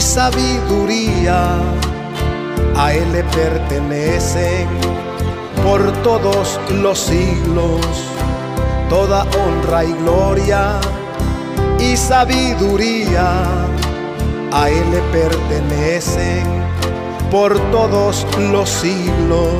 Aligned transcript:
y 0.00 0.02
sabiduría. 0.02 1.58
A 2.74 2.94
Él 2.94 3.12
le 3.12 3.22
pertenecen 3.24 4.66
por 5.62 5.92
todos 6.02 6.58
los 6.70 6.98
siglos, 6.98 7.86
toda 8.88 9.26
honra 9.40 9.84
y 9.84 9.92
gloria 10.02 10.80
y 11.78 11.98
sabiduría. 11.98 13.28
A 14.52 14.70
Él 14.70 14.90
le 14.90 15.02
pertenecen 15.18 16.46
por 17.30 17.60
todos 17.70 18.26
los 18.38 18.70
siglos. 18.70 19.52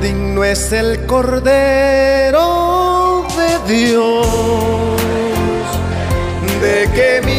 Digno 0.00 0.44
es 0.44 0.72
el 0.72 1.04
Cordero 1.04 2.46
de 3.36 3.74
Dios 3.74 4.65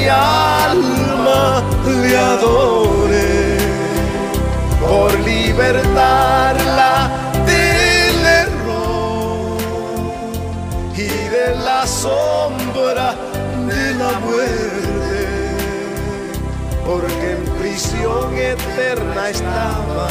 mi 0.08 0.14
alma 0.14 1.62
le 1.86 2.18
adore 2.18 3.58
por 4.80 5.14
libertarla 5.20 7.12
del 7.46 8.26
error 8.46 9.58
y 10.96 11.10
de 11.36 11.56
la 11.58 11.86
sombra 11.86 13.16
de 13.68 13.94
la 13.96 14.20
muerte, 14.20 15.28
porque 16.86 17.32
en 17.34 17.44
prisión 17.60 18.34
eterna 18.34 19.30
estaba, 19.30 20.08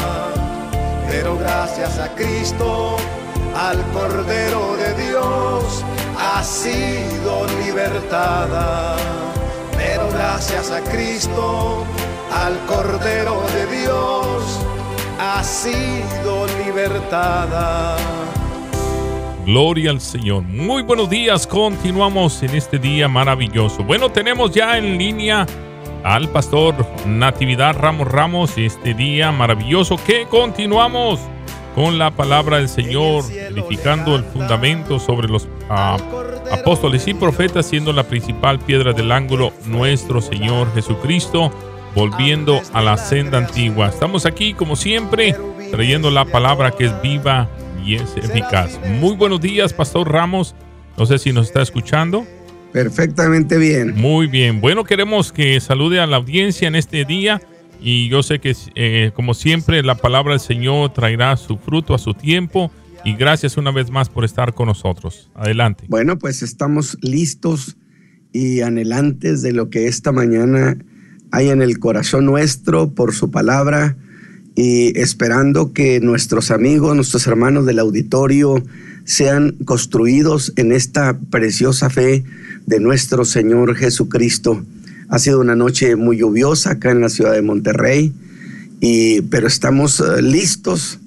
pero 1.08 1.38
gracias 1.38 1.98
a 1.98 2.08
Cristo, 2.14 2.98
al 3.68 3.78
Cordero 3.94 4.76
de 4.76 4.92
Dios, 5.06 5.82
ha 6.18 6.44
sido 6.44 7.46
libertada. 7.64 9.05
Gracias 10.28 10.72
a 10.72 10.82
Cristo, 10.82 11.86
al 12.32 12.58
Cordero 12.66 13.44
de 13.54 13.78
Dios, 13.78 14.60
ha 15.20 15.42
sido 15.44 16.48
libertada. 16.64 17.96
Gloria 19.46 19.92
al 19.92 20.00
Señor. 20.00 20.42
Muy 20.42 20.82
buenos 20.82 21.08
días. 21.08 21.46
Continuamos 21.46 22.42
en 22.42 22.56
este 22.56 22.80
día 22.80 23.06
maravilloso. 23.06 23.84
Bueno, 23.84 24.10
tenemos 24.10 24.50
ya 24.50 24.76
en 24.76 24.98
línea 24.98 25.46
al 26.02 26.28
pastor 26.28 26.74
Natividad 27.06 27.76
Ramos 27.76 28.08
Ramos 28.08 28.58
este 28.58 28.94
día 28.94 29.30
maravilloso 29.30 29.96
que 30.04 30.26
continuamos 30.26 31.20
con 31.76 31.98
la 31.98 32.10
palabra 32.10 32.56
del 32.56 32.68
Señor, 32.68 33.22
edificando 33.30 34.16
el 34.16 34.24
fundamento 34.24 34.98
sobre 34.98 35.28
los 35.28 35.46
ah, 35.70 35.96
apóstoles 36.50 37.06
y 37.08 37.14
profetas, 37.14 37.66
siendo 37.66 37.92
la 37.92 38.04
principal 38.04 38.58
piedra 38.58 38.92
del 38.92 39.12
ángulo 39.12 39.52
nuestro 39.66 40.20
Señor 40.20 40.72
Jesucristo, 40.74 41.52
volviendo 41.94 42.60
a 42.72 42.82
la 42.82 42.96
senda 42.96 43.38
antigua. 43.38 43.88
Estamos 43.88 44.26
aquí, 44.26 44.54
como 44.54 44.76
siempre, 44.76 45.34
trayendo 45.70 46.10
la 46.10 46.24
palabra 46.24 46.70
que 46.70 46.86
es 46.86 47.02
viva 47.02 47.48
y 47.84 47.96
es 47.96 48.16
eficaz. 48.16 48.78
Muy 49.00 49.14
buenos 49.16 49.40
días, 49.40 49.72
Pastor 49.72 50.10
Ramos. 50.10 50.54
No 50.96 51.06
sé 51.06 51.18
si 51.18 51.32
nos 51.32 51.46
está 51.46 51.62
escuchando. 51.62 52.26
Perfectamente 52.72 53.56
bien. 53.56 53.94
Muy 53.96 54.26
bien. 54.26 54.60
Bueno, 54.60 54.84
queremos 54.84 55.32
que 55.32 55.60
salude 55.60 56.00
a 56.00 56.06
la 56.06 56.16
audiencia 56.16 56.68
en 56.68 56.74
este 56.74 57.04
día 57.04 57.40
y 57.80 58.08
yo 58.08 58.22
sé 58.22 58.38
que, 58.38 58.54
eh, 58.74 59.12
como 59.14 59.34
siempre, 59.34 59.82
la 59.82 59.94
palabra 59.94 60.32
del 60.32 60.40
Señor 60.40 60.92
traerá 60.92 61.36
su 61.36 61.56
fruto 61.58 61.94
a 61.94 61.98
su 61.98 62.14
tiempo. 62.14 62.70
Y 63.06 63.14
gracias 63.14 63.56
una 63.56 63.70
vez 63.70 63.92
más 63.92 64.08
por 64.08 64.24
estar 64.24 64.52
con 64.52 64.66
nosotros. 64.66 65.30
Adelante. 65.36 65.84
Bueno, 65.86 66.18
pues 66.18 66.42
estamos 66.42 66.98
listos 67.02 67.76
y 68.32 68.62
anhelantes 68.62 69.42
de 69.42 69.52
lo 69.52 69.70
que 69.70 69.86
esta 69.86 70.10
mañana 70.10 70.76
hay 71.30 71.50
en 71.50 71.62
el 71.62 71.78
corazón 71.78 72.24
nuestro 72.24 72.90
por 72.96 73.14
su 73.14 73.30
palabra 73.30 73.96
y 74.56 74.98
esperando 74.98 75.72
que 75.72 76.00
nuestros 76.00 76.50
amigos, 76.50 76.96
nuestros 76.96 77.28
hermanos 77.28 77.64
del 77.64 77.78
auditorio 77.78 78.60
sean 79.04 79.52
construidos 79.64 80.52
en 80.56 80.72
esta 80.72 81.16
preciosa 81.30 81.88
fe 81.88 82.24
de 82.66 82.80
nuestro 82.80 83.24
Señor 83.24 83.76
Jesucristo. 83.76 84.64
Ha 85.10 85.20
sido 85.20 85.40
una 85.40 85.54
noche 85.54 85.94
muy 85.94 86.16
lluviosa 86.16 86.72
acá 86.72 86.90
en 86.90 87.02
la 87.02 87.08
ciudad 87.08 87.34
de 87.34 87.42
Monterrey, 87.42 88.12
y, 88.80 89.20
pero 89.20 89.46
estamos 89.46 90.00
eh, 90.00 90.22
listos 90.22 90.98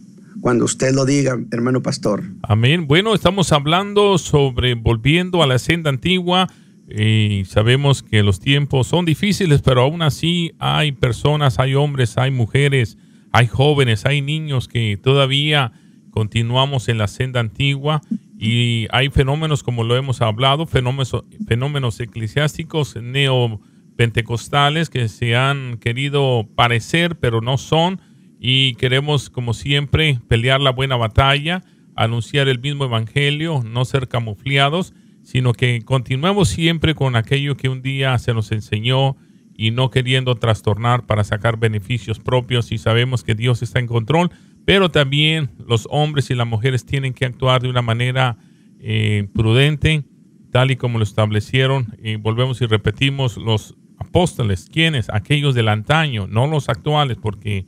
cuando 0.42 0.66
usted 0.66 0.94
lo 0.94 1.06
diga, 1.06 1.40
hermano 1.52 1.82
pastor. 1.82 2.24
Amén. 2.44 2.88
Bueno, 2.88 3.14
estamos 3.14 3.52
hablando 3.52 4.18
sobre 4.18 4.76
volviendo 4.76 5.44
a 5.44 5.48
la 5.48 5.60
senda 5.60 5.90
antigua. 5.90 6.48
Y 6.92 7.44
sabemos 7.46 8.02
que 8.02 8.24
los 8.24 8.40
tiempos 8.40 8.88
son 8.88 9.06
difíciles, 9.06 9.62
pero 9.62 9.82
aún 9.82 10.02
así 10.02 10.54
hay 10.58 10.92
personas, 10.92 11.60
hay 11.60 11.76
hombres, 11.76 12.18
hay 12.18 12.32
mujeres, 12.32 12.98
hay 13.32 13.46
jóvenes, 13.46 14.06
hay 14.06 14.22
niños 14.22 14.68
que 14.68 14.98
todavía 14.98 15.72
continuamos 16.10 16.90
en 16.90 16.98
la 16.98 17.08
senda 17.08 17.40
antigua 17.40 18.02
y 18.40 18.88
hay 18.92 19.10
fenómenos 19.10 19.62
como 19.62 19.84
lo 19.84 19.98
hemos 19.98 20.22
hablado, 20.22 20.66
fenómenos, 20.66 21.16
fenómenos 21.48 22.00
eclesiásticos 22.00 22.96
neo 22.96 23.62
pentecostales 23.96 24.90
que 24.90 25.10
se 25.10 25.36
han 25.36 25.78
querido 25.78 26.48
parecer, 26.56 27.20
pero 27.20 27.42
no 27.42 27.58
son. 27.58 28.00
Y 28.40 28.76
queremos, 28.76 29.30
como 29.30 29.54
siempre, 29.54 30.20
pelear 30.28 30.62
la 30.62 30.72
buena 30.72 30.96
batalla, 30.96 31.64
anunciar 31.96 32.48
el 32.48 32.60
mismo 32.60 32.86
evangelio, 32.86 33.62
no 33.66 33.84
ser 33.84 34.08
camuflados, 34.08 34.94
sino 35.24 35.54
que 35.54 35.82
continuemos 35.84 36.48
siempre 36.48 36.96
con 36.96 37.16
aquello 37.16 37.56
que 37.56 37.70
un 37.70 37.82
día 37.82 38.18
se 38.18 38.34
nos 38.34 38.52
enseñó 38.52 39.18
y 39.56 39.72
no 39.72 39.90
queriendo 39.90 40.36
trastornar 40.36 41.06
para 41.06 41.26
sacar 41.26 41.60
beneficios 41.60 42.20
propios 42.20 42.72
y 42.72 42.78
sabemos 42.78 43.26
que 43.26 43.36
Dios 43.36 43.62
está 43.62 43.80
en 43.80 43.88
control, 43.88 44.32
pero 44.64 44.90
también 44.90 45.50
los 45.68 45.86
hombres 45.92 46.30
y 46.30 46.36
las 46.36 46.48
mujeres 46.48 46.86
tienen 46.86 47.14
que 47.14 47.26
actuar 47.26 47.62
de 47.62 47.70
una 47.70 47.82
manera 47.82 48.38
eh, 48.80 49.28
prudente, 49.34 50.06
tal 50.52 50.72
y 50.72 50.78
como 50.78 50.98
lo 50.98 51.04
establecieron. 51.04 51.94
Y 52.02 52.16
volvemos 52.16 52.62
y 52.62 52.68
repetimos 52.68 53.36
los 53.36 53.76
apóstoles, 53.98 54.70
¿quiénes? 54.72 55.10
Aquellos 55.10 55.56
del 55.56 55.68
antaño, 55.68 56.28
no 56.28 56.48
los 56.48 56.70
actuales, 56.70 57.18
porque 57.18 57.66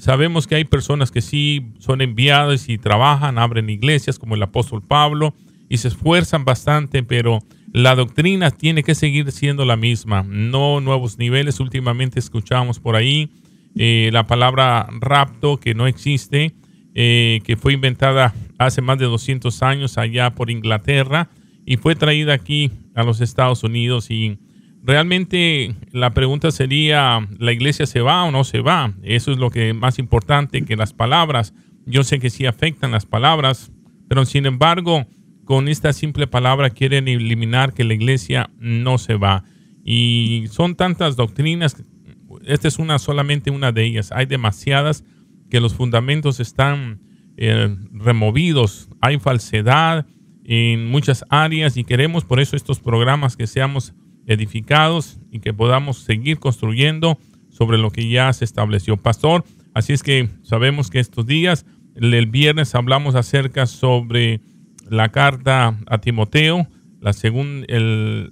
sabemos 0.00 0.46
que 0.46 0.54
hay 0.54 0.64
personas 0.64 1.10
que 1.10 1.20
sí 1.20 1.72
son 1.78 2.00
enviadas 2.00 2.70
y 2.70 2.78
trabajan, 2.78 3.38
abren 3.38 3.68
iglesias 3.68 4.18
como 4.18 4.34
el 4.34 4.42
apóstol 4.42 4.82
Pablo 4.82 5.34
y 5.68 5.76
se 5.76 5.88
esfuerzan 5.88 6.46
bastante, 6.46 7.02
pero 7.02 7.40
la 7.70 7.94
doctrina 7.94 8.50
tiene 8.50 8.82
que 8.82 8.94
seguir 8.94 9.30
siendo 9.30 9.66
la 9.66 9.76
misma, 9.76 10.24
no 10.26 10.80
nuevos 10.80 11.18
niveles. 11.18 11.60
Últimamente 11.60 12.18
escuchamos 12.18 12.80
por 12.80 12.96
ahí 12.96 13.28
eh, 13.76 14.08
la 14.10 14.26
palabra 14.26 14.88
rapto 15.00 15.58
que 15.58 15.74
no 15.74 15.86
existe, 15.86 16.54
eh, 16.94 17.40
que 17.44 17.56
fue 17.58 17.74
inventada 17.74 18.34
hace 18.56 18.80
más 18.80 18.98
de 18.98 19.04
200 19.04 19.62
años 19.62 19.98
allá 19.98 20.30
por 20.30 20.50
Inglaterra 20.50 21.28
y 21.66 21.76
fue 21.76 21.94
traída 21.94 22.32
aquí 22.32 22.70
a 22.94 23.02
los 23.04 23.20
Estados 23.20 23.62
Unidos 23.64 24.10
y 24.10 24.38
Realmente 24.82 25.74
la 25.92 26.14
pregunta 26.14 26.50
sería, 26.50 27.26
¿la 27.38 27.52
iglesia 27.52 27.86
se 27.86 28.00
va 28.00 28.24
o 28.24 28.30
no 28.30 28.44
se 28.44 28.60
va? 28.60 28.94
Eso 29.02 29.32
es 29.32 29.38
lo 29.38 29.50
que 29.50 29.70
es 29.70 29.74
más 29.74 29.98
importante 29.98 30.62
que 30.62 30.76
las 30.76 30.94
palabras. 30.94 31.54
Yo 31.84 32.02
sé 32.02 32.18
que 32.18 32.30
sí 32.30 32.46
afectan 32.46 32.90
las 32.90 33.04
palabras, 33.04 33.72
pero 34.08 34.24
sin 34.24 34.46
embargo, 34.46 35.06
con 35.44 35.68
esta 35.68 35.92
simple 35.92 36.26
palabra 36.26 36.70
quieren 36.70 37.08
eliminar 37.08 37.74
que 37.74 37.84
la 37.84 37.94
iglesia 37.94 38.50
no 38.58 38.96
se 38.96 39.16
va. 39.16 39.44
Y 39.84 40.44
son 40.50 40.76
tantas 40.76 41.16
doctrinas, 41.16 41.82
esta 42.46 42.68
es 42.68 42.78
una 42.78 42.98
solamente 42.98 43.50
una 43.50 43.72
de 43.72 43.84
ellas. 43.84 44.12
Hay 44.12 44.26
demasiadas 44.26 45.04
que 45.50 45.60
los 45.60 45.74
fundamentos 45.74 46.40
están 46.40 47.00
eh, 47.36 47.76
removidos, 47.92 48.88
hay 49.00 49.18
falsedad 49.18 50.06
en 50.44 50.86
muchas 50.88 51.24
áreas 51.28 51.76
y 51.76 51.84
queremos 51.84 52.24
por 52.24 52.40
eso 52.40 52.56
estos 52.56 52.80
programas 52.80 53.36
que 53.36 53.46
seamos 53.46 53.94
edificados 54.26 55.18
y 55.30 55.40
que 55.40 55.52
podamos 55.52 55.98
seguir 55.98 56.38
construyendo 56.38 57.18
sobre 57.48 57.78
lo 57.78 57.90
que 57.90 58.08
ya 58.08 58.32
se 58.32 58.44
estableció. 58.44 58.96
Pastor, 58.96 59.44
así 59.74 59.92
es 59.92 60.02
que 60.02 60.28
sabemos 60.42 60.90
que 60.90 61.00
estos 61.00 61.26
días, 61.26 61.66
el 61.94 62.26
viernes 62.26 62.74
hablamos 62.74 63.14
acerca 63.14 63.66
sobre 63.66 64.40
la 64.88 65.10
carta 65.10 65.78
a 65.86 65.98
Timoteo, 65.98 66.66
la, 67.00 67.12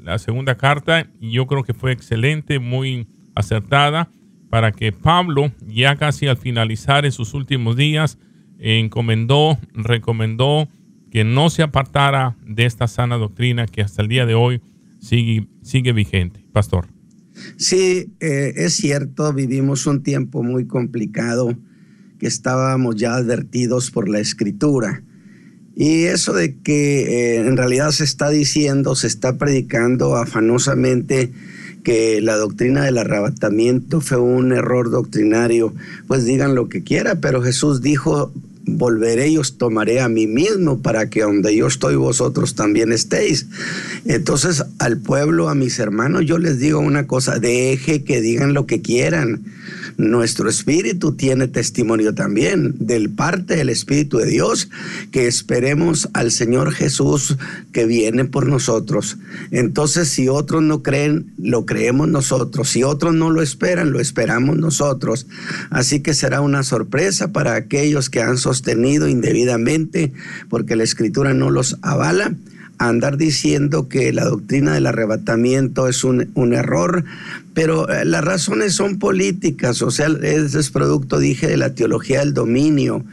la 0.02 0.18
segunda 0.18 0.56
carta, 0.56 1.06
y 1.20 1.32
yo 1.32 1.46
creo 1.46 1.64
que 1.64 1.74
fue 1.74 1.92
excelente, 1.92 2.58
muy 2.58 3.06
acertada, 3.34 4.10
para 4.50 4.72
que 4.72 4.92
Pablo, 4.92 5.52
ya 5.66 5.96
casi 5.96 6.26
al 6.26 6.36
finalizar 6.36 7.04
en 7.04 7.12
sus 7.12 7.34
últimos 7.34 7.76
días, 7.76 8.18
encomendó, 8.58 9.58
recomendó 9.72 10.68
que 11.10 11.24
no 11.24 11.50
se 11.50 11.62
apartara 11.62 12.36
de 12.44 12.64
esta 12.64 12.88
sana 12.88 13.16
doctrina 13.16 13.66
que 13.66 13.82
hasta 13.82 14.02
el 14.02 14.08
día 14.08 14.26
de 14.26 14.34
hoy 14.34 14.60
sigue, 15.00 15.92
vigente. 15.92 16.44
Pastor. 16.52 16.88
Sí, 17.56 18.12
eh, 18.20 18.54
es 18.56 18.74
cierto, 18.74 19.32
vivimos 19.32 19.86
un 19.86 20.02
tiempo 20.02 20.42
muy 20.42 20.66
complicado 20.66 21.56
que 22.18 22.26
estábamos 22.26 22.96
ya 22.96 23.14
advertidos 23.14 23.90
por 23.90 24.08
la 24.08 24.18
escritura. 24.18 25.02
Y 25.76 26.04
eso 26.04 26.32
de 26.32 26.56
que 26.56 27.02
eh, 27.02 27.36
en 27.46 27.56
realidad 27.56 27.92
se 27.92 28.02
está 28.02 28.30
diciendo, 28.30 28.96
se 28.96 29.06
está 29.06 29.38
predicando 29.38 30.16
afanosamente 30.16 31.32
que 31.84 32.20
la 32.20 32.36
doctrina 32.36 32.82
del 32.82 32.98
arrebatamiento 32.98 34.00
fue 34.00 34.18
un 34.18 34.52
error 34.52 34.90
doctrinario, 34.90 35.72
pues 36.08 36.24
digan 36.24 36.56
lo 36.56 36.68
que 36.68 36.82
quiera, 36.82 37.20
pero 37.20 37.42
Jesús 37.42 37.80
dijo 37.80 38.32
volveré 38.76 39.28
y 39.28 39.38
os 39.38 39.58
tomaré 39.58 40.00
a 40.00 40.08
mí 40.08 40.26
mismo 40.26 40.80
para 40.80 41.08
que 41.10 41.22
donde 41.22 41.56
yo 41.56 41.66
estoy 41.66 41.96
vosotros 41.96 42.54
también 42.54 42.92
estéis. 42.92 43.46
Entonces 44.04 44.64
al 44.78 44.98
pueblo, 44.98 45.48
a 45.48 45.54
mis 45.54 45.78
hermanos, 45.78 46.24
yo 46.26 46.38
les 46.38 46.58
digo 46.58 46.80
una 46.80 47.06
cosa, 47.06 47.38
deje 47.38 48.04
que 48.04 48.20
digan 48.20 48.54
lo 48.54 48.66
que 48.66 48.82
quieran. 48.82 49.42
Nuestro 49.98 50.48
espíritu 50.48 51.16
tiene 51.16 51.48
testimonio 51.48 52.14
también 52.14 52.76
del 52.78 53.10
parte 53.10 53.56
del 53.56 53.68
Espíritu 53.68 54.18
de 54.18 54.26
Dios, 54.26 54.70
que 55.10 55.26
esperemos 55.26 56.08
al 56.12 56.30
Señor 56.30 56.72
Jesús 56.72 57.36
que 57.72 57.84
viene 57.84 58.24
por 58.24 58.46
nosotros. 58.46 59.18
Entonces 59.50 60.08
si 60.08 60.28
otros 60.28 60.62
no 60.62 60.84
creen, 60.84 61.32
lo 61.36 61.66
creemos 61.66 62.06
nosotros. 62.06 62.68
Si 62.68 62.84
otros 62.84 63.12
no 63.12 63.30
lo 63.30 63.42
esperan, 63.42 63.90
lo 63.90 63.98
esperamos 63.98 64.56
nosotros. 64.56 65.26
Así 65.68 65.98
que 65.98 66.14
será 66.14 66.42
una 66.42 66.62
sorpresa 66.62 67.32
para 67.32 67.56
aquellos 67.56 68.08
que 68.08 68.22
han 68.22 68.38
sostenido 68.38 69.08
indebidamente, 69.08 70.12
porque 70.48 70.76
la 70.76 70.84
escritura 70.84 71.34
no 71.34 71.50
los 71.50 71.76
avala 71.82 72.36
andar 72.78 73.16
diciendo 73.16 73.88
que 73.88 74.12
la 74.12 74.24
doctrina 74.24 74.74
del 74.74 74.86
arrebatamiento 74.86 75.88
es 75.88 76.04
un, 76.04 76.30
un 76.34 76.52
error, 76.54 77.04
pero 77.54 77.88
eh, 77.88 78.04
las 78.04 78.24
razones 78.24 78.74
son 78.74 78.98
políticas, 78.98 79.82
o 79.82 79.90
sea, 79.90 80.08
es 80.22 80.70
producto, 80.70 81.18
dije, 81.18 81.48
de 81.48 81.56
la 81.56 81.74
teología 81.74 82.20
del 82.20 82.34
dominio, 82.34 83.04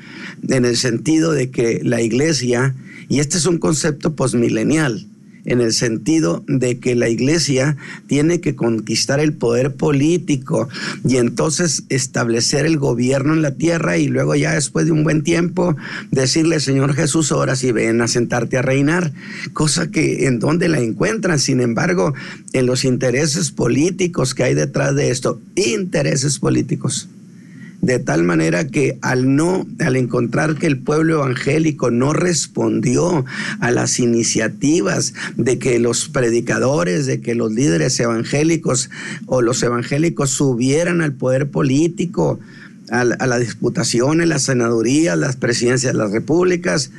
en 0.48 0.66
el 0.66 0.78
sentido 0.78 1.32
de 1.32 1.50
que 1.50 1.82
la 1.84 2.02
iglesia, 2.02 2.76
y 3.10 3.20
este 3.20 3.38
es 3.38 3.46
un 3.46 3.58
concepto 3.58 4.16
posmilenial, 4.16 5.06
en 5.46 5.62
el 5.62 5.74
sentido 5.74 6.44
de 6.48 6.80
que 6.80 6.96
la 6.96 7.10
iglesia 7.10 7.78
tiene 8.08 8.42
que 8.42 8.56
conquistar 8.56 9.20
el 9.20 9.34
poder 9.34 9.76
político 9.76 10.68
y 11.08 11.18
entonces 11.18 11.84
establecer 11.90 12.66
el 12.66 12.78
gobierno 12.78 13.34
en 13.34 13.42
la 13.42 13.56
tierra 13.56 13.98
y 13.98 14.08
luego 14.08 14.36
ya 14.36 14.54
después 14.54 14.86
de 14.86 14.92
un 14.92 15.04
buen 15.04 15.24
tiempo 15.24 15.76
decirle, 16.12 16.60
Señor 16.60 16.94
Jesús, 16.94 17.32
ahora 17.32 17.56
sí 17.56 17.72
ven 17.72 18.02
a 18.02 18.08
sentarte 18.08 18.58
a 18.58 18.62
reinar, 18.62 19.14
cosa 19.54 19.92
que 19.92 20.28
en 20.28 20.40
donde 20.40 20.68
la 20.68 20.80
encuentran, 20.80 21.40
sin 21.40 21.62
embargo, 21.62 22.14
en 22.54 22.66
los 22.66 22.86
intereses 22.86 23.52
políticos 23.52 24.34
que 24.34 24.44
hay 24.44 24.54
detrás 24.54 24.96
de 24.96 25.12
esto, 25.12 25.40
intereses 25.56 26.40
políticos 26.40 27.08
de 27.86 28.00
tal 28.00 28.24
manera 28.24 28.66
que 28.66 28.98
al 29.04 29.36
no, 29.36 29.68
al 29.80 29.96
encontrar 29.96 30.56
que 30.56 30.66
el 30.66 30.80
pueblo 30.80 31.18
evangélico 31.18 31.92
no 31.92 32.14
respondió 32.14 33.26
a 33.60 33.70
las 33.70 34.00
iniciativas 34.00 35.14
de 35.38 35.60
que 35.60 35.78
los 35.78 36.10
predicadores, 36.10 37.06
de 37.06 37.22
que 37.22 37.36
los 37.36 37.52
líderes 37.52 38.00
evangélicos 38.00 38.90
o 39.28 39.44
los 39.44 39.62
evangélicos 39.62 40.32
subieran 40.32 41.04
al 41.04 41.14
poder 41.14 41.52
político, 41.52 42.40
a, 42.90 43.04
la 43.04 43.38
disputación 43.38 44.20
en 44.20 44.30
las 44.30 44.44
senadurías, 44.44 45.16
las 45.16 45.36
presidencias 45.36 45.94
de 45.94 46.00
las 46.00 46.12
repúblicas, 46.12 46.90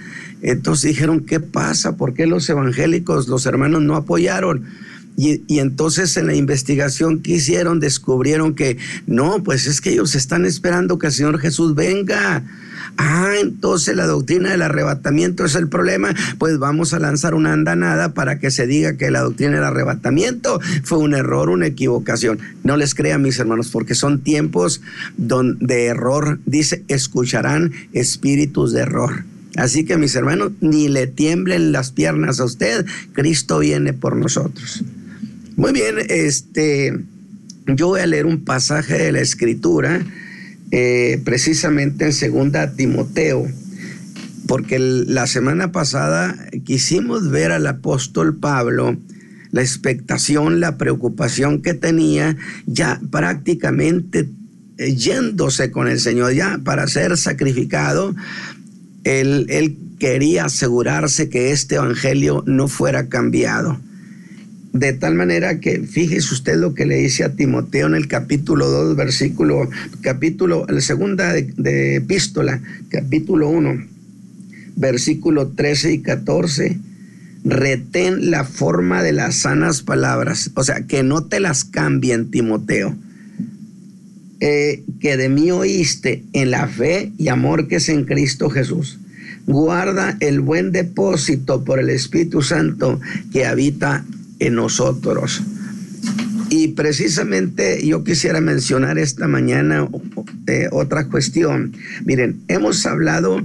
entonces 0.43 0.91
dijeron, 0.91 1.21
¿qué 1.21 1.41
pasa? 1.41 1.97
¿Por 1.97 2.15
qué 2.15 2.27
los 2.27 2.49
evangélicos, 2.49 3.27
los 3.27 3.44
hermanos 3.47 3.83
no 3.83 3.97
apoyaron? 3.97 4.67
Y, 5.17 5.59
entonces 5.59 6.17
en 6.17 6.27
la 6.27 6.35
investigación 6.35 7.21
que 7.21 7.33
hicieron 7.33 7.81
descubrieron 7.81 8.55
que 8.55 8.77
no, 9.07 9.43
pues 9.43 9.67
es 9.67 9.81
que 9.81 9.91
ellos 9.91 10.15
están 10.15 10.45
esperando 10.45 10.99
que 10.99 11.07
el 11.07 11.13
Señor 11.13 11.39
Jesús 11.39 11.75
venga. 11.75 12.45
Ah, 12.99 13.33
entonces 13.41 13.97
la 13.97 14.07
doctrina 14.07 14.51
del 14.51 14.63
arrebatamiento 14.63 15.45
es 15.45 15.55
el 15.55 15.69
problema. 15.69 16.15
Pues 16.39 16.59
vamos 16.59 16.93
a 16.93 16.99
lanzar 16.99 17.35
una 17.35 17.53
andanada 17.53 18.15
para 18.15 18.39
que 18.39 18.51
se 18.51 18.67
diga 18.67 18.97
que 18.97 19.11
la 19.11 19.21
doctrina 19.21 19.53
del 19.53 19.65
arrebatamiento 19.65 20.61
fue 20.83 20.99
un 20.99 21.15
error, 21.15 21.49
una 21.49 21.67
equivocación. 21.67 22.39
No 22.62 22.77
les 22.77 22.95
crean, 22.95 23.23
mis 23.23 23.39
hermanos, 23.39 23.69
porque 23.71 23.95
son 23.95 24.21
tiempos 24.21 24.83
de 25.17 25.87
error. 25.87 26.39
Dice, 26.47 26.85
escucharán 26.89 27.73
espíritus 27.93 28.73
de 28.73 28.81
error. 28.81 29.25
Así 29.57 29.85
que, 29.85 29.97
mis 29.97 30.15
hermanos, 30.15 30.53
ni 30.61 30.89
le 30.89 31.07
tiemblen 31.07 31.73
las 31.73 31.91
piernas 31.91 32.41
a 32.41 32.45
usted. 32.45 32.85
Cristo 33.15 33.59
viene 33.59 33.95
por 33.95 34.17
nosotros. 34.17 34.85
Muy 35.56 35.73
bien, 35.73 35.94
este, 36.11 36.94
yo 37.67 37.87
voy 37.87 38.00
a 38.00 38.06
leer 38.06 38.26
un 38.26 38.44
pasaje 38.44 38.99
de 38.99 39.11
la 39.11 39.20
escritura, 39.20 40.05
eh, 40.70 41.19
precisamente 41.25 42.05
en 42.05 42.12
segunda 42.12 42.75
Timoteo, 42.75 43.47
porque 44.47 44.79
la 44.79 45.26
semana 45.26 45.73
pasada 45.73 46.37
quisimos 46.67 47.31
ver 47.31 47.53
al 47.53 47.67
apóstol 47.67 48.37
Pablo, 48.37 48.99
la 49.50 49.62
expectación, 49.62 50.61
la 50.61 50.76
preocupación 50.76 51.62
que 51.62 51.73
tenía, 51.73 52.37
ya 52.67 53.00
prácticamente 53.11 54.29
eh, 54.76 54.94
yéndose 54.94 55.70
con 55.70 55.88
el 55.88 56.00
Señor, 56.00 56.35
ya 56.35 56.61
para 56.62 56.87
ser 56.87 57.17
sacrificado, 57.17 58.14
él, 59.05 59.47
él 59.49 59.79
quería 59.99 60.44
asegurarse 60.44 61.31
que 61.31 61.50
este 61.52 61.76
evangelio 61.76 62.44
no 62.47 62.69
fuera 62.69 63.09
cambiado. 63.09 63.81
De 64.76 64.93
tal 64.93 65.14
manera 65.14 65.58
que 65.58 65.81
fíjese 65.81 66.34
usted 66.34 66.56
lo 66.56 66.75
que 66.75 66.84
le 66.84 66.96
dice 66.96 67.25
a 67.25 67.31
Timoteo 67.34 67.87
en 67.87 67.94
el 67.94 68.08
capítulo 68.08 68.69
2, 68.69 68.94
versículo, 68.94 69.70
capítulo, 70.02 70.67
la 70.69 70.82
segunda 70.82 71.32
de, 71.32 71.96
epístola, 71.96 72.61
capítulo 72.90 73.49
1, 73.49 73.87
versículo 74.76 75.49
13 75.49 75.93
y 75.94 75.99
14. 76.00 76.78
Retén 77.44 78.31
la 78.31 78.44
forma 78.44 79.02
de 79.02 79.12
las 79.12 79.37
sanas 79.37 79.81
palabras, 79.81 80.50
o 80.55 80.62
sea, 80.62 80.82
que 80.87 81.02
no 81.02 81.25
te 81.25 81.40
las 81.40 81.64
cambien, 81.64 82.31
Timoteo. 82.31 82.94
Eh, 84.40 84.82
que 85.00 85.17
de 85.17 85.31
mí 85.31 85.50
oíste 85.50 86.23
en 86.34 86.50
la 86.50 86.69
fe 86.69 87.12
y 87.17 87.28
amor 87.28 87.67
que 87.69 87.76
es 87.76 87.88
en 87.88 88.05
Cristo 88.05 88.50
Jesús. 88.50 88.99
Guarda 89.46 90.19
el 90.20 90.40
buen 90.40 90.70
depósito 90.73 91.64
por 91.64 91.78
el 91.78 91.88
Espíritu 91.88 92.43
Santo 92.43 93.00
que 93.32 93.46
habita 93.46 94.05
en 94.38 94.55
nosotros. 94.55 95.43
Y 96.49 96.69
precisamente 96.69 97.85
yo 97.87 98.05
quisiera 98.05 98.41
mencionar 98.41 98.99
esta 98.99 99.27
mañana 99.27 99.88
eh, 100.47 100.69
otra 100.71 101.09
cuestión. 101.09 101.73
Miren, 102.05 102.41
hemos 102.49 102.87
hablado 102.87 103.43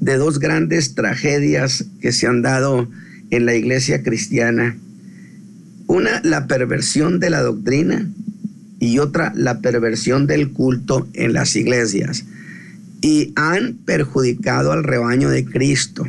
de 0.00 0.16
dos 0.16 0.38
grandes 0.38 0.94
tragedias 0.94 1.84
que 2.00 2.12
se 2.12 2.26
han 2.26 2.40
dado 2.40 2.88
en 3.30 3.44
la 3.44 3.54
iglesia 3.54 4.02
cristiana. 4.02 4.76
Una, 5.86 6.20
la 6.22 6.46
perversión 6.46 7.20
de 7.20 7.30
la 7.30 7.42
doctrina 7.42 8.08
y 8.80 8.98
otra, 8.98 9.32
la 9.34 9.60
perversión 9.60 10.26
del 10.26 10.52
culto 10.52 11.06
en 11.12 11.34
las 11.34 11.54
iglesias. 11.54 12.24
Y 13.02 13.32
han 13.36 13.74
perjudicado 13.84 14.72
al 14.72 14.84
rebaño 14.84 15.28
de 15.28 15.44
Cristo 15.44 16.06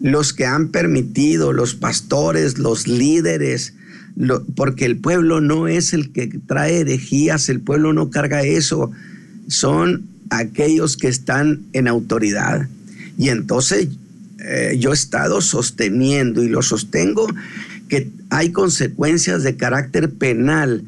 los 0.00 0.32
que 0.32 0.44
han 0.44 0.68
permitido, 0.68 1.52
los 1.52 1.74
pastores, 1.74 2.58
los 2.58 2.86
líderes, 2.86 3.74
porque 4.54 4.84
el 4.84 4.96
pueblo 4.96 5.40
no 5.40 5.68
es 5.68 5.92
el 5.92 6.12
que 6.12 6.26
trae 6.46 6.80
herejías, 6.80 7.48
el 7.48 7.60
pueblo 7.60 7.92
no 7.92 8.10
carga 8.10 8.42
eso, 8.42 8.90
son 9.48 10.06
aquellos 10.30 10.96
que 10.96 11.08
están 11.08 11.60
en 11.72 11.88
autoridad. 11.88 12.68
Y 13.18 13.28
entonces 13.28 13.88
eh, 14.40 14.76
yo 14.78 14.90
he 14.90 14.94
estado 14.94 15.40
sosteniendo 15.40 16.42
y 16.42 16.48
lo 16.48 16.62
sostengo 16.62 17.26
que 17.88 18.10
hay 18.30 18.52
consecuencias 18.52 19.42
de 19.42 19.56
carácter 19.56 20.10
penal 20.10 20.82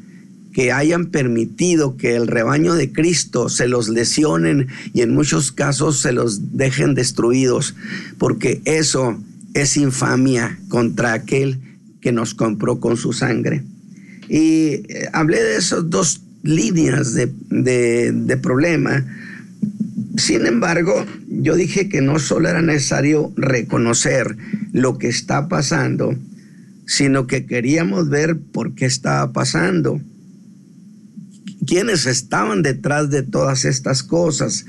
que 0.53 0.71
hayan 0.71 1.07
permitido 1.07 1.95
que 1.95 2.15
el 2.15 2.27
rebaño 2.27 2.73
de 2.73 2.91
Cristo 2.91 3.49
se 3.49 3.67
los 3.67 3.89
lesionen 3.89 4.67
y 4.93 5.01
en 5.01 5.13
muchos 5.13 5.51
casos 5.51 6.01
se 6.01 6.11
los 6.11 6.57
dejen 6.57 6.95
destruidos, 6.95 7.75
porque 8.17 8.61
eso 8.65 9.21
es 9.53 9.77
infamia 9.77 10.59
contra 10.69 11.13
aquel 11.13 11.59
que 12.01 12.11
nos 12.11 12.33
compró 12.33 12.79
con 12.79 12.97
su 12.97 13.13
sangre. 13.13 13.63
Y 14.27 14.83
eh, 14.89 15.09
hablé 15.13 15.41
de 15.41 15.57
esas 15.57 15.89
dos 15.89 16.21
líneas 16.43 17.13
de, 17.13 17.31
de 18.11 18.37
problema. 18.37 19.05
Sin 20.17 20.45
embargo, 20.45 21.05
yo 21.27 21.55
dije 21.55 21.89
que 21.89 22.01
no 22.01 22.19
solo 22.19 22.49
era 22.49 22.61
necesario 22.61 23.31
reconocer 23.35 24.37
lo 24.71 24.97
que 24.97 25.07
está 25.07 25.47
pasando, 25.47 26.15
sino 26.85 27.27
que 27.27 27.45
queríamos 27.45 28.09
ver 28.09 28.37
por 28.37 28.73
qué 28.73 28.85
estaba 28.85 29.31
pasando 29.31 30.01
quiénes 31.65 32.05
estaban 32.05 32.61
detrás 32.61 33.09
de 33.09 33.23
todas 33.23 33.65
estas 33.65 34.03
cosas 34.03 34.65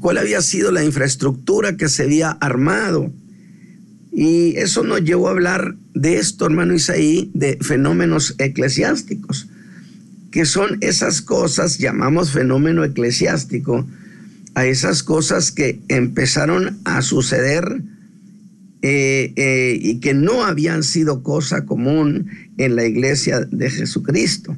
cuál 0.00 0.18
había 0.18 0.42
sido 0.42 0.72
la 0.72 0.84
infraestructura 0.84 1.76
que 1.76 1.88
se 1.88 2.04
había 2.04 2.30
armado. 2.30 3.12
Y 4.12 4.56
eso 4.56 4.82
nos 4.82 5.02
llevó 5.02 5.28
a 5.28 5.32
hablar 5.32 5.76
de 5.94 6.16
esto, 6.16 6.46
hermano 6.46 6.74
Isaí, 6.74 7.30
de 7.34 7.58
fenómenos 7.60 8.34
eclesiásticos, 8.38 9.48
que 10.30 10.46
son 10.46 10.78
esas 10.80 11.20
cosas, 11.20 11.78
llamamos 11.78 12.32
fenómeno 12.32 12.82
eclesiástico, 12.84 13.86
a 14.54 14.64
esas 14.64 15.02
cosas 15.02 15.52
que 15.52 15.80
empezaron 15.88 16.78
a 16.84 17.02
suceder 17.02 17.82
eh, 18.80 19.32
eh, 19.36 19.78
y 19.78 20.00
que 20.00 20.14
no 20.14 20.44
habían 20.44 20.82
sido 20.82 21.22
cosa 21.22 21.66
común 21.66 22.30
en 22.56 22.74
la 22.74 22.86
iglesia 22.86 23.40
de 23.40 23.70
Jesucristo. 23.70 24.56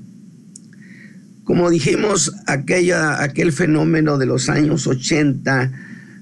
Como 1.48 1.70
dijimos, 1.70 2.34
aquella, 2.44 3.22
aquel 3.22 3.52
fenómeno 3.52 4.18
de 4.18 4.26
los 4.26 4.50
años 4.50 4.86
80, 4.86 5.72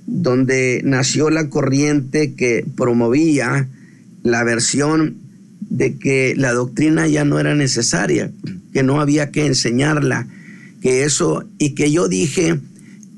donde 0.06 0.82
nació 0.84 1.30
la 1.30 1.48
corriente 1.50 2.34
que 2.34 2.64
promovía 2.76 3.66
la 4.22 4.44
versión 4.44 5.16
de 5.68 5.96
que 5.96 6.34
la 6.36 6.52
doctrina 6.52 7.08
ya 7.08 7.24
no 7.24 7.40
era 7.40 7.56
necesaria, 7.56 8.30
que 8.72 8.84
no 8.84 9.00
había 9.00 9.32
que 9.32 9.46
enseñarla, 9.46 10.28
que 10.80 11.02
eso, 11.02 11.42
y 11.58 11.70
que 11.70 11.90
yo 11.90 12.06
dije, 12.06 12.60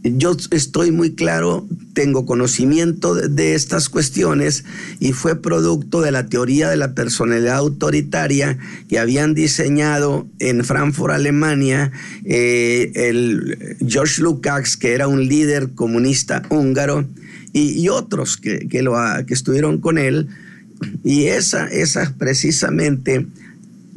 yo 0.03 0.35
estoy 0.51 0.91
muy 0.91 1.15
claro, 1.15 1.69
tengo 1.99 2.27
conocimiento 2.27 3.17
de, 3.17 3.55
estas 3.57 3.89
cuestiones 3.89 4.63
y 5.01 5.15
fue 5.15 5.43
producto 5.43 6.01
de 6.01 6.13
la 6.13 6.27
teoría 6.27 6.71
de 6.71 6.77
la 6.77 6.95
personalidad 6.95 7.57
autoritaria 7.57 8.57
que 8.89 9.01
habían 9.01 9.35
diseñado 9.35 10.25
en 10.39 10.65
Frankfurt, 10.65 11.13
Alemania, 11.13 11.91
eh, 12.25 12.93
el 12.95 13.77
George 13.85 14.23
Lukács, 14.23 14.77
que 14.77 14.93
era 14.93 15.09
un 15.09 15.27
líder 15.27 15.71
comunista 15.71 16.45
húngaro, 16.51 17.05
y, 17.53 17.89
otros 17.89 18.37
que, 18.37 18.69
que, 18.69 18.83
lo, 18.83 18.95
que 19.27 19.35
estuvieron 19.35 19.79
con 19.79 19.99
él. 19.99 20.29
Y 21.03 21.25
esa, 21.25 21.67
esa 21.67 22.15
precisamente 22.17 23.27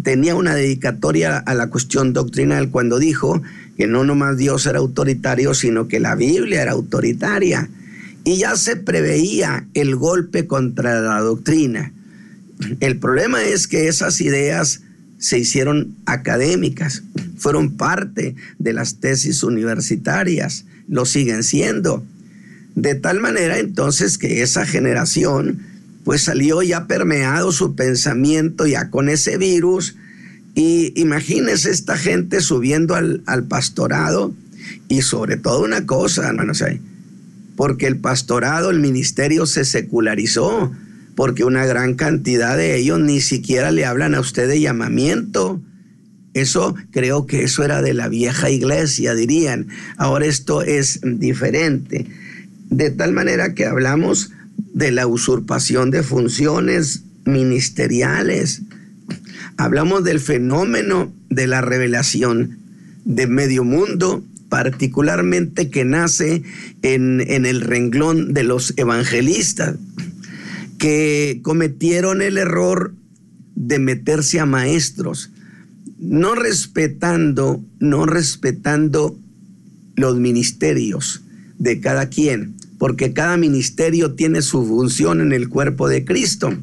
tenía 0.02 0.34
una 0.34 0.56
dedicatoria 0.56 1.38
a 1.38 1.54
la 1.54 1.68
cuestión 1.70 2.14
doctrinal 2.14 2.72
cuando 2.72 2.98
dijo 2.98 3.44
que 3.78 3.86
no 3.86 4.04
nomás 4.04 4.38
Dios 4.38 4.66
era 4.66 4.80
autoritario, 4.80 5.54
sino 5.54 5.88
que 5.88 6.00
la 6.00 6.16
Biblia 6.16 6.64
era 6.64 6.72
autoritaria. 6.72 7.70
Y 8.24 8.38
ya 8.38 8.56
se 8.56 8.76
preveía 8.76 9.68
el 9.74 9.96
golpe 9.96 10.48
contra 10.48 11.02
la 11.02 11.20
doctrina. 11.22 11.92
El 12.80 12.98
problema 12.98 13.44
es 13.44 13.68
que 13.68 13.88
esas 13.88 14.22
ideas 14.22 14.82
se 15.18 15.40
hicieron 15.40 15.96
académicas, 16.06 17.04
fueron 17.38 17.78
parte 17.78 18.36
de 18.60 18.74
las 18.74 18.96
tesis 18.96 19.44
universitarias, 19.44 20.66
lo 20.88 21.06
siguen 21.06 21.44
siendo. 21.44 22.04
De 22.76 22.96
tal 22.96 23.20
manera 23.20 23.60
entonces 23.60 24.18
que 24.18 24.42
esa 24.42 24.66
generación 24.66 25.60
pues 26.04 26.24
salió 26.24 26.64
ya 26.64 26.88
permeado 26.88 27.52
su 27.52 27.76
pensamiento 27.76 28.66
ya 28.66 28.90
con 28.90 29.10
ese 29.10 29.38
virus 29.38 29.96
y 30.56 30.94
esta 31.66 31.98
gente 31.98 32.42
subiendo 32.42 32.96
al, 32.96 33.44
pastorado 33.48 34.34
y 34.88 35.02
sobre 35.02 35.38
todo 35.38 35.64
una 35.64 35.86
cosa, 35.86 36.28
hermano, 36.28 36.54
porque 37.56 37.88
el 37.88 37.98
pastorado, 37.98 38.70
el 38.70 38.80
ministerio 38.80 39.46
se 39.46 39.66
secularizó, 39.66 40.72
porque 41.16 41.44
una 41.44 41.66
gran 41.66 41.96
cantidad 41.96 42.58
de 42.58 42.76
ellos 42.76 43.00
ni 43.00 43.22
siquiera 43.22 43.72
le 43.72 43.86
hablan 43.86 44.16
a 44.16 44.20
usted 44.20 44.48
de 44.48 44.60
llamamiento. 44.60 45.62
Eso 46.34 46.76
creo 46.92 47.26
que 47.26 47.44
eso 47.44 47.64
era 47.64 47.82
de 47.82 47.94
la 47.94 48.08
vieja 48.08 48.50
iglesia, 48.50 49.14
dirían. 49.14 49.68
Ahora 49.98 50.26
esto 50.26 50.62
es 50.62 51.02
diferente. 51.04 52.08
De 52.70 52.90
tal 52.90 53.12
manera 53.12 53.54
que 53.54 53.66
hablamos 53.66 54.32
de 54.74 54.92
la 54.92 55.08
usurpación 55.08 55.92
de 55.92 56.04
funciones 56.04 57.04
ministeriales, 57.26 58.62
hablamos 59.58 60.04
del 60.04 60.20
fenómeno 60.20 61.12
de 61.30 61.48
la 61.48 61.62
revelación 61.62 62.58
de 63.04 63.28
medio 63.28 63.64
mundo, 63.64 64.24
particularmente 64.52 65.70
que 65.70 65.86
nace 65.86 66.44
en, 66.82 67.22
en 67.22 67.46
el 67.46 67.62
renglón 67.62 68.34
de 68.34 68.44
los 68.44 68.74
evangelistas, 68.76 69.78
que 70.78 71.40
cometieron 71.42 72.22
el 72.22 72.38
error 72.38 72.94
de 73.56 73.80
meterse 73.80 74.42
a 74.42 74.46
maestros, 74.46 75.32
no 76.00 76.36
respetando, 76.36 77.64
no 77.80 78.06
respetando 78.06 79.18
los 79.96 80.20
ministerios 80.20 81.24
de 81.58 81.80
cada 81.80 82.10
quien, 82.10 82.56
porque 82.78 83.14
cada 83.14 83.38
ministerio 83.38 84.16
tiene 84.16 84.42
su 84.42 84.66
función 84.66 85.22
en 85.22 85.32
el 85.32 85.48
cuerpo 85.48 85.88
de 85.88 86.04
Cristo. 86.04 86.54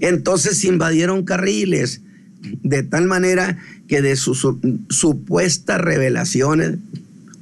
Entonces 0.00 0.62
invadieron 0.66 1.24
carriles, 1.24 2.02
de 2.62 2.82
tal 2.82 3.06
manera 3.06 3.56
que 3.92 4.00
de 4.00 4.16
sus 4.16 4.48
supuestas 4.88 5.78
revelaciones 5.78 6.78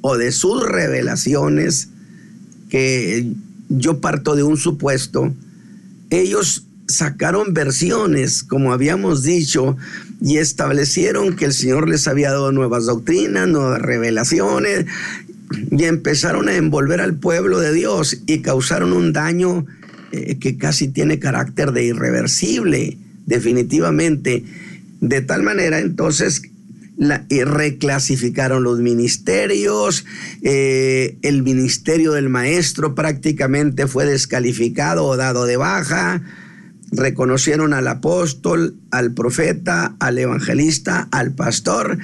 o 0.00 0.16
de 0.16 0.32
sus 0.32 0.66
revelaciones, 0.66 1.90
que 2.68 3.24
yo 3.68 4.00
parto 4.00 4.34
de 4.34 4.42
un 4.42 4.56
supuesto, 4.56 5.32
ellos 6.10 6.64
sacaron 6.88 7.54
versiones, 7.54 8.42
como 8.42 8.72
habíamos 8.72 9.22
dicho, 9.22 9.76
y 10.20 10.38
establecieron 10.38 11.36
que 11.36 11.44
el 11.44 11.52
Señor 11.52 11.88
les 11.88 12.08
había 12.08 12.32
dado 12.32 12.50
nuevas 12.50 12.86
doctrinas, 12.86 13.46
nuevas 13.46 13.80
revelaciones, 13.80 14.86
y 15.70 15.84
empezaron 15.84 16.48
a 16.48 16.56
envolver 16.56 17.00
al 17.00 17.14
pueblo 17.14 17.60
de 17.60 17.72
Dios 17.72 18.22
y 18.26 18.40
causaron 18.40 18.92
un 18.92 19.12
daño 19.12 19.66
eh, 20.10 20.36
que 20.40 20.58
casi 20.58 20.88
tiene 20.88 21.20
carácter 21.20 21.70
de 21.70 21.84
irreversible, 21.84 22.98
definitivamente. 23.26 24.42
De 25.00 25.22
tal 25.22 25.42
manera, 25.42 25.78
entonces, 25.78 26.42
la, 26.98 27.24
reclasificaron 27.30 28.62
los 28.62 28.80
ministerios, 28.80 30.04
eh, 30.42 31.16
el 31.22 31.42
ministerio 31.42 32.12
del 32.12 32.28
maestro 32.28 32.94
prácticamente 32.94 33.86
fue 33.86 34.04
descalificado 34.04 35.06
o 35.06 35.16
dado 35.16 35.46
de 35.46 35.56
baja, 35.56 36.22
reconocieron 36.92 37.72
al 37.72 37.88
apóstol, 37.88 38.74
al 38.90 39.14
profeta, 39.14 39.96
al 39.98 40.18
evangelista, 40.18 41.08
al 41.10 41.32
pastor, 41.32 41.98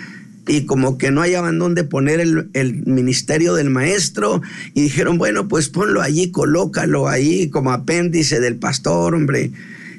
y 0.49 0.65
como 0.65 0.97
que 0.97 1.11
no 1.11 1.21
hallaban 1.21 1.59
dónde 1.59 1.85
poner 1.85 2.21
el, 2.21 2.49
el, 2.55 2.87
ministerio 2.87 3.55
del 3.55 3.69
maestro 3.69 4.41
y 4.75 4.83
dijeron, 4.83 5.19
bueno, 5.19 5.49
pues 5.49 5.69
ponlo 5.69 6.00
allí, 6.00 6.31
colócalo 6.31 7.09
ahí 7.09 7.50
como 7.50 7.73
apéndice 7.73 8.41
del 8.41 8.57
pastor, 8.57 9.15
hombre. 9.15 9.50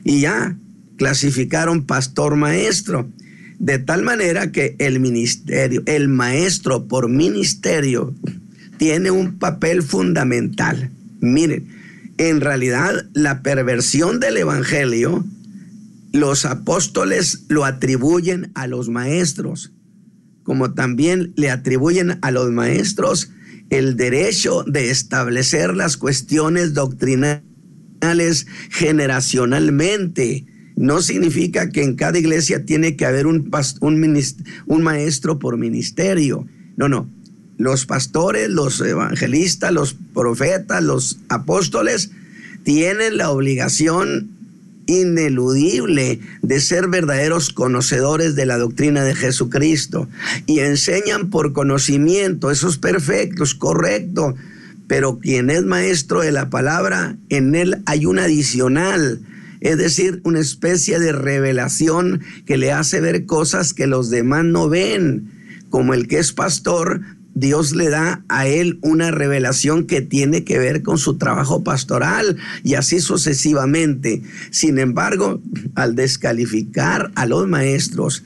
Y 0.06 0.22
ya 0.22 0.56
clasificaron 0.98 1.86
pastor 1.86 2.36
maestro. 2.36 3.10
De 3.60 3.80
tal 3.80 4.04
manera 4.04 4.52
que 4.52 4.76
el 4.80 5.00
ministerio, 5.00 5.82
el 5.86 6.10
maestro 6.10 6.88
por 6.88 7.10
ministerio, 7.10 8.14
tiene 8.78 9.10
un 9.12 9.40
papel 9.40 9.82
fundamental. 9.82 10.92
Miren, 11.22 11.68
en 12.18 12.42
realidad 12.42 13.06
la 13.14 13.42
perversión 13.42 14.20
del 14.20 14.38
evangelio, 14.38 15.26
los 16.14 16.46
apóstoles 16.46 17.46
lo 17.48 17.66
atribuyen 17.66 18.52
a 18.54 18.68
los 18.68 18.90
maestros 18.90 19.72
como 20.48 20.74
también 20.74 21.34
le 21.36 21.52
atribuyen 21.52 22.20
a 22.22 22.32
los 22.32 22.50
maestros 22.52 23.32
el 23.70 23.98
derecho 23.98 24.64
de 24.64 24.90
establecer 24.90 25.76
las 25.76 25.98
cuestiones 25.98 26.74
doctrinales 26.74 27.44
generacionalmente. 28.70 30.46
No 30.78 31.02
significa 31.02 31.70
que 31.70 31.84
en 31.84 31.96
cada 31.96 32.20
iglesia 32.20 32.64
tiene 32.64 32.96
que 32.96 33.06
haber 33.06 33.28
un, 33.28 33.52
un, 33.82 34.84
maestro 34.84 35.40
por 35.40 35.58
ministerio. 35.58 36.48
No, 36.78 36.88
no. 36.88 37.10
Los 37.58 37.88
pastores, 37.88 38.50
los 38.50 38.80
evangelistas, 38.80 39.74
los 39.74 39.98
profetas, 40.14 40.84
los 40.84 41.18
apóstoles 41.28 42.12
tienen 42.64 43.18
la 43.18 43.32
obligación 43.32 44.30
ineludible 44.86 46.20
de 46.42 46.60
ser 46.62 46.88
verdaderos 46.88 47.52
conocedores 47.52 48.36
de 48.36 48.46
la 48.46 48.58
doctrina 48.58 49.04
de 49.04 49.16
Jesucristo 49.16 50.08
y 50.46 50.60
enseñan 50.60 51.30
por 51.30 51.54
conocimiento, 51.54 52.52
eso 52.52 52.70
es 52.70 52.78
perfecto, 52.78 53.44
es 53.44 53.54
correcto, 53.54 54.36
pero 54.88 55.20
quien 55.20 55.50
es 55.50 55.64
maestro 55.66 56.22
de 56.22 56.32
la 56.32 56.50
palabra, 56.50 57.18
en 57.30 57.56
él 57.56 57.82
hay 57.86 58.06
un 58.06 58.20
adicional, 58.20 59.20
es 59.62 59.78
decir, 59.78 60.22
una 60.24 60.40
especie 60.40 61.00
de 61.00 61.12
revelación 61.12 62.22
que 62.46 62.58
le 62.58 62.72
hace 62.72 63.02
ver 63.02 63.26
cosas 63.26 63.74
que 63.74 63.88
los 63.88 64.10
demás 64.10 64.46
no 64.46 64.70
ven, 64.70 65.32
como 65.70 65.94
el 65.94 66.08
que 66.08 66.20
es 66.20 66.32
pastor 66.32 67.02
Dios 67.40 67.76
le 67.76 67.90
da 67.90 68.24
a 68.30 68.48
él 68.48 68.80
una 68.82 69.12
revelación 69.12 69.86
que 69.86 70.02
tiene 70.02 70.44
que 70.44 70.58
ver 70.58 70.82
con 70.82 70.98
su 70.98 71.20
trabajo 71.20 71.64
pastoral 71.64 72.38
y 72.64 72.74
así 72.74 73.00
sucesivamente. 73.00 74.24
Sin 74.50 74.80
embargo, 74.80 75.40
al 75.76 75.94
descalificar 75.96 77.12
a 77.14 77.28
los 77.28 77.48
maestros, 77.48 78.24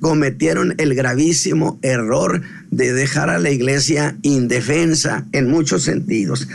cometieron 0.00 0.74
el 0.78 0.96
gravísimo 0.96 1.78
error 1.82 2.42
de 2.72 2.92
dejar 2.92 3.30
a 3.30 3.38
la 3.38 3.52
iglesia 3.52 4.16
indefensa 4.22 5.24
en 5.30 5.48
muchos 5.48 5.84
sentidos. 5.84 6.48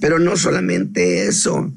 Pero 0.00 0.18
no 0.18 0.36
solamente 0.36 1.28
eso, 1.28 1.72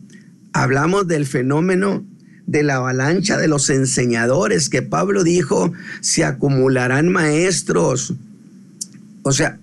hablamos 0.54 1.08
del 1.08 1.26
fenómeno 1.26 2.06
de 2.48 2.64
la 2.64 2.76
avalancha 2.76 3.38
de 3.38 3.48
los 3.48 3.70
enseñadores 3.70 4.70
que 4.70 4.82
Pablo 4.82 5.24
dijo, 5.24 5.72
se 6.02 6.26
acumularán 6.26 7.10
maestros. 7.10 8.14
O 9.24 9.32
sea, 9.32 9.58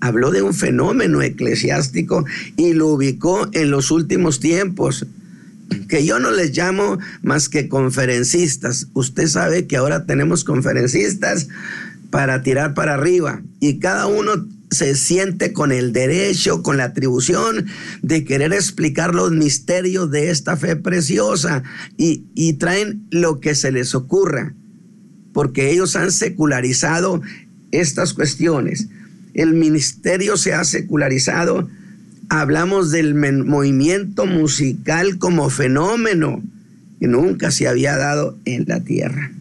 habló 0.00 0.30
de 0.30 0.42
un 0.42 0.54
fenómeno 0.54 1.22
eclesiástico 1.22 2.24
y 2.56 2.72
lo 2.72 2.88
ubicó 2.88 3.48
en 3.52 3.70
los 3.70 3.90
últimos 3.90 4.40
tiempos. 4.40 5.06
que 5.88 6.04
yo 6.04 6.18
no 6.18 6.32
les 6.32 6.56
llamo 6.56 6.98
más 7.22 7.48
que 7.48 7.68
conferencistas. 7.68 8.88
Usted 8.92 9.28
sabe 9.28 9.68
que 9.68 9.76
ahora 9.76 10.04
tenemos 10.04 10.42
conferencistas 10.42 11.46
para 12.10 12.42
tirar 12.42 12.74
para 12.74 12.94
arriba 12.94 13.40
y 13.60 13.78
cada 13.78 14.06
uno 14.06 14.48
se 14.70 14.94
siente 14.94 15.52
con 15.52 15.72
el 15.72 15.92
derecho, 15.92 16.62
con 16.62 16.76
la 16.76 16.84
atribución 16.84 17.66
de 18.02 18.24
querer 18.24 18.52
explicar 18.52 19.14
los 19.14 19.32
misterios 19.32 20.10
de 20.10 20.30
esta 20.30 20.56
fe 20.56 20.76
preciosa 20.76 21.62
y, 21.96 22.52
traen 22.54 23.06
lo 23.10 23.40
que 23.40 23.54
se 23.54 23.72
les 23.72 23.94
ocurra, 23.94 24.54
porque 25.32 25.70
ellos 25.70 25.96
han 25.96 26.12
secularizado 26.12 27.20
estas 27.72 28.14
cuestiones. 28.14 28.86
El 29.34 29.54
ministerio 29.54 30.36
se 30.36 30.54
ha 30.54 30.64
secularizado. 30.64 31.68
Hablamos 32.28 32.90
del 32.90 33.14
movimiento 33.14 34.26
musical 34.26 35.18
como 35.18 35.50
fenómeno 35.50 36.42
que 37.00 37.08
nunca 37.08 37.50
se 37.50 37.66
había 37.66 37.96
dado 37.96 38.38
en 38.44 38.66
la 38.68 38.80
tierra. 38.80 39.32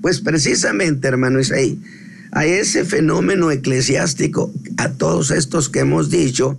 Pues 0.00 0.20
precisamente, 0.20 1.06
hermano 1.06 1.38
Isaí, 1.38 1.78
a 2.32 2.46
ese 2.46 2.84
fenómeno 2.84 3.50
eclesiástico, 3.50 4.52
a 4.78 4.90
todos 4.92 5.30
estos 5.30 5.68
que 5.68 5.80
hemos 5.80 6.10
dicho, 6.10 6.58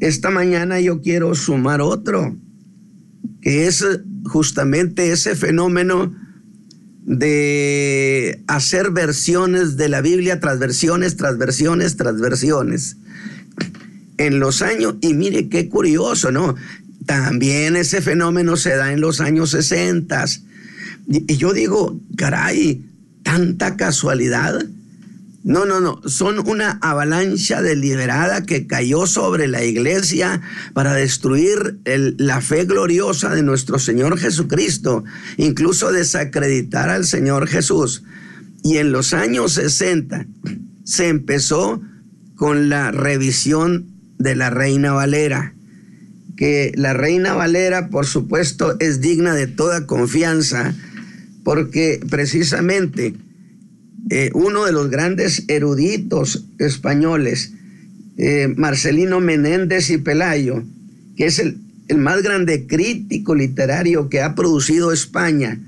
esta 0.00 0.30
mañana 0.30 0.78
yo 0.80 1.00
quiero 1.00 1.34
sumar 1.34 1.80
otro, 1.80 2.36
que 3.40 3.66
es 3.66 3.84
justamente 4.24 5.10
ese 5.10 5.34
fenómeno 5.34 6.14
de 7.06 8.42
hacer 8.48 8.90
versiones 8.90 9.78
de 9.78 9.88
la 9.88 10.02
Biblia, 10.02 10.40
transversiones, 10.40 11.16
transversiones, 11.16 11.96
transversiones. 11.96 12.98
En 14.18 14.40
los 14.40 14.60
años, 14.60 14.96
y 15.00 15.14
mire 15.14 15.48
qué 15.48 15.68
curioso, 15.70 16.32
¿no? 16.32 16.54
También 17.06 17.76
ese 17.76 18.02
fenómeno 18.02 18.56
se 18.56 18.76
da 18.76 18.92
en 18.92 19.00
los 19.00 19.20
años 19.20 19.50
60. 19.50 20.24
Y 21.08 21.36
yo 21.36 21.52
digo, 21.52 21.98
caray, 22.16 22.84
tanta 23.26 23.76
casualidad. 23.76 24.64
No, 25.42 25.64
no, 25.66 25.80
no, 25.80 26.00
son 26.06 26.48
una 26.48 26.78
avalancha 26.80 27.60
deliberada 27.60 28.44
que 28.44 28.68
cayó 28.68 29.06
sobre 29.06 29.48
la 29.48 29.64
iglesia 29.64 30.40
para 30.74 30.94
destruir 30.94 31.80
la 31.84 32.40
fe 32.40 32.66
gloriosa 32.66 33.34
de 33.34 33.42
nuestro 33.42 33.80
Señor 33.80 34.16
Jesucristo, 34.16 35.02
incluso 35.38 35.90
desacreditar 35.90 36.88
al 36.88 37.04
Señor 37.04 37.48
Jesús. 37.48 38.04
Y 38.62 38.78
en 38.78 38.92
los 38.92 39.12
años 39.12 39.54
60 39.54 40.26
se 40.84 41.08
empezó 41.08 41.82
con 42.36 42.68
la 42.68 42.92
revisión 42.92 43.86
de 44.18 44.36
la 44.36 44.50
Reina 44.50 44.92
Valera, 44.92 45.54
que 46.36 46.70
la 46.76 46.92
Reina 46.92 47.34
Valera, 47.34 47.88
por 47.88 48.06
supuesto, 48.06 48.76
es 48.78 49.00
digna 49.00 49.34
de 49.34 49.48
toda 49.48 49.86
confianza 49.86 50.74
porque 51.46 52.00
precisamente 52.10 53.14
eh, 54.10 54.30
uno 54.34 54.64
de 54.64 54.72
los 54.72 54.90
grandes 54.90 55.44
eruditos 55.46 56.44
españoles, 56.58 57.52
eh, 58.16 58.52
Marcelino 58.56 59.20
Menéndez 59.20 59.90
y 59.90 59.98
Pelayo, 59.98 60.64
que 61.16 61.26
es 61.26 61.38
el, 61.38 61.58
el 61.86 61.98
más 61.98 62.24
grande 62.24 62.66
crítico 62.66 63.36
literario 63.36 64.08
que 64.08 64.22
ha 64.22 64.34
producido 64.34 64.90
España, 64.90 65.60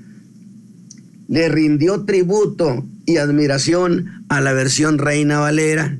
le 1.29 1.47
rindió 1.47 2.03
tributo 2.03 2.85
y 3.05 3.15
admiración 3.15 4.25
a 4.27 4.41
la 4.41 4.51
versión 4.51 4.97
Reina 4.97 5.39
Valera. 5.39 5.97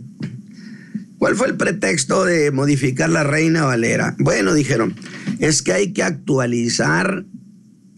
¿Cuál 1.19 1.37
fue 1.37 1.47
el 1.47 1.55
pretexto 1.55 2.25
de 2.25 2.51
modificar 2.51 3.09
la 3.09 3.23
Reina 3.23 3.63
Valera? 3.63 4.13
Bueno, 4.19 4.53
dijeron, 4.53 4.93
es 5.39 5.61
que 5.61 5.71
hay 5.71 5.93
que 5.93 6.03
actualizar 6.03 7.23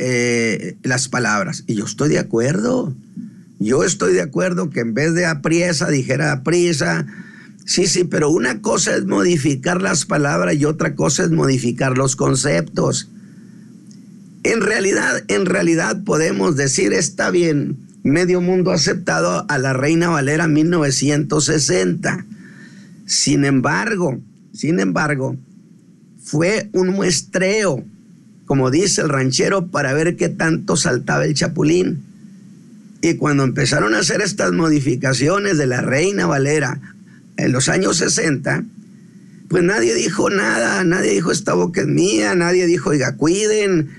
eh, 0.03 0.77
las 0.81 1.07
palabras. 1.07 1.63
Y 1.67 1.75
yo 1.75 1.85
estoy 1.85 2.09
de 2.09 2.17
acuerdo. 2.17 2.91
Yo 3.59 3.83
estoy 3.83 4.13
de 4.13 4.21
acuerdo 4.21 4.71
que 4.71 4.79
en 4.79 4.95
vez 4.95 5.13
de 5.13 5.27
apriesa 5.27 5.89
dijera 5.89 6.31
aprisa. 6.31 7.05
Sí, 7.65 7.85
sí, 7.85 8.03
pero 8.03 8.31
una 8.31 8.61
cosa 8.61 8.95
es 8.95 9.05
modificar 9.05 9.79
las 9.79 10.07
palabras 10.07 10.55
y 10.55 10.65
otra 10.65 10.95
cosa 10.95 11.23
es 11.23 11.29
modificar 11.29 11.99
los 11.99 12.15
conceptos. 12.15 13.09
En 14.41 14.61
realidad, 14.61 15.23
en 15.27 15.45
realidad 15.45 16.03
podemos 16.03 16.55
decir, 16.55 16.93
está 16.93 17.29
bien, 17.29 17.77
medio 18.01 18.41
mundo 18.41 18.71
aceptado 18.71 19.45
a 19.47 19.57
la 19.59 19.73
Reina 19.73 20.09
Valera 20.09 20.47
1960. 20.47 22.25
Sin 23.05 23.45
embargo, 23.45 24.19
sin 24.51 24.79
embargo, 24.79 25.37
fue 26.23 26.71
un 26.73 26.87
muestreo 26.89 27.85
como 28.51 28.69
dice 28.69 28.99
el 28.99 29.07
ranchero, 29.07 29.67
para 29.67 29.93
ver 29.93 30.17
qué 30.17 30.27
tanto 30.27 30.75
saltaba 30.75 31.23
el 31.23 31.33
chapulín. 31.33 32.03
Y 33.01 33.13
cuando 33.13 33.45
empezaron 33.45 33.95
a 33.95 33.99
hacer 33.99 34.19
estas 34.19 34.51
modificaciones 34.51 35.57
de 35.57 35.67
la 35.67 35.79
Reina 35.79 36.25
Valera 36.25 36.81
en 37.37 37.53
los 37.53 37.69
años 37.69 37.95
60, 37.95 38.65
pues 39.47 39.63
nadie 39.63 39.95
dijo 39.95 40.29
nada, 40.29 40.83
nadie 40.83 41.11
dijo 41.11 41.31
esta 41.31 41.53
boca 41.53 41.79
es 41.79 41.87
mía, 41.87 42.35
nadie 42.35 42.65
dijo, 42.65 42.89
oiga, 42.89 43.15
cuiden, 43.15 43.89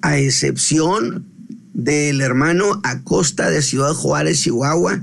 a 0.00 0.16
excepción 0.16 1.26
del 1.74 2.22
hermano 2.22 2.80
Acosta 2.84 3.50
de 3.50 3.60
Ciudad 3.60 3.92
Juárez, 3.92 4.40
Chihuahua, 4.40 5.02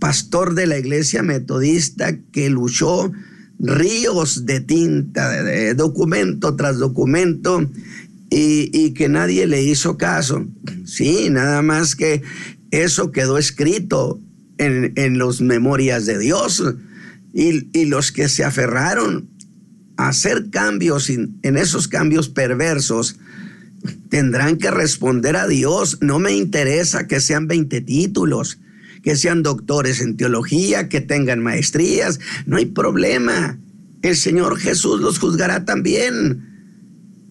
pastor 0.00 0.56
de 0.56 0.66
la 0.66 0.78
iglesia 0.78 1.22
metodista 1.22 2.16
que 2.32 2.50
luchó 2.50 3.12
ríos 3.58 4.46
de 4.46 4.60
tinta, 4.60 5.42
de 5.42 5.74
documento 5.74 6.56
tras 6.56 6.78
documento, 6.78 7.68
y, 8.30 8.90
que 8.94 9.08
nadie 9.08 9.46
le 9.46 9.62
hizo 9.62 9.96
caso. 9.96 10.44
Sí, 10.84 11.28
nada 11.30 11.62
más 11.62 11.94
que 11.94 12.22
eso 12.70 13.12
quedó 13.12 13.38
escrito 13.38 14.20
en, 14.58 14.92
en 14.96 15.18
los 15.18 15.40
memorias 15.40 16.06
de 16.06 16.18
Dios. 16.18 16.62
Y, 17.32 17.68
y, 17.78 17.84
los 17.84 18.10
que 18.10 18.28
se 18.28 18.42
aferraron 18.42 19.28
a 19.96 20.08
hacer 20.08 20.50
cambios 20.50 21.10
en 21.10 21.56
esos 21.56 21.86
cambios 21.86 22.28
perversos, 22.28 23.18
tendrán 24.08 24.56
que 24.56 24.70
responder 24.70 25.36
a 25.36 25.46
Dios. 25.46 25.98
No 26.00 26.18
me 26.18 26.32
interesa 26.32 27.06
que 27.06 27.20
sean 27.20 27.46
20 27.46 27.82
títulos 27.82 28.58
que 29.04 29.16
sean 29.16 29.42
doctores 29.42 30.00
en 30.00 30.16
teología, 30.16 30.88
que 30.88 31.02
tengan 31.02 31.42
maestrías, 31.42 32.18
no 32.46 32.56
hay 32.56 32.64
problema. 32.64 33.58
El 34.02 34.16
Señor 34.16 34.58
Jesús 34.58 35.00
los 35.00 35.18
juzgará 35.18 35.66
también. 35.66 36.48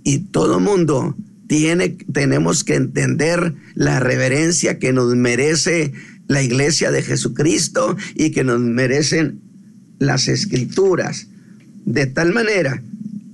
Y 0.03 0.19
todo 0.19 0.59
mundo 0.59 1.17
tiene, 1.47 1.97
tenemos 2.13 2.63
que 2.63 2.75
entender 2.75 3.55
la 3.73 3.99
reverencia 3.99 4.77
que 4.77 4.93
nos 4.93 5.15
merece 5.15 5.93
la 6.27 6.43
iglesia 6.43 6.91
de 6.91 7.01
Jesucristo 7.01 7.97
y 8.13 8.29
que 8.29 8.43
nos 8.43 8.59
merecen 8.59 9.41
las 9.97 10.27
escrituras. 10.27 11.27
De 11.85 12.05
tal 12.05 12.33
manera 12.33 12.83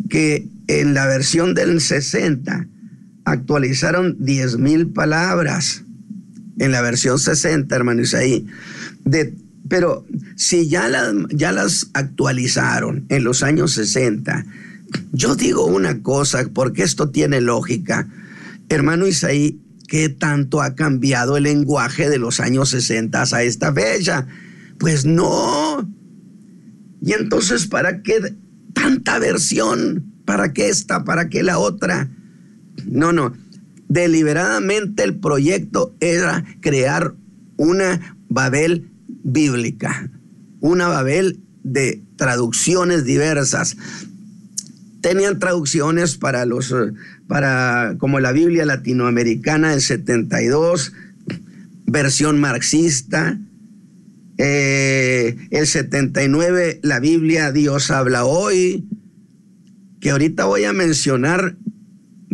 que 0.10 0.48
en 0.68 0.94
la 0.94 1.08
versión 1.08 1.54
del 1.54 1.82
60 1.82 2.68
actualizaron 3.26 4.16
10 4.20 4.58
mil 4.60 4.88
palabras 4.88 5.84
en 6.60 6.72
la 6.72 6.82
versión 6.82 7.18
60, 7.18 7.74
hermano 7.76 8.02
Isaí. 8.02 8.46
De, 9.06 9.34
pero 9.68 10.06
si 10.36 10.68
ya, 10.68 10.88
ya 11.32 11.52
las 11.52 11.90
actualizaron 11.94 13.06
en 13.10 13.24
los 13.24 13.44
años 13.44 13.74
60, 13.74 14.46
yo 15.12 15.36
digo 15.36 15.66
una 15.66 16.02
cosa, 16.02 16.46
porque 16.54 16.84
esto 16.84 17.10
tiene 17.10 17.42
lógica. 17.42 18.08
Hermano 18.70 19.08
Isaí, 19.08 19.60
¿qué 19.88 20.10
tanto 20.10 20.62
ha 20.62 20.76
cambiado 20.76 21.38
el 21.38 21.44
lenguaje 21.44 22.10
de 22.10 22.20
los 22.20 22.40
años 22.40 22.70
60 22.70 23.24
a 23.32 23.44
esta 23.44 23.74
fecha? 23.74 24.28
Pues 24.78 25.06
no. 25.06 25.90
Y 27.02 27.14
entonces, 27.14 27.68
¿para 27.68 28.02
qué 28.02 28.36
tanta 28.74 29.20
versión? 29.20 30.14
¿Para 30.26 30.54
qué 30.54 30.70
esta? 30.70 31.04
¿Para 31.06 31.30
qué 31.30 31.44
la 31.44 31.58
otra? 31.58 32.10
No, 32.86 33.14
no 33.14 33.34
deliberadamente 33.90 35.04
el 35.04 35.16
proyecto 35.20 35.94
era 36.00 36.46
crear 36.62 37.16
una 37.58 38.16
Babel 38.30 38.90
bíblica, 39.08 40.10
una 40.62 40.88
Babel 40.88 41.40
de 41.64 42.02
traducciones 42.16 43.04
diversas. 43.04 43.76
Tenían 45.02 45.40
traducciones 45.40 46.18
para 46.18 46.46
los, 46.46 46.74
para, 47.28 47.96
como 47.98 48.20
la 48.20 48.32
Biblia 48.32 48.66
latinoamericana 48.66 49.72
del 49.72 49.82
72, 49.82 50.94
versión 51.86 52.40
marxista, 52.40 53.40
eh, 54.38 55.36
el 55.50 55.68
79, 55.68 56.80
la 56.84 57.00
Biblia 57.00 57.52
Dios 57.52 57.92
habla 57.92 58.24
hoy, 58.24 58.86
que 60.00 60.12
ahorita 60.12 60.46
voy 60.46 60.64
a 60.64 60.74
mencionar 60.74 61.58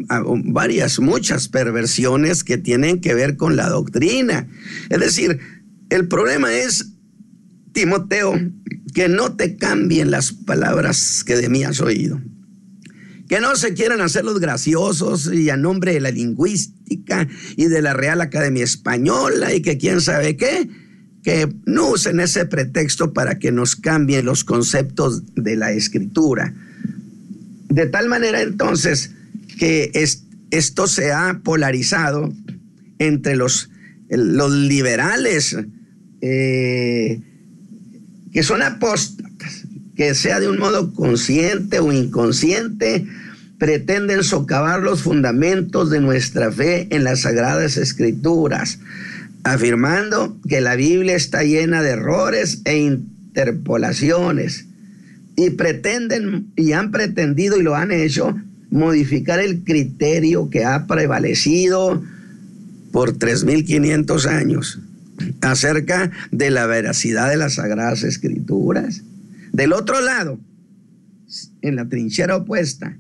varias, 0.08 1.00
muchas 1.00 1.48
perversiones 1.48 2.44
que 2.44 2.58
tienen 2.58 3.02
que 3.02 3.14
ver 3.14 3.38
con 3.38 3.56
la 3.56 3.70
doctrina. 3.70 4.48
Es 4.90 5.00
decir, 5.00 5.40
el 5.90 6.08
problema 6.08 6.54
es, 6.54 6.94
Timoteo, 7.74 8.34
que 8.94 9.10
no 9.10 9.36
te 9.36 9.58
cambien 9.58 10.12
las 10.12 10.32
palabras 10.32 11.24
que 11.26 11.36
de 11.36 11.50
mí 11.50 11.64
has 11.64 11.82
oído. 11.82 12.22
que 13.28 13.40
no 13.40 13.56
se 13.56 13.74
quieran 13.74 14.02
hacer 14.02 14.24
los 14.24 14.40
graciosos 14.40 15.32
y 15.34 15.50
a 15.50 15.58
nombre 15.58 15.94
de 15.94 16.00
la 16.00 16.12
lingüística 16.12 17.28
y 17.56 17.66
de 17.66 17.82
la 17.82 17.94
Real 17.94 18.22
Academia 18.22 18.64
Española 18.64 19.52
y 19.54 19.62
que 19.62 19.80
quién 19.80 20.00
sabe 20.00 20.38
qué, 20.38 20.70
que 21.24 21.50
no 21.66 21.90
usen 21.90 22.20
ese 22.20 22.46
pretexto 22.46 23.14
para 23.14 23.40
que 23.40 23.52
nos 23.52 23.76
cambien 23.76 24.26
los 24.26 24.44
conceptos 24.44 25.24
de 25.34 25.56
la 25.56 25.72
escritura. 25.72 26.54
De 27.70 27.88
tal 27.88 28.10
manera 28.10 28.42
entonces 28.42 29.12
que 29.58 29.92
esto 30.52 30.88
se 30.88 31.12
ha 31.12 31.42
polarizado 31.44 32.34
entre 33.00 33.36
los, 33.36 33.70
los 34.10 34.52
liberales 34.52 35.58
eh, 36.22 37.22
que 38.32 38.44
son 38.44 38.62
apóstatas, 38.62 39.66
que 39.96 40.14
sea 40.14 40.40
de 40.40 40.50
un 40.50 40.60
modo 40.60 40.94
consciente 40.94 41.80
o 41.80 41.92
inconsciente, 41.94 43.06
pretenden 43.58 44.24
socavar 44.24 44.82
los 44.82 45.04
fundamentos 45.04 45.90
de 45.90 46.02
nuestra 46.02 46.52
fe 46.52 46.88
en 46.90 47.04
las 47.04 47.22
sagradas 47.22 47.78
escrituras, 47.78 48.80
afirmando 49.44 50.38
que 50.50 50.62
la 50.62 50.76
Biblia 50.76 51.16
está 51.16 51.44
llena 51.44 51.82
de 51.82 51.92
errores 51.92 52.62
e 52.66 52.78
interpolaciones 52.78 54.66
y 55.36 55.52
pretenden 55.52 56.52
y 56.56 56.74
han 56.74 56.92
pretendido 56.92 57.58
y 57.60 57.64
lo 57.64 57.76
han 57.76 57.92
hecho 57.92 58.36
modificar 58.70 59.40
el 59.40 59.64
criterio 59.64 60.50
que 60.50 60.66
ha 60.66 60.88
prevalecido 60.88 62.02
por 62.92 63.18
3.500 63.18 64.26
años 64.26 64.80
acerca 65.42 66.12
de 66.32 66.52
la 66.52 66.66
veracidad 66.66 67.30
de 67.30 67.38
las 67.38 67.56
sagradas 67.56 68.04
escrituras. 68.04 69.04
Del 69.54 69.74
otro 69.74 70.02
lado, 70.02 70.40
en 71.62 71.76
la 71.76 71.88
trinchera 71.88 72.38
opuesta, 72.38 72.98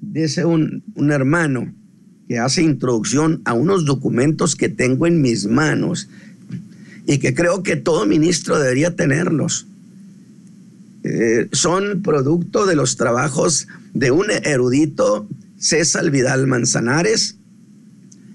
dice 0.00 0.44
un, 0.44 0.82
un 0.94 1.10
hermano 1.10 1.72
que 2.28 2.38
hace 2.38 2.62
introducción 2.62 3.42
a 3.44 3.52
unos 3.52 3.84
documentos 3.84 4.56
que 4.56 4.68
tengo 4.68 5.06
en 5.06 5.20
mis 5.20 5.46
manos 5.46 6.08
y 7.06 7.18
que 7.18 7.34
creo 7.34 7.62
que 7.62 7.76
todo 7.76 8.06
ministro 8.06 8.58
debería 8.58 8.94
tenerlos. 8.94 9.66
Eh, 11.04 11.48
son 11.52 12.02
producto 12.02 12.66
de 12.66 12.76
los 12.76 12.96
trabajos 12.96 13.66
de 13.92 14.10
un 14.10 14.26
erudito, 14.30 15.28
César 15.58 16.10
Vidal 16.10 16.46
Manzanares, 16.46 17.36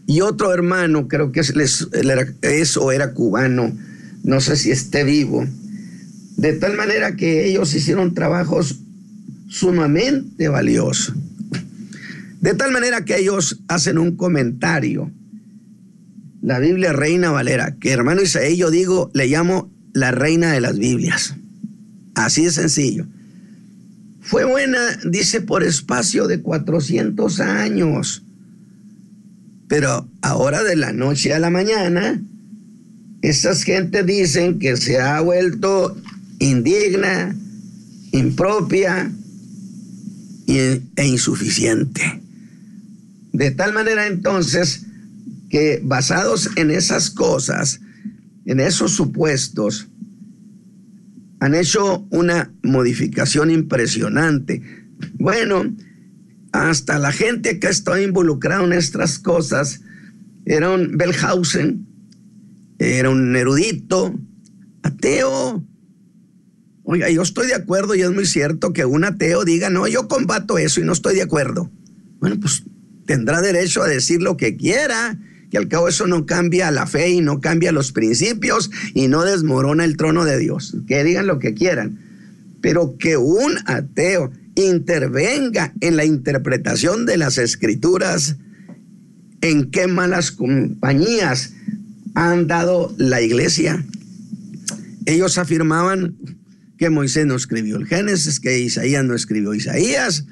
y 0.05 0.21
otro 0.21 0.53
hermano, 0.53 1.09
creo 1.09 1.33
que 1.33 1.41
es, 1.41 1.87
era 1.91 3.13
cubano, 3.13 3.77
no 4.23 4.39
sé 4.39 4.55
si 4.55 4.71
esté 4.71 5.03
vivo. 5.03 5.45
De 6.37 6.53
tal 6.53 6.77
manera 6.77 7.17
que 7.17 7.45
ellos 7.45 7.73
hicieron 7.73 8.13
trabajos 8.13 8.79
sumamente 9.49 10.47
valiosos. 10.47 11.13
De 12.39 12.53
tal 12.53 12.71
manera 12.71 13.03
que 13.03 13.17
ellos 13.17 13.59
hacen 13.67 13.97
un 13.97 14.15
comentario. 14.15 15.11
La 16.41 16.59
Biblia 16.59 16.93
Reina 16.93 17.31
Valera, 17.31 17.75
que 17.77 17.91
hermano 17.91 18.21
Isaí 18.21 18.55
yo 18.55 18.71
digo, 18.71 19.11
le 19.13 19.27
llamo 19.27 19.69
la 19.93 20.11
reina 20.11 20.53
de 20.53 20.61
las 20.61 20.77
Biblias. 20.77 21.35
Así 22.17 22.45
de 22.45 22.51
sencillo. 22.51 23.05
Fue 24.21 24.43
buena, 24.43 24.79
dice, 25.05 25.39
por 25.39 25.63
espacio 25.63 26.27
de 26.27 26.41
400 26.41 27.39
años. 27.39 28.23
Pero 29.67 30.09
ahora 30.21 30.63
de 30.63 30.75
la 30.75 30.93
noche 30.93 31.35
a 31.35 31.39
la 31.39 31.51
mañana, 31.51 32.19
esas 33.21 33.61
gentes 33.61 34.03
dicen 34.07 34.57
que 34.57 34.77
se 34.77 34.99
ha 34.99 35.21
vuelto 35.21 35.95
indigna, 36.39 37.35
impropia 38.11 39.11
e 40.47 40.81
insuficiente. 41.05 42.19
De 43.31 43.51
tal 43.51 43.73
manera 43.73 44.07
entonces 44.07 44.87
que 45.51 45.81
basados 45.83 46.49
en 46.55 46.71
esas 46.71 47.11
cosas, 47.11 47.79
en 48.45 48.59
esos 48.59 48.93
supuestos, 48.93 49.87
han 51.39 51.55
hecho 51.55 52.07
una 52.09 52.51
modificación 52.63 53.51
impresionante. 53.51 54.61
Bueno, 55.13 55.75
hasta 56.51 56.97
la 56.97 57.11
gente 57.11 57.59
que 57.59 57.67
estado 57.67 58.01
involucrada 58.01 58.63
en 58.63 58.73
estas 58.73 59.19
cosas, 59.19 59.81
era 60.45 60.71
un 60.71 60.97
Bellhausen, 60.97 61.85
era 62.79 63.09
un 63.09 63.35
erudito, 63.35 64.17
ateo. 64.81 65.63
Oiga, 66.83 67.09
yo 67.09 67.21
estoy 67.21 67.47
de 67.47 67.55
acuerdo 67.55 67.95
y 67.95 68.01
es 68.01 68.11
muy 68.11 68.25
cierto 68.25 68.71
que 68.71 68.85
un 68.85 69.03
ateo 69.03 69.43
diga, 69.43 69.69
no, 69.69 69.87
yo 69.87 70.07
combato 70.07 70.57
eso 70.57 70.79
y 70.79 70.85
no 70.85 70.93
estoy 70.93 71.15
de 71.15 71.23
acuerdo. 71.23 71.69
Bueno, 72.19 72.39
pues 72.39 72.63
tendrá 73.05 73.41
derecho 73.41 73.83
a 73.83 73.87
decir 73.87 74.21
lo 74.21 74.37
que 74.37 74.55
quiera, 74.55 75.19
que 75.49 75.57
al 75.57 75.67
cabo 75.67 75.87
eso 75.87 76.07
no 76.07 76.25
cambia 76.25 76.71
la 76.71 76.87
fe 76.87 77.09
y 77.09 77.21
no 77.21 77.39
cambia 77.39 77.71
los 77.71 77.91
principios 77.91 78.69
y 78.93 79.07
no 79.07 79.23
desmorona 79.23 79.85
el 79.85 79.97
trono 79.97 80.25
de 80.25 80.37
Dios. 80.37 80.77
Que 80.87 81.03
digan 81.03 81.27
lo 81.27 81.39
que 81.39 81.53
quieran. 81.53 81.99
Pero 82.61 82.97
que 82.97 83.17
un 83.17 83.57
ateo 83.65 84.31
intervenga 84.55 85.73
en 85.81 85.95
la 85.95 86.05
interpretación 86.05 87.05
de 87.05 87.17
las 87.17 87.37
escrituras, 87.37 88.37
en 89.41 89.69
qué 89.69 89.87
malas 89.87 90.31
compañías 90.31 91.53
han 92.15 92.47
dado 92.47 92.93
la 92.97 93.21
iglesia. 93.21 93.85
Ellos 95.05 95.37
afirmaban 95.37 96.15
que 96.77 96.89
Moisés 96.89 97.25
no 97.25 97.35
escribió 97.35 97.77
el 97.77 97.87
Génesis, 97.87 98.39
que 98.39 98.59
Isaías 98.59 99.05
no 99.05 99.15
escribió 99.15 99.53
Isaías, 99.53 100.25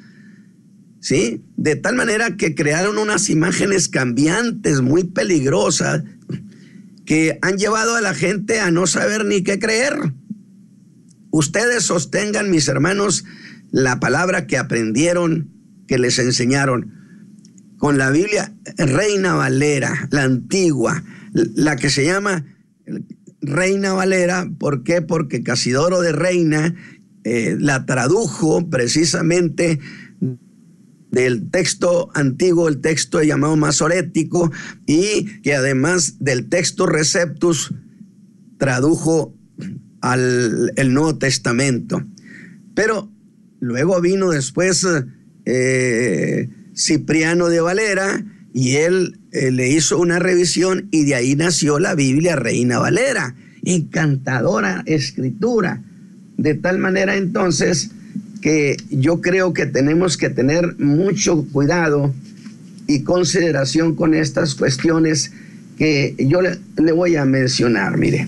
¿sí? 1.05 1.43
De 1.55 1.75
tal 1.75 1.95
manera 1.95 2.35
que 2.35 2.55
crearon 2.55 2.97
unas 2.97 3.29
imágenes 3.29 3.89
cambiantes, 3.89 4.81
muy 4.81 5.03
peligrosas, 5.03 6.03
que 7.05 7.37
han 7.43 7.57
llevado 7.59 7.95
a 7.95 8.01
la 8.01 8.15
gente 8.15 8.59
a 8.59 8.71
no 8.71 8.87
saber 8.87 9.23
ni 9.23 9.43
qué 9.43 9.59
creer. 9.59 9.93
Ustedes 11.29 11.83
sostengan, 11.83 12.49
mis 12.49 12.67
hermanos, 12.67 13.23
la 13.69 13.99
palabra 13.99 14.47
que 14.47 14.57
aprendieron, 14.57 15.51
que 15.87 15.99
les 15.99 16.17
enseñaron. 16.17 16.91
Con 17.77 17.99
la 17.99 18.09
Biblia 18.09 18.55
Reina 18.75 19.35
Valera, 19.35 20.07
la 20.09 20.23
antigua, 20.23 21.03
la 21.33 21.75
que 21.75 21.91
se 21.91 22.03
llama 22.03 22.45
Reina 23.41 23.93
Valera, 23.93 24.49
¿por 24.57 24.81
qué? 24.81 25.03
Porque 25.03 25.43
Casidoro 25.43 26.01
de 26.01 26.13
Reina 26.13 26.73
eh, 27.25 27.57
la 27.59 27.85
tradujo 27.85 28.71
precisamente 28.71 29.79
del 31.15 31.49
texto 31.49 32.09
antiguo, 32.13 32.67
el 32.67 32.81
texto 32.81 33.23
llamado 33.23 33.55
masorético, 33.55 34.51
y 34.85 35.41
que 35.41 35.55
además 35.55 36.17
del 36.19 36.49
texto 36.49 36.85
Receptus 36.85 37.73
tradujo 38.57 39.33
al 40.01 40.93
Nuevo 40.93 41.17
Testamento. 41.17 42.03
Pero 42.75 43.09
Luego 43.65 43.99
vino 43.99 44.29
después 44.29 44.85
eh, 45.45 46.49
Cipriano 46.75 47.47
de 47.47 47.61
Valera 47.61 48.23
y 48.53 48.75
él 48.75 49.17
eh, 49.31 49.49
le 49.49 49.69
hizo 49.69 49.97
una 49.99 50.19
revisión 50.19 50.87
y 50.91 51.05
de 51.05 51.15
ahí 51.15 51.35
nació 51.35 51.79
la 51.79 51.95
Biblia 51.95 52.35
Reina 52.35 52.77
Valera. 52.77 53.35
Encantadora 53.63 54.83
escritura. 54.85 55.81
De 56.37 56.53
tal 56.53 56.77
manera 56.77 57.15
entonces 57.15 57.89
que 58.45 58.77
yo 58.91 59.21
creo 59.21 59.55
que 59.55 59.65
tenemos 59.65 60.17
que 60.17 60.29
tener 60.29 60.77
mucho 60.77 61.47
cuidado 61.51 62.13
y 62.85 63.01
consideración 63.01 63.95
con 63.95 64.13
estas 64.13 64.53
cuestiones 64.53 65.31
que 65.79 66.15
yo 66.19 66.41
le, 66.43 66.91
voy 66.91 67.15
a 67.15 67.25
mencionar. 67.25 67.97
Mire, 67.97 68.27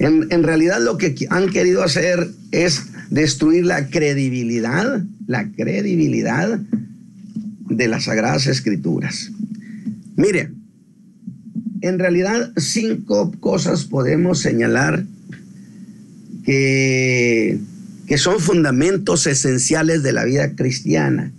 en, 0.00 0.42
realidad 0.42 0.80
lo 0.82 0.98
que 0.98 1.14
han 1.30 1.50
querido 1.50 1.84
hacer 1.84 2.28
es 2.50 2.86
destruir 3.10 3.64
la 3.64 3.86
credibilidad, 3.86 5.04
la 5.28 5.48
credibilidad 5.52 6.58
de 6.58 7.86
las 7.86 8.06
Sagradas 8.06 8.48
Escrituras. 8.48 9.30
Mire, 10.16 10.50
en 11.82 12.00
realidad 12.00 12.50
cinco 12.56 13.30
cosas 13.38 13.84
podemos 13.84 14.40
señalar 14.40 15.04
que, 16.44 17.60
que 18.08 18.16
son 18.16 18.40
fundamentos 18.40 19.26
esenciales 19.26 20.02
de 20.02 20.14
la 20.14 20.24
vida 20.24 20.56
cristiana. 20.56 21.30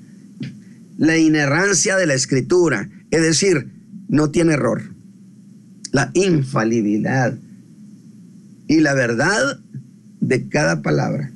La 1.00 1.18
inerrancia 1.18 1.98
de 1.98 2.06
la 2.06 2.14
escritura, 2.14 2.88
es 3.10 3.22
decir, 3.24 3.72
no 4.08 4.30
tiene 4.30 4.54
error. 4.54 4.84
La 5.92 6.12
infalibilidad 6.14 7.36
y 8.68 8.82
la 8.82 8.94
verdad 8.94 9.60
de 10.22 10.48
cada 10.48 10.84
palabra. 10.84 11.32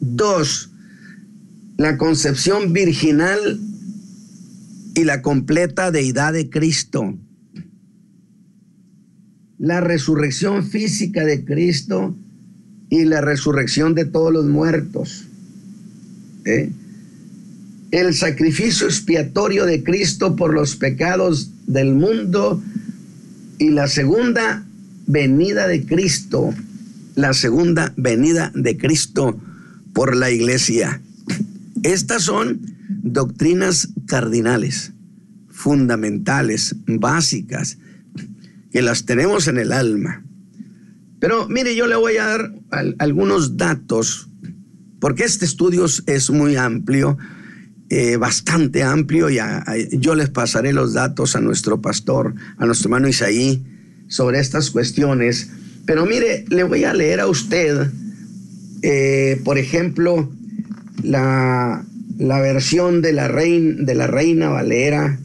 Dos, 0.00 0.70
la 1.76 1.98
concepción 1.98 2.72
virginal 2.72 3.60
y 4.94 5.04
la 5.04 5.20
completa 5.20 5.90
deidad 5.90 6.32
de 6.32 6.48
Cristo. 6.48 7.14
La 9.58 9.82
resurrección 9.82 10.64
física 10.64 11.26
de 11.26 11.44
Cristo 11.44 12.16
y 12.90 13.04
la 13.04 13.20
resurrección 13.20 13.94
de 13.94 14.04
todos 14.04 14.32
los 14.32 14.44
muertos. 14.46 15.24
¿eh? 16.44 16.70
el 17.90 18.14
sacrificio 18.14 18.86
expiatorio 18.86 19.66
de 19.66 19.82
Cristo 19.82 20.36
por 20.36 20.54
los 20.54 20.76
pecados 20.76 21.50
del 21.66 21.94
mundo 21.94 22.62
y 23.58 23.70
la 23.70 23.88
segunda 23.88 24.64
venida 25.06 25.66
de 25.66 25.84
Cristo, 25.84 26.54
la 27.16 27.34
segunda 27.34 27.92
venida 27.96 28.52
de 28.54 28.76
Cristo 28.76 29.38
por 29.92 30.16
la 30.16 30.30
iglesia. 30.30 31.00
Estas 31.82 32.22
son 32.24 32.60
doctrinas 32.88 33.88
cardinales, 34.06 34.92
fundamentales, 35.50 36.76
básicas, 36.86 37.78
que 38.70 38.82
las 38.82 39.04
tenemos 39.04 39.48
en 39.48 39.58
el 39.58 39.72
alma. 39.72 40.22
Pero 41.18 41.48
mire, 41.48 41.74
yo 41.74 41.88
le 41.88 41.96
voy 41.96 42.16
a 42.18 42.26
dar 42.26 42.59
algunos 42.98 43.56
datos, 43.56 44.28
porque 45.00 45.24
este 45.24 45.44
estudio 45.44 45.86
es 46.06 46.30
muy 46.30 46.56
amplio, 46.56 47.16
eh, 47.88 48.16
bastante 48.16 48.82
amplio, 48.82 49.30
y 49.30 49.38
yo 49.92 50.14
les 50.14 50.28
pasaré 50.30 50.72
los 50.72 50.92
datos 50.92 51.34
a 51.36 51.40
nuestro 51.40 51.80
pastor, 51.80 52.34
a 52.58 52.66
nuestro 52.66 52.88
hermano 52.88 53.08
Isaí, 53.08 53.62
sobre 54.08 54.38
estas 54.38 54.70
cuestiones. 54.70 55.50
Pero 55.86 56.06
mire, 56.06 56.44
le 56.48 56.62
voy 56.64 56.84
a 56.84 56.94
leer 56.94 57.20
a 57.20 57.26
usted, 57.26 57.90
eh, 58.82 59.40
por 59.44 59.58
ejemplo, 59.58 60.30
la, 61.02 61.84
la 62.18 62.40
versión 62.40 63.02
de 63.02 63.12
la, 63.12 63.28
reina, 63.28 63.84
de 63.84 63.94
la 63.94 64.06
Reina 64.06 64.50
Valera, 64.50 65.18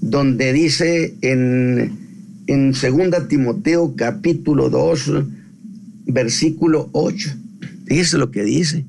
donde 0.00 0.52
dice 0.52 1.16
en 1.22 2.08
en 2.48 2.72
2 2.72 3.28
Timoteo 3.28 3.94
capítulo 3.94 4.70
2, 4.70 5.12
versículo 6.08 6.88
8. 6.92 7.30
Fíjese 7.86 8.18
lo 8.18 8.30
que 8.30 8.42
dice. 8.42 8.84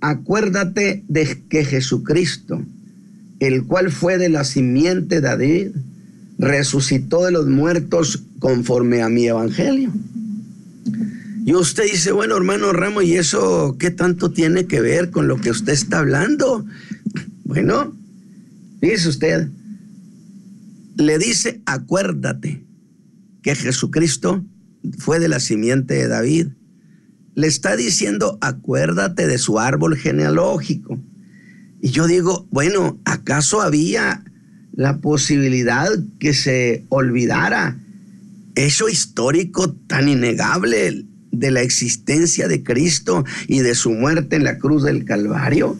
Acuérdate 0.00 1.04
de 1.08 1.42
que 1.48 1.64
Jesucristo, 1.64 2.64
el 3.38 3.64
cual 3.64 3.90
fue 3.90 4.16
de 4.16 4.30
la 4.30 4.44
simiente 4.44 5.16
de 5.16 5.20
David, 5.20 5.68
resucitó 6.38 7.26
de 7.26 7.32
los 7.32 7.46
muertos 7.46 8.22
conforme 8.38 9.02
a 9.02 9.10
mi 9.10 9.26
evangelio. 9.26 9.92
Y 11.44 11.54
usted 11.54 11.84
dice, 11.84 12.12
bueno, 12.12 12.36
hermano 12.36 12.72
Ramos, 12.72 13.04
¿y 13.04 13.16
eso 13.16 13.76
qué 13.78 13.90
tanto 13.90 14.30
tiene 14.30 14.66
que 14.66 14.80
ver 14.80 15.10
con 15.10 15.28
lo 15.28 15.36
que 15.38 15.50
usted 15.50 15.72
está 15.72 15.98
hablando? 15.98 16.64
Bueno, 17.44 17.94
dice 18.80 19.08
usted, 19.08 19.48
le 20.96 21.18
dice, 21.18 21.60
acuérdate 21.66 22.62
que 23.42 23.54
Jesucristo 23.54 24.44
fue 24.98 25.18
de 25.18 25.28
la 25.28 25.40
simiente 25.40 25.94
de 25.94 26.08
David. 26.08 26.48
Le 27.34 27.46
está 27.46 27.76
diciendo, 27.76 28.38
acuérdate 28.40 29.26
de 29.26 29.38
su 29.38 29.58
árbol 29.58 29.96
genealógico. 29.96 30.98
Y 31.80 31.90
yo 31.90 32.06
digo, 32.06 32.46
bueno, 32.50 32.98
¿acaso 33.04 33.62
había 33.62 34.24
la 34.72 34.98
posibilidad 34.98 35.88
que 36.18 36.34
se 36.34 36.84
olvidara 36.88 37.78
eso 38.54 38.88
histórico 38.88 39.72
tan 39.72 40.08
innegable 40.08 41.06
de 41.32 41.50
la 41.50 41.62
existencia 41.62 42.48
de 42.48 42.62
Cristo 42.62 43.24
y 43.46 43.60
de 43.60 43.74
su 43.74 43.92
muerte 43.92 44.36
en 44.36 44.44
la 44.44 44.58
cruz 44.58 44.82
del 44.82 45.04
Calvario? 45.04 45.78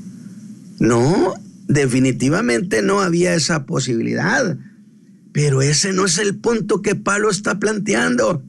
No, 0.78 1.34
definitivamente 1.68 2.82
no 2.82 3.00
había 3.00 3.34
esa 3.34 3.66
posibilidad. 3.66 4.56
Pero 5.32 5.62
ese 5.62 5.92
no 5.92 6.06
es 6.06 6.18
el 6.18 6.36
punto 6.36 6.82
que 6.82 6.94
Pablo 6.94 7.30
está 7.30 7.58
planteando. 7.58 8.42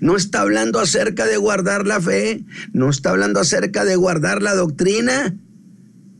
No 0.00 0.16
está 0.16 0.40
hablando 0.40 0.80
acerca 0.80 1.26
de 1.26 1.36
guardar 1.36 1.86
la 1.86 2.00
fe, 2.00 2.44
no 2.72 2.90
está 2.90 3.10
hablando 3.10 3.40
acerca 3.40 3.84
de 3.84 3.96
guardar 3.96 4.42
la 4.42 4.54
doctrina, 4.54 5.36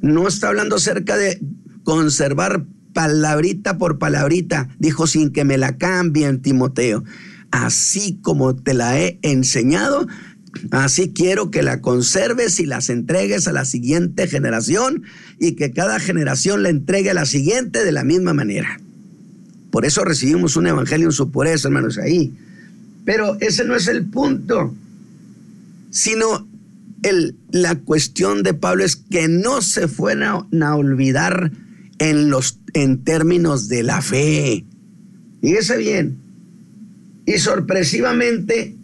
no 0.01 0.29
está 0.29 0.49
hablando 0.49 0.77
acerca 0.77 1.17
de 1.17 1.41
conservar 1.83 2.67
palabrita 2.93 3.79
por 3.79 3.99
palabrita, 3.99 4.69
dijo 4.79 5.07
sin 5.07 5.33
que 5.33 5.45
me 5.45 5.59
la 5.59 5.77
cambien, 5.79 6.43
Timoteo. 6.43 7.05
Así 7.51 8.19
como 8.23 8.55
te 8.55 8.75
la 8.75 9.01
he 9.01 9.19
enseñado, 9.23 10.07
así 10.71 11.13
quiero 11.13 11.51
que 11.51 11.63
la 11.63 11.81
conserves 11.81 12.61
y 12.61 12.67
las 12.67 12.91
entregues 12.91 13.49
a 13.49 13.53
la 13.53 13.65
siguiente 13.65 14.27
generación 14.27 15.05
y 15.39 15.53
que 15.53 15.73
cada 15.73 16.01
generación 16.01 16.63
la 16.63 16.69
entregue 16.69 17.11
a 17.11 17.15
la 17.15 17.27
siguiente 17.27 17.85
de 17.85 17.93
la 17.93 18.05
misma 18.05 18.35
manera. 18.35 18.81
Por 19.75 19.85
eso 19.85 20.05
recibimos 20.05 20.55
un 20.55 20.69
evangelio 20.69 21.09
en 21.09 21.13
su 21.13 21.33
pureza, 21.33 21.67
hermanos, 21.67 21.99
ahí. 21.99 22.33
Pero 23.05 23.37
ese 23.41 23.65
no 23.65 23.75
es 23.75 23.89
el 23.89 24.05
punto, 24.05 24.73
sino 25.91 26.47
el, 27.03 27.35
la 27.51 27.75
cuestión 27.81 28.45
de 28.45 28.55
Pablo 28.55 28.85
es 28.85 28.95
que 28.95 29.27
no 29.27 29.63
se 29.63 29.89
fueran 29.89 30.63
a 30.63 30.77
olvidar 30.77 31.51
en, 31.99 32.31
los, 32.31 32.61
en 32.73 33.03
términos 33.03 33.67
de 33.67 33.83
la 33.83 34.01
fe. 34.01 34.65
Fíjese 35.41 35.77
bien. 35.77 36.19
Y 37.27 37.39
sorpresivamente, 37.39 38.77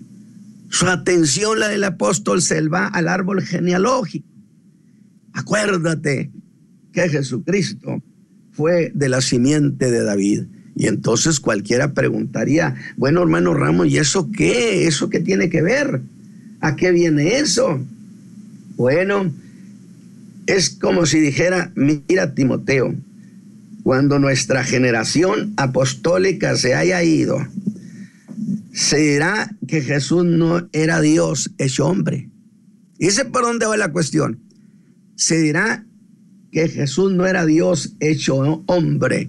su 0.71 0.89
atención, 0.89 1.61
la 1.61 1.69
del 1.69 1.85
apóstol, 1.85 2.43
se 2.43 2.61
va 2.67 2.89
al 2.89 3.07
árbol 3.07 3.43
genealógico. 3.43 4.27
Acuérdate 5.35 6.33
que 6.93 7.09
Jesucristo 7.09 8.03
fue 8.51 8.91
de 8.93 9.09
la 9.09 9.21
simiente 9.21 9.89
de 9.93 10.03
David. 10.03 10.47
Y 10.81 10.87
entonces 10.87 11.41
cualquiera 11.41 11.93
preguntaría, 11.93 12.75
bueno 12.97 13.21
hermano 13.21 13.53
Ramos, 13.53 13.89
¿y 13.89 13.99
eso 13.99 14.31
qué? 14.33 14.87
¿Eso 14.87 15.11
qué 15.11 15.21
tiene 15.21 15.51
que 15.51 15.61
ver? 15.61 16.01
¿A 16.63 16.75
qué 16.75 16.91
viene 16.91 17.37
eso? 17.37 17.79
Bueno, 18.77 19.31
es 20.47 20.71
como 20.71 21.05
si 21.05 21.21
dijera, 21.21 21.71
mira 21.75 22.35
Timoteo, 22.35 22.95
cuando 23.83 24.19
nuestra 24.19 24.65
generación 24.65 25.53
apostólica 25.59 26.57
se 26.57 26.75
haya 26.75 27.03
ido, 27.03 27.47
se 28.73 28.97
dirá 28.97 29.55
que 29.69 29.83
Jesús 29.83 30.25
no 30.25 30.67
era 30.73 31.03
Dios 31.03 31.51
hecho 31.59 31.89
hombre. 31.89 32.31
¿Y 32.99 33.09
ese 33.09 33.27
por 33.27 33.43
dónde 33.43 33.67
va 33.67 33.77
la 33.77 33.93
cuestión? 33.93 34.41
Se 35.15 35.39
dirá 35.39 35.85
que 36.51 36.69
Jesús 36.69 37.13
no 37.13 37.27
era 37.27 37.45
Dios 37.45 37.97
hecho 38.01 38.63
hombre, 38.65 39.29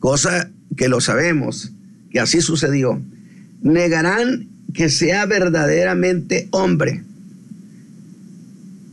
cosa 0.00 0.50
que 0.80 0.88
lo 0.88 1.02
sabemos, 1.02 1.72
que 2.10 2.20
así 2.20 2.40
sucedió, 2.40 3.02
negarán 3.60 4.48
que 4.72 4.88
sea 4.88 5.26
verdaderamente 5.26 6.48
hombre. 6.52 7.04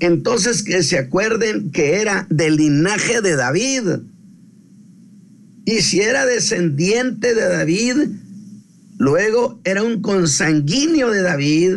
Entonces 0.02 0.64
que 0.64 0.84
se 0.84 0.98
acuerden 0.98 1.72
que 1.72 2.02
era 2.02 2.28
del 2.30 2.58
linaje 2.58 3.22
de 3.22 3.38
David. 3.38 3.84
Y 5.64 5.82
si 5.82 6.02
era 6.02 6.26
descendiente 6.26 7.34
de 7.34 7.48
David, 7.48 7.96
luego 8.98 9.62
era 9.64 9.82
un 9.82 10.02
consanguíneo 10.02 11.10
de 11.10 11.22
David. 11.22 11.74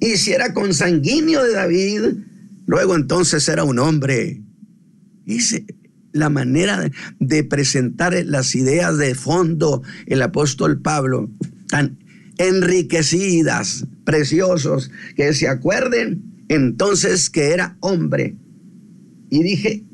Y 0.00 0.16
si 0.16 0.32
era 0.32 0.52
consanguíneo 0.52 1.44
de 1.44 1.52
David, 1.52 2.02
luego 2.66 2.96
entonces 2.96 3.48
era 3.48 3.62
un 3.62 3.78
hombre. 3.78 4.40
Y 5.24 5.42
se, 5.42 5.64
la 6.16 6.30
manera 6.30 6.90
de 7.20 7.44
presentar 7.44 8.14
las 8.26 8.54
ideas 8.54 8.98
de 8.98 9.14
fondo 9.14 9.82
el 10.06 10.22
apóstol 10.22 10.80
Pablo, 10.80 11.30
tan 11.68 11.98
enriquecidas, 12.38 13.86
preciosos, 14.04 14.90
que 15.16 15.32
se 15.34 15.48
acuerden 15.48 16.44
entonces 16.48 17.30
que 17.30 17.50
era 17.50 17.76
hombre. 17.80 18.36
Y 19.30 19.42
dije, 19.42 19.84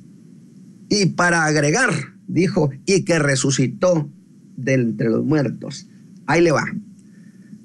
y 0.88 1.06
para 1.06 1.44
agregar, 1.46 1.90
dijo, 2.26 2.70
y 2.86 3.04
que 3.04 3.18
resucitó 3.18 4.10
de 4.56 4.74
entre 4.74 5.08
los 5.08 5.24
muertos. 5.24 5.88
Ahí 6.26 6.42
le 6.42 6.52
va. 6.52 6.66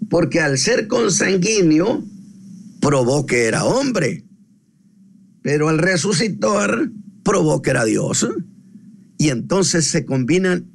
Porque 0.09 0.39
al 0.39 0.57
ser 0.57 0.87
consanguíneo, 0.87 2.03
probó 2.79 3.25
que 3.25 3.45
era 3.45 3.65
hombre. 3.65 4.23
Pero 5.41 5.69
al 5.69 5.77
resucitar, 5.77 6.89
probó 7.23 7.61
que 7.61 7.71
era 7.71 7.83
Dios. 7.83 8.27
Y 9.17 9.29
entonces 9.29 9.87
se 9.87 10.05
combinan 10.05 10.65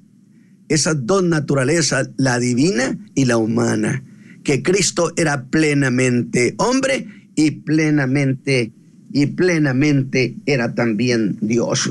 esas 0.68 1.06
dos 1.06 1.22
naturalezas, 1.22 2.10
la 2.16 2.38
divina 2.38 2.98
y 3.14 3.26
la 3.26 3.36
humana, 3.36 4.02
que 4.42 4.62
Cristo 4.62 5.12
era 5.16 5.44
plenamente 5.46 6.54
hombre 6.58 7.06
y 7.34 7.50
plenamente 7.50 8.72
y 9.12 9.26
plenamente 9.26 10.36
era 10.46 10.74
también 10.74 11.36
Dios. 11.42 11.90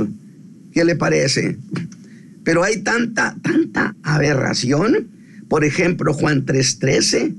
¿Qué 0.72 0.84
le 0.84 0.96
parece? 0.96 1.58
Pero 2.44 2.64
hay 2.64 2.82
tanta, 2.82 3.36
tanta 3.44 3.96
aberración. 4.02 5.10
Por 5.48 5.64
ejemplo, 5.64 6.14
Juan 6.14 6.46
3:13 6.46 7.36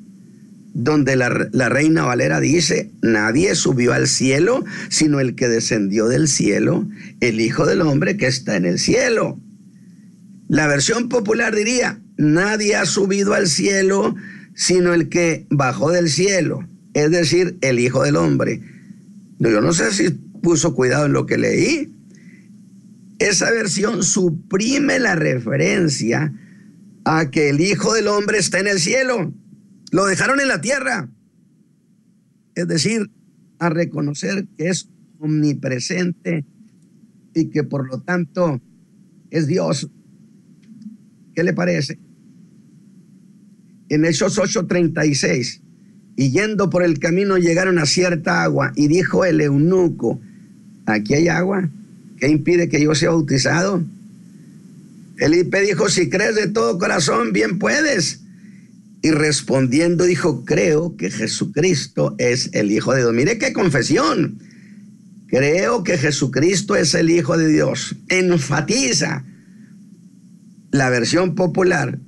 donde 0.74 1.16
la, 1.16 1.28
reina 1.28 2.04
Valera 2.04 2.40
dice, 2.40 2.90
nadie 3.02 3.54
subió 3.54 3.92
al 3.92 4.08
cielo, 4.08 4.64
sino 4.88 5.20
el 5.20 5.34
que 5.34 5.48
descendió 5.48 6.08
del 6.08 6.28
cielo, 6.28 6.88
el 7.20 7.40
Hijo 7.40 7.66
del 7.66 7.82
Hombre 7.82 8.16
que 8.16 8.26
está 8.26 8.56
en 8.56 8.64
el 8.64 8.78
cielo. 8.78 9.38
La 10.48 10.66
versión 10.66 11.08
popular 11.08 11.54
diría, 11.54 12.00
nadie 12.16 12.76
ha 12.76 12.86
subido 12.86 13.34
al 13.34 13.48
cielo, 13.48 14.14
sino 14.54 14.94
el 14.94 15.08
que 15.08 15.46
bajó 15.50 15.90
del 15.90 16.08
cielo, 16.08 16.66
es 16.94 17.10
decir, 17.10 17.58
el 17.60 17.78
Hijo 17.78 18.02
del 18.02 18.16
Hombre. 18.16 18.62
Yo 19.38 19.60
no 19.60 19.72
sé 19.72 19.90
si 19.92 20.10
puso 20.10 20.74
cuidado 20.74 21.06
en 21.06 21.12
lo 21.12 21.26
que 21.26 21.38
leí. 21.38 21.92
esa 23.18 23.50
versión 23.50 24.02
suprime 24.02 24.98
la 24.98 25.14
referencia 25.14 26.32
a 27.04 27.30
que 27.30 27.50
el 27.50 27.60
Hijo 27.60 27.92
del 27.92 28.08
Hombre 28.08 28.38
está 28.38 28.58
en 28.58 28.68
el 28.68 28.80
cielo. 28.80 29.32
Lo 29.92 30.06
dejaron 30.06 30.40
en 30.40 30.48
la 30.48 30.60
tierra. 30.60 31.08
Es 32.54 32.66
decir, 32.66 33.10
a 33.58 33.68
reconocer 33.68 34.46
que 34.56 34.68
es 34.68 34.88
omnipresente 35.20 36.44
y 37.34 37.50
que 37.50 37.62
por 37.62 37.86
lo 37.86 38.00
tanto 38.00 38.60
es 39.30 39.46
Dios. 39.46 39.88
¿Qué 41.34 41.44
le 41.44 41.52
parece? 41.52 41.98
En 43.90 44.06
Hechos 44.06 44.38
8:36, 44.38 45.60
y 46.16 46.30
yendo 46.30 46.70
por 46.70 46.82
el 46.82 46.98
camino 46.98 47.36
llegaron 47.36 47.78
a 47.78 47.84
cierta 47.84 48.42
agua 48.42 48.72
y 48.74 48.88
dijo 48.88 49.26
el 49.26 49.42
eunuco, 49.42 50.20
aquí 50.86 51.14
hay 51.14 51.28
agua, 51.28 51.68
¿qué 52.16 52.28
impide 52.28 52.70
que 52.70 52.82
yo 52.82 52.94
sea 52.94 53.10
bautizado? 53.10 53.84
Felipe 55.16 55.60
dijo, 55.60 55.90
si 55.90 56.08
crees 56.08 56.34
de 56.34 56.48
todo 56.48 56.78
corazón, 56.78 57.34
bien 57.34 57.58
puedes. 57.58 58.21
Y 59.02 59.10
respondiendo 59.10 60.04
dijo, 60.04 60.44
creo 60.44 60.96
que 60.96 61.10
Jesucristo 61.10 62.14
es 62.18 62.50
el 62.52 62.70
Hijo 62.70 62.94
de 62.94 63.00
Dios. 63.00 63.12
Mire 63.12 63.38
qué 63.38 63.52
confesión. 63.52 64.38
Creo 65.26 65.82
que 65.82 65.98
Jesucristo 65.98 66.76
es 66.76 66.94
el 66.94 67.10
Hijo 67.10 67.36
de 67.36 67.48
Dios. 67.48 67.96
Enfatiza 68.08 69.24
la 70.70 70.88
versión 70.88 71.34
popular, 71.34 71.98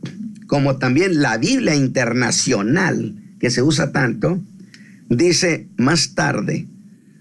como 0.46 0.76
también 0.76 1.20
la 1.20 1.37
Biblia 1.37 1.74
internacional, 1.74 3.14
que 3.40 3.50
se 3.50 3.62
usa 3.62 3.92
tanto, 3.92 4.40
dice 5.09 5.68
más 5.76 6.14
tarde, 6.14 6.66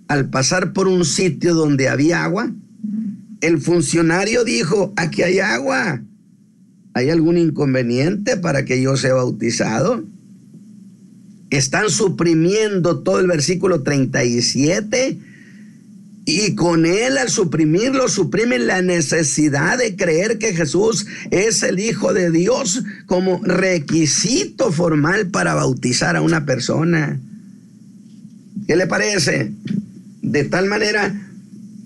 al 0.08 0.30
pasar 0.30 0.74
por 0.74 0.88
un 0.88 1.06
sitio 1.06 1.54
donde 1.54 1.90
había 1.90 2.24
agua, 2.24 2.52
el 3.42 3.60
funcionario 3.60 4.44
dijo, 4.44 4.94
aquí 4.96 5.22
hay 5.22 5.40
agua. 5.40 6.02
¿Hay 6.94 7.10
algún 7.10 7.38
inconveniente 7.38 8.38
para 8.38 8.66
que 8.66 8.82
yo 8.82 8.96
sea 8.98 9.16
bautizado? 9.16 10.04
Están 11.50 11.90
suprimiendo 11.90 13.00
todo 13.00 13.20
el 13.20 13.28
versículo 13.28 13.84
37 13.84 15.20
y 16.26 16.56
con 16.56 16.86
él 16.86 17.18
al 17.18 17.30
suprimirlo 17.30 18.08
suprimen 18.08 18.68
la 18.68 18.82
necesidad 18.82 19.78
de 19.78 19.96
creer 19.96 20.38
que 20.38 20.54
Jesús 20.54 21.06
es 21.32 21.64
el 21.64 21.80
Hijo 21.80 22.14
de 22.14 22.32
Dios 22.32 22.84
como 23.06 23.42
requisito 23.44 24.72
formal 24.72 25.28
para 25.28 25.54
bautizar 25.54 26.16
a 26.16 26.22
una 26.22 26.46
persona. 26.46 27.20
¿Qué 28.68 28.76
le 28.76 28.88
parece? 28.88 29.52
De 30.22 30.46
tal 30.46 30.68
manera 30.68 31.14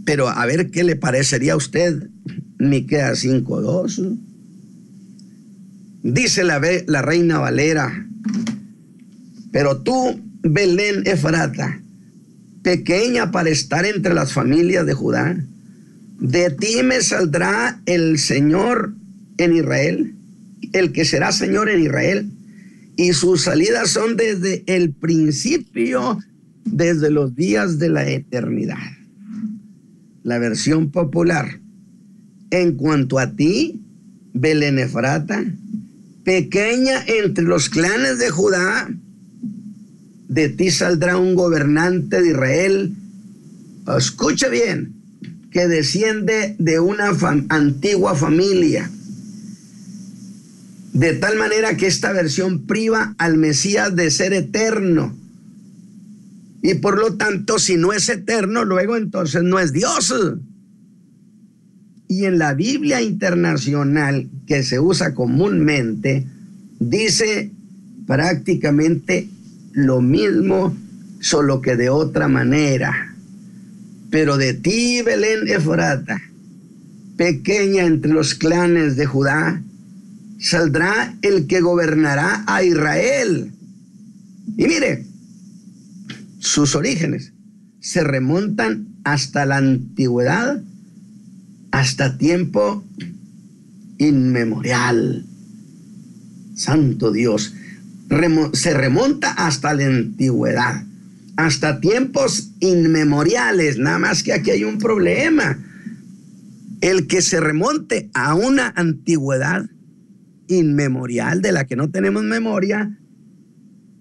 pero 0.08 0.30
a 0.30 0.46
ver 0.46 0.72
qué 0.72 0.86
le 0.86 0.96
parecería 0.96 1.52
a 1.52 1.58
usted 1.58 2.08
Miqueas 2.60 3.26
5.2. 3.26 4.18
Dice 6.08 6.46
la, 6.46 7.02
reina 7.02 7.38
Valera, 7.38 8.08
pero 9.52 9.82
tú, 9.82 10.18
Belén 10.42 11.04
Efrata, 11.06 11.82
pequeña 12.64 13.30
para 13.30 13.50
estar 13.50 13.86
entre 13.86 14.14
las 14.14 14.32
familias 14.32 14.86
de 14.86 14.94
Judá, 14.94 15.38
de 16.22 16.50
ti 16.52 16.82
me 16.82 17.02
saldrá 17.02 17.82
el 17.86 18.20
Señor 18.20 18.96
en 19.38 19.58
Israel, 19.58 20.16
el 20.72 20.94
que 20.94 21.04
será 21.04 21.34
Señor 21.34 21.70
en 21.70 21.82
Israel, 21.82 22.32
y 22.96 23.12
sus 23.12 23.42
salidas 23.42 23.90
son 23.90 24.16
desde 24.16 24.64
el 24.66 24.94
principio, 24.94 26.20
desde 26.64 27.12
los 27.12 27.36
días 27.36 27.80
de 27.80 27.90
la 27.90 28.08
eternidad. 28.08 28.78
La 30.24 30.40
versión 30.40 30.90
popular. 30.90 31.60
En 32.50 32.76
cuanto 32.78 33.20
a 33.20 33.36
ti, 33.36 33.82
Belén 34.34 34.80
Efrata, 34.80 35.44
pequeña 36.28 37.06
entre 37.08 37.46
los 37.46 37.70
clanes 37.70 38.20
de 38.20 38.30
Judá, 38.30 38.90
de 40.28 40.50
ti 40.50 40.72
saldrá 40.72 41.16
un 41.16 41.36
gobernante 41.36 42.22
de 42.22 42.32
Israel. 42.32 42.94
Escuche 43.98 44.50
bien, 44.50 44.94
que 45.52 45.70
desciende 45.70 46.58
de 46.60 46.82
una 46.82 47.14
antigua 47.48 48.14
familia. 48.14 48.92
De 50.92 51.14
tal 51.14 51.38
manera 51.38 51.78
que 51.78 51.88
esta 51.88 52.12
versión 52.12 52.66
priva 52.66 53.16
al 53.18 53.38
Mesías 53.38 53.96
de 53.96 54.12
ser 54.12 54.34
eterno 54.34 55.16
y 56.62 56.74
por 56.74 57.00
lo 57.00 57.16
tanto, 57.16 57.58
si 57.58 57.78
no 57.78 57.94
es 57.94 58.10
eterno, 58.10 58.66
luego 58.66 58.98
entonces 58.98 59.44
no 59.44 59.60
es 59.60 59.72
Dios. 59.72 60.14
Y 62.08 62.26
en 62.26 62.38
la 62.38 62.54
Biblia 62.54 63.02
internacional 63.02 64.30
que 64.46 64.64
se 64.64 64.80
usa 64.80 65.14
comúnmente, 65.14 66.26
dice 66.80 67.52
prácticamente 68.06 69.28
lo 69.74 70.02
mismo, 70.02 70.76
solo 71.20 71.62
que 71.62 71.76
de 71.76 71.90
otra 71.90 72.28
manera. 72.28 73.14
Pero 74.10 74.38
de 74.38 74.54
ti, 74.54 75.02
Belén 75.02 75.48
Efrata, 75.48 76.22
pequeña 77.18 77.86
entre 77.86 78.12
los 78.12 78.36
clanes 78.36 78.96
de 78.96 79.06
Judá, 79.06 79.62
saldrá 80.40 81.16
el 81.22 81.48
que 81.48 81.62
gobernará 81.62 82.44
a 82.48 82.64
Israel. 82.64 83.52
Y 84.56 84.66
mire, 84.66 85.06
sus 86.40 86.76
orígenes 86.76 87.34
se 87.80 88.04
remontan 88.04 88.88
hasta 89.04 89.46
la 89.46 89.58
antigüedad, 89.58 90.62
hasta 91.78 92.18
tiempo 92.18 92.84
inmemorial. 94.00 95.26
Santo 96.56 97.12
Dios, 97.12 97.54
se 98.54 98.74
remonta 98.74 99.32
hasta 99.34 99.76
la 99.76 99.86
antigüedad, 99.86 100.84
hasta 101.36 101.80
tiempos 101.80 102.50
inmemoriales, 102.62 103.78
nada 103.78 104.00
más 104.00 104.24
que 104.24 104.34
aquí 104.34 104.50
hay 104.50 104.64
un 104.64 104.80
problema. 104.80 105.64
El 106.82 107.06
que 107.06 107.22
se 107.22 107.40
remonte 107.40 108.10
a 108.16 108.34
una 108.34 108.74
antigüedad 108.76 109.70
inmemorial 110.48 111.44
de 111.44 111.52
la 111.52 111.68
que 111.68 111.76
no 111.76 111.92
tenemos 111.92 112.24
memoria, 112.24 112.98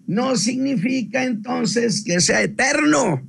no 0.06 0.36
significa 0.36 1.24
entonces 1.24 2.02
que 2.02 2.20
sea 2.20 2.42
eterno. 2.42 3.22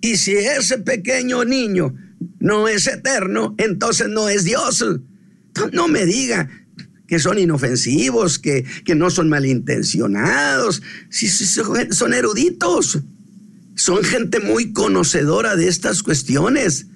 Y 0.00 0.16
si 0.16 0.36
ese 0.36 0.78
pequeño 0.78 1.44
niño 1.44 1.92
no 2.38 2.68
es 2.68 2.86
eterno, 2.86 3.54
entonces 3.58 4.08
no 4.08 4.28
es 4.28 4.44
Dios. 4.44 4.84
No 5.72 5.88
me 5.88 6.04
diga 6.04 6.48
que 7.06 7.18
son 7.18 7.38
inofensivos, 7.38 8.38
que, 8.38 8.64
que 8.84 8.94
no 8.94 9.10
son 9.10 9.28
malintencionados, 9.28 10.82
si, 11.08 11.28
son 11.28 12.14
eruditos, 12.14 13.00
son 13.74 14.02
gente 14.02 14.40
muy 14.40 14.72
conocedora 14.72 15.56
de 15.56 15.68
estas 15.68 16.02
cuestiones, 16.02 16.86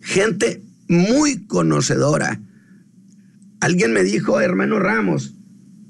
gente 0.00 0.62
muy 0.88 1.46
conocedora. 1.46 2.40
Alguien 3.60 3.92
me 3.92 4.04
dijo, 4.04 4.40
hermano 4.40 4.78
Ramos, 4.78 5.34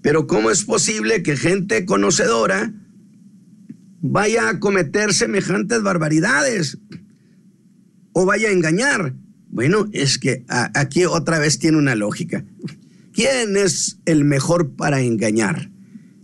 pero 0.03 0.27
¿cómo 0.27 0.51
es 0.51 0.65
posible 0.65 1.23
que 1.23 1.37
gente 1.37 1.85
conocedora 1.85 2.73
vaya 4.01 4.49
a 4.49 4.61
cometer 4.61 5.13
semejantes 5.13 5.83
barbaridades 5.83 6.79
o 8.19 8.27
vaya 8.27 8.49
a 8.49 8.53
engañar? 8.53 9.15
Bueno, 9.49 9.89
es 9.93 10.19
que 10.19 10.45
aquí 10.49 11.05
otra 11.05 11.39
vez 11.39 11.61
tiene 11.61 11.79
una 11.79 11.95
lógica. 11.95 12.45
¿Quién 13.13 13.57
es 13.57 13.99
el 14.07 14.25
mejor 14.25 14.75
para 14.75 15.01
engañar? 15.01 15.71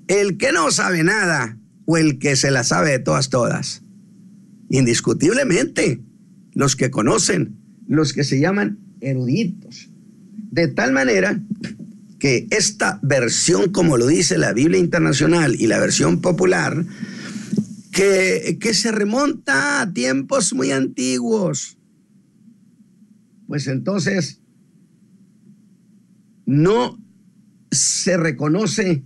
¿El 0.09 0.37
que 0.37 0.51
no 0.51 0.73
sabe 0.73 1.05
nada 1.05 1.57
o 1.85 1.97
el 1.97 2.19
que 2.19 2.35
se 2.35 2.51
la 2.51 2.65
sabe 2.65 2.91
de 2.91 2.99
todas, 2.99 3.31
todas? 3.31 3.83
Indiscutiblemente, 4.71 6.01
los 6.53 6.75
que 6.75 6.91
conocen, 6.91 7.61
los 7.87 8.13
que 8.13 8.25
se 8.25 8.41
llaman 8.41 8.81
eruditos. 9.01 9.89
De 10.51 10.67
tal 10.67 10.91
manera 10.91 11.41
que 12.19 12.49
esta 12.51 12.99
versión, 13.05 13.71
como 13.71 13.99
lo 13.99 14.09
dice 14.09 14.37
la 14.37 14.53
Biblia 14.53 14.81
Internacional 14.81 15.55
y 15.55 15.69
la 15.69 15.79
versión 15.79 16.21
popular, 16.21 16.85
que, 17.93 18.59
que 18.61 18.75
se 18.75 18.91
remonta 18.91 19.81
a 19.81 19.93
tiempos 19.93 20.53
muy 20.55 20.73
antiguos, 20.73 21.79
pues 23.47 23.67
entonces 23.67 24.41
no 26.47 26.99
se 27.71 28.17
reconoce 28.17 29.03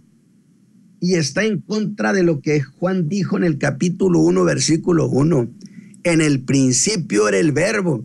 y 1.01 1.15
está 1.15 1.45
en 1.45 1.61
contra 1.61 2.13
de 2.13 2.23
lo 2.23 2.41
que 2.41 2.61
Juan 2.61 3.09
dijo 3.09 3.37
en 3.37 3.45
el 3.45 3.59
capítulo 3.59 4.21
1, 4.21 4.45
versículo 4.45 5.09
1. 5.09 5.49
En 6.05 6.21
el 6.21 6.41
principio 6.41 7.29
era 7.29 7.39
el 7.39 7.53
verbo, 7.53 8.05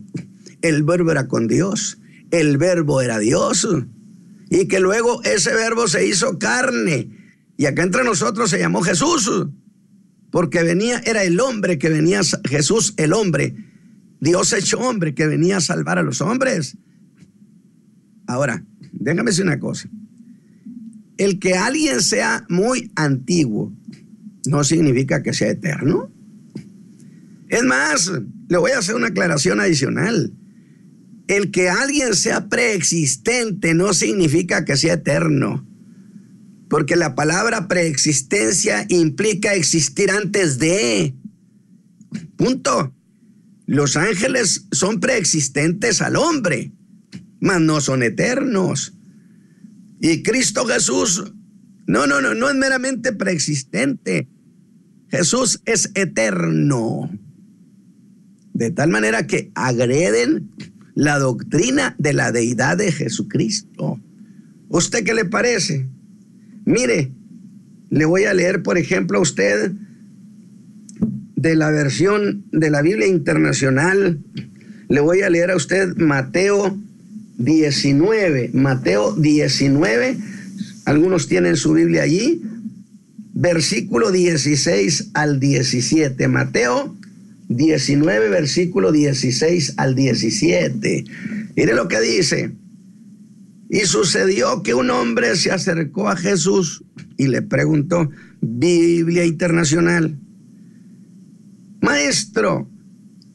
el 0.62 0.82
verbo 0.82 1.10
era 1.10 1.26
con 1.26 1.48
Dios, 1.48 1.98
el 2.30 2.56
verbo 2.56 3.00
era 3.00 3.18
Dios. 3.18 3.66
Y 4.50 4.68
que 4.68 4.78
luego 4.78 5.22
ese 5.24 5.54
verbo 5.54 5.88
se 5.88 6.06
hizo 6.06 6.38
carne. 6.38 7.08
Y 7.56 7.66
acá 7.66 7.82
entre 7.82 8.04
nosotros 8.04 8.50
se 8.50 8.58
llamó 8.58 8.82
Jesús, 8.82 9.30
porque 10.30 10.62
venía, 10.62 11.00
era 11.04 11.22
el 11.24 11.38
hombre 11.40 11.78
que 11.78 11.88
venía, 11.88 12.20
Jesús 12.44 12.94
el 12.96 13.12
hombre, 13.12 13.54
Dios 14.24 14.54
hecho 14.54 14.78
hombre 14.78 15.14
que 15.14 15.26
venía 15.26 15.58
a 15.58 15.60
salvar 15.60 15.98
a 15.98 16.02
los 16.02 16.22
hombres. 16.22 16.78
Ahora, 18.26 18.64
déjame 18.90 19.30
decir 19.30 19.44
una 19.44 19.60
cosa. 19.60 19.90
El 21.18 21.38
que 21.38 21.56
alguien 21.56 22.00
sea 22.00 22.46
muy 22.48 22.90
antiguo 22.96 23.70
no 24.46 24.64
significa 24.64 25.22
que 25.22 25.34
sea 25.34 25.50
eterno. 25.50 26.10
Es 27.50 27.64
más, 27.64 28.10
le 28.48 28.56
voy 28.56 28.70
a 28.70 28.78
hacer 28.78 28.94
una 28.94 29.08
aclaración 29.08 29.60
adicional. 29.60 30.32
El 31.26 31.50
que 31.50 31.68
alguien 31.68 32.14
sea 32.14 32.48
preexistente 32.48 33.74
no 33.74 33.92
significa 33.92 34.64
que 34.64 34.78
sea 34.78 34.94
eterno. 34.94 35.66
Porque 36.70 36.96
la 36.96 37.14
palabra 37.14 37.68
preexistencia 37.68 38.86
implica 38.88 39.52
existir 39.52 40.10
antes 40.10 40.58
de. 40.58 41.14
Punto. 42.36 42.93
Los 43.66 43.96
ángeles 43.96 44.66
son 44.72 45.00
preexistentes 45.00 46.02
al 46.02 46.16
hombre, 46.16 46.72
mas 47.40 47.60
no 47.60 47.80
son 47.80 48.02
eternos. 48.02 48.94
Y 50.00 50.22
Cristo 50.22 50.66
Jesús, 50.66 51.32
no, 51.86 52.06
no, 52.06 52.20
no, 52.20 52.34
no 52.34 52.50
es 52.50 52.56
meramente 52.56 53.12
preexistente. 53.12 54.28
Jesús 55.08 55.60
es 55.64 55.90
eterno. 55.94 57.10
De 58.52 58.70
tal 58.70 58.90
manera 58.90 59.26
que 59.26 59.50
agreden 59.54 60.50
la 60.94 61.18
doctrina 61.18 61.96
de 61.98 62.12
la 62.12 62.32
deidad 62.32 62.76
de 62.76 62.92
Jesucristo. 62.92 64.00
¿Usted 64.68 65.04
qué 65.04 65.14
le 65.14 65.24
parece? 65.24 65.88
Mire, 66.64 67.12
le 67.90 68.04
voy 68.04 68.24
a 68.24 68.34
leer, 68.34 68.62
por 68.62 68.78
ejemplo, 68.78 69.18
a 69.18 69.22
usted 69.22 69.72
de 71.44 71.56
la 71.56 71.70
versión 71.70 72.46
de 72.52 72.70
la 72.70 72.80
Biblia 72.80 73.06
Internacional, 73.06 74.18
le 74.88 75.00
voy 75.00 75.20
a 75.20 75.28
leer 75.28 75.50
a 75.50 75.56
usted 75.56 75.94
Mateo 75.96 76.74
19, 77.36 78.52
Mateo 78.54 79.14
19, 79.14 80.16
algunos 80.86 81.28
tienen 81.28 81.56
su 81.56 81.74
Biblia 81.74 82.04
allí, 82.04 82.40
versículo 83.34 84.10
16 84.10 85.10
al 85.12 85.38
17, 85.38 86.28
Mateo 86.28 86.96
19, 87.48 88.30
versículo 88.30 88.90
16 88.90 89.74
al 89.76 89.94
17. 89.94 91.04
Mire 91.56 91.74
lo 91.74 91.88
que 91.88 92.00
dice. 92.00 92.52
Y 93.68 93.80
sucedió 93.80 94.62
que 94.62 94.72
un 94.72 94.88
hombre 94.88 95.36
se 95.36 95.50
acercó 95.50 96.08
a 96.08 96.16
Jesús 96.16 96.84
y 97.18 97.26
le 97.26 97.42
preguntó, 97.42 98.08
Biblia 98.40 99.26
Internacional, 99.26 100.16
Maestro, 101.84 102.66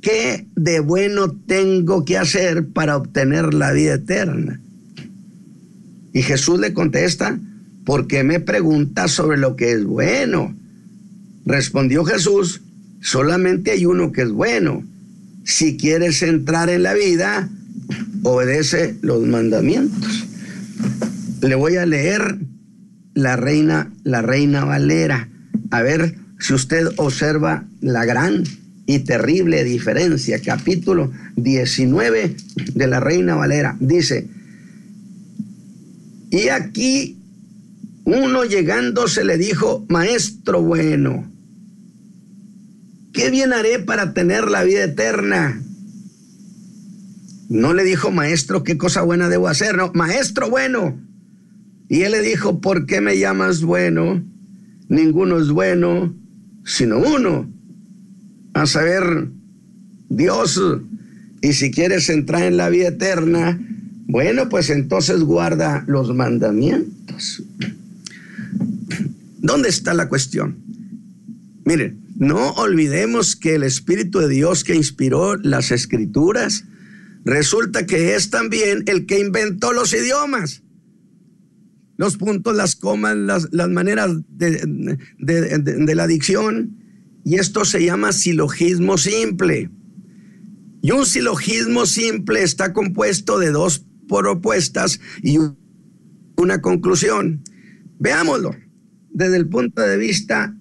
¿qué 0.01 0.47
de 0.55 0.79
bueno 0.79 1.29
tengo 1.29 2.03
que 2.03 2.17
hacer 2.17 2.67
para 2.69 2.97
obtener 2.97 3.53
la 3.53 3.71
vida 3.73 3.93
eterna? 3.93 4.59
Y 6.13 6.23
Jesús 6.23 6.59
le 6.59 6.73
contesta, 6.73 7.39
¿por 7.85 8.07
qué 8.07 8.23
me 8.23 8.39
preguntas 8.39 9.11
sobre 9.11 9.37
lo 9.37 9.55
que 9.55 9.73
es 9.73 9.85
bueno? 9.85 10.55
Respondió 11.45 12.03
Jesús, 12.05 12.61
solamente 13.01 13.69
hay 13.69 13.85
uno 13.85 14.11
que 14.11 14.23
es 14.23 14.31
bueno. 14.31 14.83
Si 15.43 15.77
quieres 15.77 16.23
entrar 16.23 16.71
en 16.71 16.81
la 16.81 16.95
vida, 16.95 17.49
obedece 18.23 18.97
los 19.03 19.27
mandamientos. 19.27 20.25
Le 21.41 21.53
voy 21.53 21.75
a 21.75 21.85
leer 21.85 22.39
la 23.13 23.35
reina, 23.35 23.91
la 24.03 24.23
reina 24.23 24.65
Valera. 24.65 25.29
A 25.69 25.83
ver 25.83 26.15
si 26.39 26.53
usted 26.53 26.87
observa 26.97 27.65
la 27.81 28.05
gran 28.05 28.43
y 28.85 28.99
terrible 28.99 29.63
diferencia, 29.63 30.41
capítulo 30.41 31.11
19 31.35 32.35
de 32.73 32.87
la 32.87 32.99
Reina 32.99 33.35
Valera, 33.35 33.77
dice, 33.79 34.27
y 36.31 36.49
aquí 36.49 37.17
uno 38.05 38.45
llegando 38.45 39.07
se 39.07 39.23
le 39.23 39.37
dijo, 39.37 39.85
maestro 39.89 40.61
bueno, 40.61 41.29
¿qué 43.13 43.29
bien 43.29 43.53
haré 43.53 43.79
para 43.79 44.13
tener 44.13 44.49
la 44.49 44.63
vida 44.63 44.85
eterna? 44.85 45.61
No 47.49 47.73
le 47.73 47.83
dijo, 47.83 48.11
maestro, 48.11 48.63
¿qué 48.63 48.77
cosa 48.77 49.01
buena 49.01 49.27
debo 49.27 49.47
hacer? 49.47 49.75
No, 49.75 49.91
maestro 49.93 50.49
bueno. 50.49 50.99
Y 51.89 52.01
él 52.01 52.11
le 52.11 52.21
dijo, 52.21 52.61
¿por 52.61 52.85
qué 52.85 53.01
me 53.01 53.17
llamas 53.17 53.61
bueno? 53.61 54.23
Ninguno 54.87 55.39
es 55.39 55.49
bueno, 55.49 56.15
sino 56.65 56.99
uno, 56.99 57.51
a 58.53 58.65
saber, 58.65 59.29
Dios. 60.09 60.61
Y 61.41 61.53
si 61.53 61.71
quieres 61.71 62.09
entrar 62.09 62.43
en 62.43 62.57
la 62.57 62.69
vida 62.69 62.89
eterna, 62.89 63.59
bueno, 64.07 64.49
pues 64.49 64.69
entonces 64.69 65.21
guarda 65.21 65.83
los 65.87 66.13
mandamientos. 66.13 67.43
¿Dónde 69.37 69.69
está 69.69 69.93
la 69.93 70.09
cuestión? 70.09 70.57
Miren, 71.63 71.99
no 72.17 72.51
olvidemos 72.51 73.35
que 73.35 73.55
el 73.55 73.63
Espíritu 73.63 74.19
de 74.19 74.27
Dios 74.27 74.63
que 74.63 74.75
inspiró 74.75 75.37
las 75.37 75.71
escrituras, 75.71 76.65
resulta 77.23 77.85
que 77.85 78.15
es 78.15 78.29
también 78.29 78.83
el 78.87 79.05
que 79.05 79.19
inventó 79.19 79.71
los 79.71 79.93
idiomas 79.93 80.63
los 81.99 82.15
puntos, 82.15 82.55
las 82.55 82.77
comas, 82.77 83.17
las, 83.51 83.69
maneras 83.69 84.09
de, 84.29 84.97
de, 85.17 85.95
la 85.95 86.07
dicción. 86.07 86.77
Y 87.25 87.35
esto 87.35 87.65
se 87.65 87.83
llama 87.83 88.13
silogismo 88.13 88.97
simple. 88.97 89.69
Y 90.81 90.91
un 90.91 91.05
silogismo 91.05 91.85
simple 91.85 92.41
está 92.41 92.71
compuesto 92.71 93.37
de 93.37 93.51
dos 93.51 93.85
propuestas 94.07 95.01
y 95.21 95.39
una 96.37 96.61
conclusión. 96.61 97.43
Veámoslo 97.99 98.55
desde 99.11 99.35
el 99.35 99.49
punto 99.49 99.81
de 99.81 99.97
vista, 99.97 100.55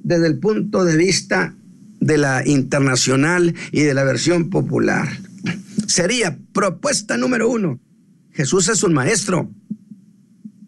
desde 0.00 0.26
el 0.26 0.40
punto 0.40 0.84
de 0.84 0.96
vista 0.96 1.54
de 2.00 2.18
la 2.18 2.44
internacional 2.44 3.54
y 3.70 3.82
de 3.82 3.94
la 3.94 4.02
versión 4.02 4.50
popular. 4.50 5.08
Sería 5.86 6.36
propuesta 6.52 7.16
número 7.16 7.48
uno. 7.48 7.78
Jesús 8.32 8.68
es 8.68 8.82
un 8.82 8.94
maestro 8.94 9.48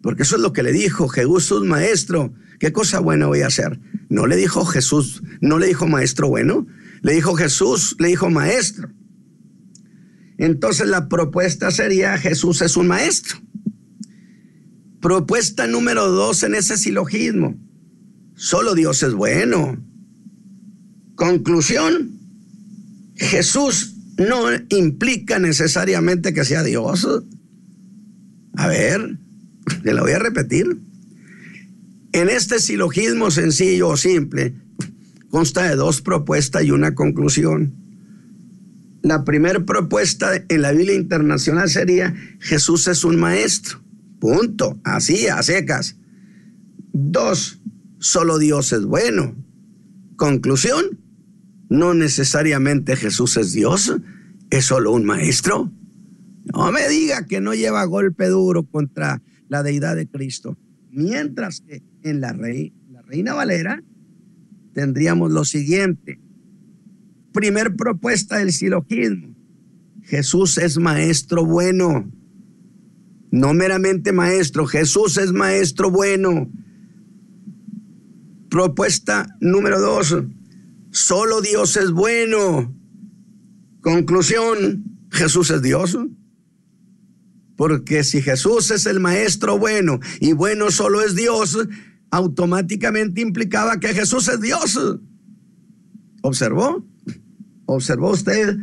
porque 0.05 0.21
eso 0.21 0.35
es 0.35 0.43
lo 0.43 0.53
que 0.53 0.61
le 0.61 0.71
dijo 0.71 1.07
Jesús, 1.07 1.65
maestro, 1.65 2.31
¿qué 2.59 2.71
cosa 2.71 2.99
buena 2.99 3.25
voy 3.25 3.41
a 3.41 3.47
hacer? 3.47 3.79
No 4.07 4.27
le 4.27 4.35
dijo 4.35 4.63
Jesús, 4.63 5.23
no 5.41 5.57
le 5.57 5.65
dijo 5.65 5.87
maestro 5.87 6.29
bueno, 6.29 6.67
le 7.01 7.13
dijo 7.13 7.33
Jesús, 7.33 7.95
le 7.97 8.09
dijo 8.09 8.29
maestro. 8.29 8.91
Entonces 10.37 10.89
la 10.89 11.09
propuesta 11.09 11.71
sería 11.71 12.19
Jesús 12.19 12.61
es 12.61 12.77
un 12.77 12.85
maestro. 12.85 13.39
Propuesta 15.01 15.65
número 15.65 16.11
dos 16.11 16.43
en 16.43 16.53
ese 16.53 16.77
silogismo. 16.77 17.55
Solo 18.35 18.75
Dios 18.75 19.01
es 19.01 19.13
bueno. 19.15 19.83
Conclusión. 21.15 22.11
Jesús 23.15 23.95
no 24.19 24.49
implica 24.69 25.39
necesariamente 25.39 26.31
que 26.31 26.45
sea 26.45 26.61
Dios. 26.61 27.07
A 28.55 28.67
ver, 28.67 29.17
te 29.83 29.93
la 29.93 30.01
voy 30.01 30.11
a 30.11 30.19
repetir. 30.19 30.77
En 32.11 32.29
este 32.29 32.59
silogismo 32.59 33.31
sencillo 33.31 33.89
o 33.89 33.97
simple 33.97 34.53
consta 35.29 35.67
de 35.67 35.75
dos 35.75 36.01
propuestas 36.01 36.63
y 36.63 36.71
una 36.71 36.95
conclusión. 36.95 37.73
La 39.01 39.25
primera 39.25 39.59
propuesta 39.65 40.31
en 40.47 40.61
la 40.61 40.71
Biblia 40.71 40.95
internacional 40.95 41.69
sería 41.69 42.15
Jesús 42.39 42.87
es 42.87 43.03
un 43.03 43.17
maestro. 43.17 43.81
Punto. 44.19 44.79
Así, 44.85 45.27
a 45.27 45.43
secas. 45.43 45.97
Dos, 46.93 47.59
solo 47.99 48.37
Dios 48.37 48.71
es 48.71 48.85
bueno. 48.85 49.35
Conclusión, 50.15 50.99
no 51.67 51.93
necesariamente 51.93 52.95
Jesús 52.95 53.35
es 53.35 53.51
Dios, 53.51 53.93
es 54.49 54.63
solo 54.63 54.93
un 54.93 55.03
maestro. 55.03 55.69
No 56.53 56.71
me 56.71 56.87
diga 56.87 57.25
que 57.25 57.41
no 57.41 57.53
lleva 57.53 57.83
golpe 57.83 58.27
duro 58.29 58.63
contra 58.63 59.21
la 59.47 59.63
deidad 59.63 59.95
de 59.95 60.07
Cristo. 60.07 60.57
Mientras 60.91 61.61
que 61.61 61.83
en 62.03 62.21
la, 62.21 62.33
Reina 62.33 63.33
Valera 63.33 63.83
tendríamos 64.73 65.31
lo 65.31 65.45
siguiente. 65.45 66.19
Primer 67.33 67.75
propuesta 67.75 68.37
del 68.37 68.51
silogismo. 68.51 69.35
Jesús 70.03 70.57
es 70.57 70.77
maestro 70.77 71.45
bueno. 71.45 72.09
No 73.31 73.53
meramente 73.53 74.13
maestro, 74.13 74.65
Jesús 74.65 75.17
es 75.17 75.33
maestro 75.33 75.91
bueno. 75.91 76.49
Propuesta 78.49 79.27
número 79.41 79.81
dos. 79.81 80.15
Solo 80.91 81.41
Dios 81.41 81.75
es 81.75 81.91
bueno. 81.91 82.73
Conclusión, 83.81 84.85
Jesús 85.11 85.51
es 85.51 85.61
Dios. 85.61 85.97
Porque 87.55 88.03
si 88.03 88.21
Jesús 88.21 88.71
es 88.71 88.85
el 88.85 88.99
maestro 88.99 89.57
bueno 89.57 89.99
y 90.19 90.33
bueno 90.33 90.71
solo 90.71 91.01
es 91.01 91.15
Dios, 91.15 91.57
automáticamente 92.11 93.21
implicaba 93.21 93.79
que 93.79 93.93
Jesús 93.93 94.27
es 94.27 94.41
Dios. 94.41 94.79
¿Observó? 96.21 96.85
¿Observó 97.65 98.11
usted 98.11 98.57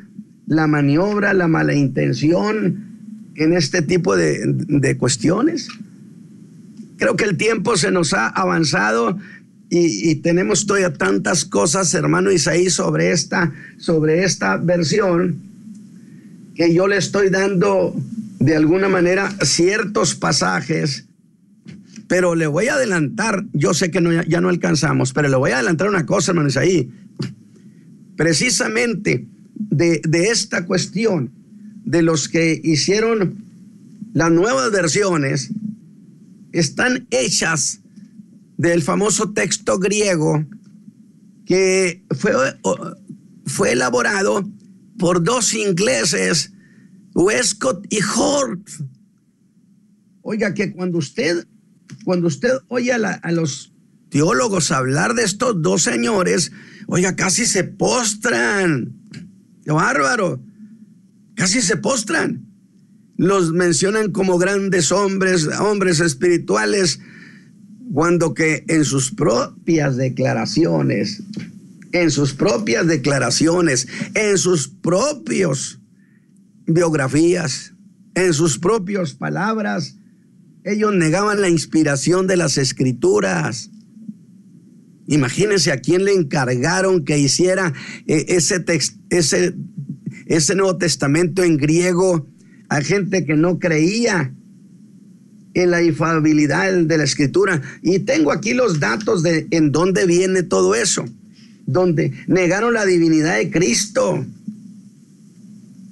la 0.46 0.66
maniobra, 0.66 1.32
la 1.32 1.48
mala 1.48 1.74
intención 1.74 3.32
en 3.36 3.52
este 3.54 3.82
tipo 3.82 4.16
de, 4.16 4.40
de 4.44 4.96
cuestiones? 4.98 5.68
Creo 6.98 7.16
que 7.16 7.24
el 7.24 7.36
tiempo 7.36 7.76
se 7.76 7.90
nos 7.90 8.12
ha 8.12 8.28
avanzado 8.28 9.18
y, 9.74 10.16
tenemos 10.16 10.66
todavía 10.66 10.92
tantas 10.92 11.46
cosas, 11.46 11.94
hermano 11.94 12.30
Isaí, 12.30 12.68
sobre 12.68 13.10
esta, 13.10 13.54
sobre 13.78 14.22
esta 14.22 14.58
versión, 14.58 15.40
que 16.54 16.74
yo 16.74 16.86
le 16.86 16.98
estoy 16.98 17.30
dando 17.30 17.94
de 18.42 18.56
alguna 18.56 18.88
manera 18.88 19.30
ciertos 19.42 20.16
pasajes, 20.16 21.06
pero 22.08 22.34
le 22.34 22.48
voy 22.48 22.66
a 22.66 22.74
adelantar, 22.74 23.44
yo 23.52 23.72
sé 23.72 23.92
que 23.92 24.02
ya 24.26 24.40
no 24.40 24.48
alcanzamos, 24.48 25.12
pero 25.12 25.28
le 25.28 25.36
voy 25.36 25.52
a 25.52 25.58
adelantar 25.58 25.88
una 25.88 26.04
cosa, 26.06 26.32
hermano 26.32 26.48
Isaí, 26.48 26.90
precisamente 28.16 29.28
de, 29.54 30.00
de 30.06 30.30
esta 30.30 30.66
cuestión, 30.66 31.30
de 31.84 32.02
los 32.02 32.28
que 32.28 32.60
hicieron 32.62 33.44
las 34.12 34.30
nuevas 34.32 34.70
versiones, 34.72 35.50
están 36.52 37.06
hechas 37.10 37.80
del 38.56 38.82
famoso 38.82 39.32
texto 39.32 39.78
griego 39.78 40.44
que 41.46 42.02
fue, 42.10 42.32
fue 43.46 43.72
elaborado 43.72 44.44
por 44.98 45.22
dos 45.22 45.54
ingleses, 45.54 46.51
Westcott 47.14 47.86
y 47.90 47.98
Hort. 48.16 48.68
Oiga, 50.22 50.54
que 50.54 50.72
cuando 50.72 50.98
usted, 50.98 51.46
cuando 52.04 52.28
usted 52.28 52.50
oye 52.68 52.92
a, 52.92 52.96
a 52.96 53.32
los 53.32 53.72
teólogos 54.08 54.70
hablar 54.70 55.14
de 55.14 55.24
estos 55.24 55.60
dos 55.62 55.82
señores, 55.82 56.52
oiga, 56.86 57.16
casi 57.16 57.46
se 57.46 57.64
postran. 57.64 58.92
¡Qué 59.64 59.72
bárbaro! 59.72 60.40
Casi 61.34 61.62
se 61.62 61.76
postran. 61.76 62.46
Los 63.16 63.52
mencionan 63.52 64.12
como 64.12 64.38
grandes 64.38 64.92
hombres, 64.92 65.46
hombres 65.58 66.00
espirituales, 66.00 67.00
cuando 67.92 68.34
que 68.34 68.64
en 68.68 68.84
sus 68.84 69.10
propias 69.10 69.96
declaraciones, 69.96 71.22
en 71.92 72.10
sus 72.10 72.32
propias 72.32 72.86
declaraciones, 72.86 73.86
en 74.14 74.38
sus 74.38 74.68
propios 74.68 75.81
biografías, 76.74 77.74
en 78.14 78.34
sus 78.34 78.58
propias 78.58 79.14
palabras, 79.14 79.96
ellos 80.64 80.94
negaban 80.94 81.40
la 81.40 81.48
inspiración 81.48 82.26
de 82.26 82.36
las 82.36 82.58
escrituras. 82.58 83.70
Imagínense 85.06 85.72
a 85.72 85.78
quién 85.78 86.04
le 86.04 86.12
encargaron 86.12 87.04
que 87.04 87.18
hiciera 87.18 87.72
eh, 88.06 88.26
ese, 88.28 88.64
ese, 89.10 89.54
ese 90.26 90.54
Nuevo 90.54 90.76
Testamento 90.76 91.42
en 91.42 91.56
griego 91.56 92.28
a 92.68 92.80
gente 92.80 93.24
que 93.24 93.34
no 93.34 93.58
creía 93.58 94.34
en 95.54 95.70
la 95.70 95.82
infalibilidad 95.82 96.72
de 96.72 96.98
la 96.98 97.04
escritura. 97.04 97.60
Y 97.82 98.00
tengo 98.00 98.32
aquí 98.32 98.54
los 98.54 98.80
datos 98.80 99.22
de 99.22 99.46
en 99.50 99.72
dónde 99.72 100.06
viene 100.06 100.42
todo 100.42 100.74
eso. 100.74 101.04
Donde 101.66 102.12
negaron 102.26 102.74
la 102.74 102.86
divinidad 102.86 103.36
de 103.36 103.50
Cristo. 103.50 104.24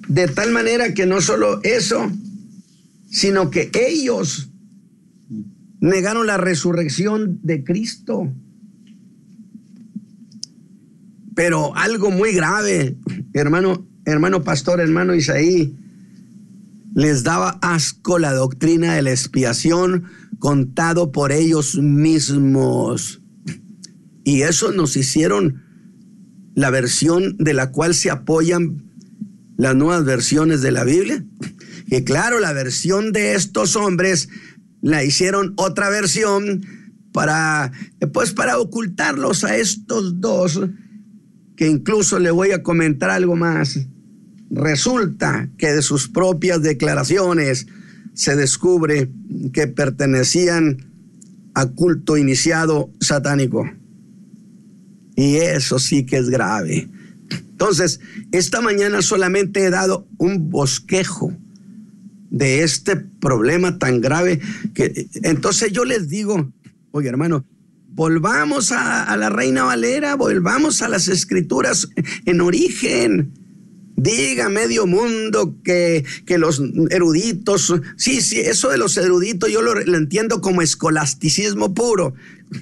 De 0.07 0.27
tal 0.27 0.51
manera 0.51 0.93
que 0.93 1.05
no 1.05 1.21
solo 1.21 1.61
eso, 1.63 2.11
sino 3.09 3.49
que 3.49 3.71
ellos 3.73 4.49
negaron 5.79 6.27
la 6.27 6.37
resurrección 6.37 7.39
de 7.43 7.63
Cristo. 7.63 8.31
Pero 11.35 11.75
algo 11.75 12.11
muy 12.11 12.33
grave, 12.33 12.97
hermano, 13.33 13.85
hermano 14.05 14.43
pastor, 14.43 14.79
hermano 14.79 15.15
Isaí, 15.15 15.75
les 16.93 17.23
daba 17.23 17.57
asco 17.61 18.19
la 18.19 18.33
doctrina 18.33 18.95
de 18.95 19.01
la 19.01 19.11
expiación 19.11 20.05
contado 20.39 21.11
por 21.11 21.31
ellos 21.31 21.77
mismos. 21.77 23.21
Y 24.23 24.41
eso 24.41 24.71
nos 24.71 24.95
hicieron 24.97 25.63
la 26.53 26.69
versión 26.69 27.37
de 27.37 27.53
la 27.53 27.71
cual 27.71 27.95
se 27.95 28.09
apoyan 28.09 28.90
las 29.61 29.75
nuevas 29.75 30.03
versiones 30.05 30.61
de 30.61 30.71
la 30.71 30.83
Biblia. 30.83 31.23
Que 31.87 32.03
claro, 32.03 32.39
la 32.39 32.51
versión 32.51 33.11
de 33.11 33.35
estos 33.35 33.75
hombres 33.75 34.27
la 34.81 35.03
hicieron 35.03 35.53
otra 35.57 35.89
versión 35.89 36.65
para, 37.11 37.71
pues 38.11 38.33
para 38.33 38.57
ocultarlos 38.57 39.43
a 39.43 39.57
estos 39.57 40.19
dos, 40.19 40.61
que 41.55 41.67
incluso 41.67 42.17
le 42.17 42.31
voy 42.31 42.51
a 42.51 42.63
comentar 42.63 43.11
algo 43.11 43.35
más 43.35 43.87
Resulta 44.51 45.49
que 45.57 45.71
de 45.71 45.81
sus 45.81 46.09
propias 46.09 46.61
declaraciones 46.61 47.67
se 48.13 48.35
descubre 48.35 49.09
que 49.53 49.67
pertenecían 49.67 50.91
a 51.53 51.67
culto 51.67 52.17
iniciado 52.17 52.91
satánico. 52.99 53.65
Y 55.15 55.37
eso 55.37 55.79
sí 55.79 56.05
que 56.05 56.17
es 56.17 56.29
grave. 56.29 56.89
Entonces, 57.61 57.99
esta 58.31 58.59
mañana 58.59 59.03
solamente 59.03 59.63
he 59.63 59.69
dado 59.69 60.07
un 60.17 60.49
bosquejo 60.49 61.31
de 62.31 62.63
este 62.63 62.95
problema 62.95 63.77
tan 63.77 64.01
grave 64.01 64.41
que 64.73 65.05
entonces 65.21 65.71
yo 65.71 65.85
les 65.85 66.09
digo, 66.09 66.51
oye 66.89 67.07
hermano, 67.07 67.45
volvamos 67.89 68.71
a, 68.71 69.03
a 69.03 69.15
la 69.15 69.29
Reina 69.29 69.63
Valera, 69.63 70.15
volvamos 70.15 70.81
a 70.81 70.89
las 70.89 71.07
escrituras 71.07 71.87
en 72.25 72.41
origen 72.41 73.31
Diga 74.01 74.49
medio 74.49 74.87
mundo 74.87 75.55
que, 75.63 76.03
que, 76.25 76.39
los 76.39 76.59
eruditos, 76.89 77.71
sí, 77.97 78.21
sí, 78.21 78.39
eso 78.39 78.69
de 78.69 78.79
los 78.79 78.97
eruditos 78.97 79.51
yo 79.51 79.61
lo, 79.61 79.79
entiendo 79.79 80.41
como 80.41 80.63
escolasticismo 80.63 81.75
puro. 81.75 82.15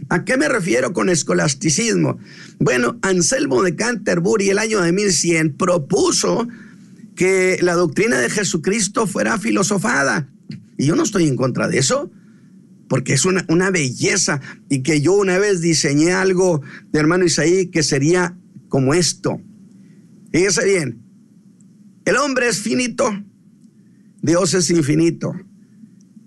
¿A 0.10 0.26
qué 0.26 0.36
me 0.36 0.50
refiero 0.50 0.92
con 0.92 1.08
escolasticismo? 1.08 2.20
Bueno, 2.60 3.00
Anselmo 3.04 3.64
de 3.64 3.78
Canterbury 3.78 4.50
el 4.50 4.60
año 4.60 4.82
de 4.82 4.92
1100 4.92 5.56
propuso 5.56 6.46
que 7.16 7.58
la 7.62 7.76
doctrina 7.76 8.20
de 8.20 8.30
Jesucristo 8.30 9.08
fuera 9.08 9.38
filosofada. 9.38 10.28
Y 10.78 10.88
yo 10.88 10.98
no 10.98 11.04
estoy 11.04 11.26
en 11.30 11.38
contra 11.38 11.70
de 11.70 11.78
eso, 11.78 12.12
porque 12.90 13.14
es 13.14 13.24
una, 13.24 13.46
una 13.48 13.72
belleza 13.72 14.42
y 14.68 14.84
que 14.84 15.00
yo 15.00 15.14
una 15.14 15.38
vez 15.38 15.62
diseñé 15.62 16.12
algo 16.12 16.62
de 16.92 17.00
hermano 17.00 17.24
Isaí 17.24 17.68
que 17.68 17.82
sería 17.82 18.36
como 18.68 18.94
esto. 18.94 19.40
Fíjese 20.34 20.66
bien, 20.66 21.09
el 22.06 22.16
hombre 22.18 22.48
es 22.48 22.62
finito, 22.62 23.12
Dios 24.22 24.54
es 24.54 24.70
infinito. 24.70 25.34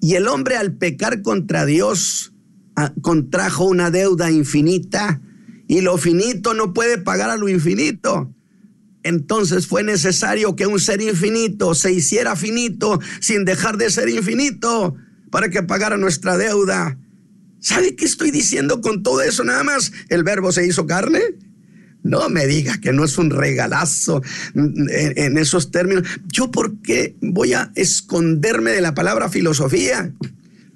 Y 0.00 0.14
el 0.14 0.26
hombre 0.28 0.56
al 0.56 0.76
pecar 0.76 1.22
contra 1.22 1.64
Dios 1.64 2.34
ah, 2.76 2.92
contrajo 3.02 3.64
una 3.64 3.90
deuda 3.90 4.30
infinita 4.30 5.20
y 5.68 5.80
lo 5.80 5.96
finito 5.96 6.54
no 6.54 6.72
puede 6.72 6.98
pagar 6.98 7.30
a 7.30 7.36
lo 7.36 7.48
infinito. 7.48 8.34
Entonces 9.04 9.66
fue 9.66 9.82
necesario 9.82 10.54
que 10.54 10.66
un 10.66 10.78
ser 10.78 11.00
infinito 11.02 11.74
se 11.74 11.92
hiciera 11.92 12.36
finito 12.36 13.00
sin 13.20 13.44
dejar 13.44 13.76
de 13.76 13.90
ser 13.90 14.08
infinito 14.08 14.94
para 15.30 15.48
que 15.50 15.62
pagara 15.62 15.96
nuestra 15.96 16.36
deuda. 16.36 16.98
¿Sabe 17.60 17.94
qué 17.96 18.04
estoy 18.04 18.30
diciendo 18.30 18.80
con 18.80 19.02
todo 19.02 19.22
eso? 19.22 19.44
Nada 19.44 19.62
más 19.62 19.92
el 20.08 20.24
verbo 20.24 20.52
se 20.52 20.66
hizo 20.66 20.86
carne. 20.86 21.20
No 22.02 22.28
me 22.28 22.46
diga 22.46 22.78
que 22.78 22.92
no 22.92 23.04
es 23.04 23.16
un 23.16 23.30
regalazo 23.30 24.22
en, 24.54 25.38
esos 25.38 25.70
términos. 25.70 26.04
¿Yo 26.26 26.50
por 26.50 26.80
qué 26.82 27.16
voy 27.20 27.52
a 27.52 27.70
esconderme 27.76 28.72
de 28.72 28.80
la 28.80 28.94
palabra 28.94 29.28
filosofía? 29.28 30.12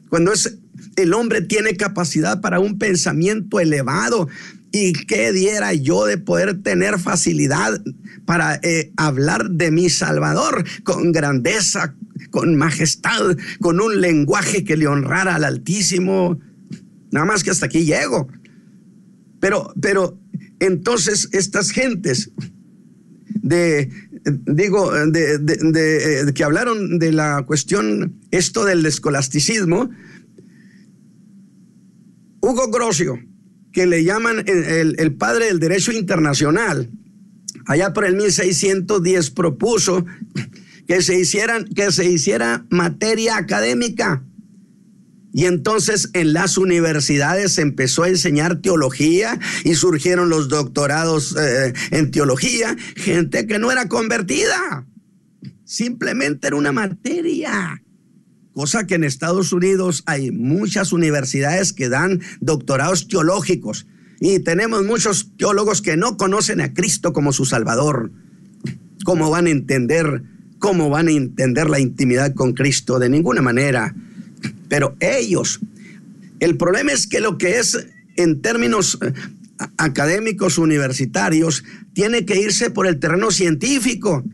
Cuando 0.09 0.33
es, 0.33 0.59
el 0.95 1.13
hombre 1.15 1.43
tiene 1.43 1.77
capacidad 1.77 2.41
para 2.41 2.61
un 2.61 2.79
pensamiento 2.79 3.59
elevado. 3.59 4.29
¿Y 4.71 4.93
qué 4.93 5.33
diera 5.33 5.73
yo 5.75 6.07
de 6.07 6.19
poder 6.19 6.63
tener 6.63 6.99
facilidad 6.99 7.81
para 8.25 8.57
eh, 8.63 8.93
hablar 8.97 9.51
de 9.51 9.71
mi 9.71 9.89
Salvador 9.89 10.65
con 10.85 11.13
grandeza, 11.13 11.95
con 12.31 12.57
majestad, 12.57 13.37
con 13.61 13.81
un 13.81 14.01
lenguaje 14.01 14.65
que 14.65 14.77
le 14.77 14.87
honrara 14.87 15.35
al 15.35 15.45
Altísimo? 15.45 16.39
Nada 17.11 17.27
más 17.27 17.43
que 17.43 17.51
hasta 17.51 17.67
aquí 17.67 17.85
llego. 17.85 18.29
Pero, 19.41 19.73
pero 19.81 20.19
entonces, 20.61 21.29
estas 21.33 21.71
gentes 21.71 22.31
de, 23.43 23.91
digo, 24.25 24.93
de, 25.07 26.33
que 26.35 26.45
hablaron 26.45 26.99
de 26.99 27.13
la 27.13 27.45
cuestión, 27.47 28.21
esto 28.31 28.65
del 28.65 28.85
escolasticismo, 28.87 29.91
Hugo 32.41 32.71
Grocio, 32.71 33.21
que 33.73 33.87
le 33.87 34.05
llaman 34.05 34.45
el, 34.47 34.97
el, 34.99 35.15
padre 35.15 35.47
del 35.47 35.61
derecho 35.61 35.93
internacional, 35.93 36.91
allá 37.67 37.93
por 37.93 38.05
el 38.05 38.17
1610 38.17 39.31
propuso 39.31 40.07
que 40.87 41.03
se, 41.03 41.19
hicieran, 41.19 41.65
que 41.65 41.93
se 41.93 42.09
hiciera 42.11 42.65
materia 42.71 43.37
académica 43.37 44.26
Y 45.37 45.45
entonces 45.45 46.09
en 46.15 46.33
las 46.33 46.57
universidades 46.57 47.59
empezó 47.59 48.05
a 48.05 48.09
enseñar 48.09 48.63
teología 48.63 49.39
y 49.65 49.75
surgieron 49.75 50.31
los 50.31 50.49
doctorados 50.49 51.37
eh, 51.37 51.75
en 51.91 52.11
teología, 52.11 52.75
gente 52.97 53.47
que 53.47 53.59
no 53.59 53.71
era 53.71 53.87
convertida, 53.87 54.87
simplemente 55.67 56.47
era 56.47 56.57
una 56.57 56.73
materia. 56.73 57.83
Cosa 58.55 58.87
que 58.87 58.95
en 58.95 59.05
Estados 59.05 59.53
Unidos 59.53 60.05
hay 60.07 60.31
muchas 60.31 60.95
universidades 60.95 61.75
que 61.75 61.91
dan 61.91 62.23
doctorados 62.41 63.07
teológicos 63.07 63.87
y 64.21 64.39
tenemos 64.39 64.87
muchos 64.87 65.33
teólogos 65.37 65.83
que 65.83 65.99
no 65.99 66.17
conocen 66.17 66.63
a 66.63 66.73
Cristo 66.73 67.13
como 67.13 67.35
su 67.35 67.45
Salvador. 67.45 68.11
¿Cómo 69.05 69.29
van 69.29 69.49
a 69.49 69.51
entender? 69.51 70.23
¿Cómo 70.59 70.89
van 70.89 71.09
a 71.09 71.13
entender 71.13 71.69
la 71.69 71.79
intimidad 71.79 72.33
con 72.33 72.55
Cristo? 72.55 72.99
De 72.99 73.11
ninguna 73.11 73.43
manera. 73.43 73.95
Pero 74.69 74.97
ellos, 75.01 75.61
el 76.41 76.57
problema 76.57 76.93
es 76.93 77.07
que 77.07 77.21
lo 77.21 77.39
que 77.39 77.59
es 77.59 77.87
en 78.17 78.41
términos 78.43 78.99
eh, 79.03 79.13
académicos 79.79 80.59
universitarios 80.59 81.65
tiene 81.93 82.25
que 82.25 82.41
irse 82.41 82.71
por 82.71 82.87
el 82.87 82.99
terreno 82.99 83.31
científico. 83.31 84.25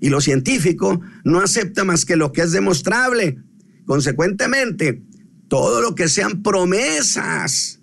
Y 0.00 0.08
lo 0.08 0.20
científico 0.20 1.00
no 1.24 1.40
acepta 1.40 1.84
más 1.84 2.04
que 2.04 2.16
lo 2.16 2.32
que 2.32 2.42
es 2.42 2.52
demostrable. 2.52 3.38
Consecuentemente, 3.84 5.02
todo 5.48 5.80
lo 5.80 5.94
que 5.94 6.08
sean 6.08 6.42
promesas 6.42 7.80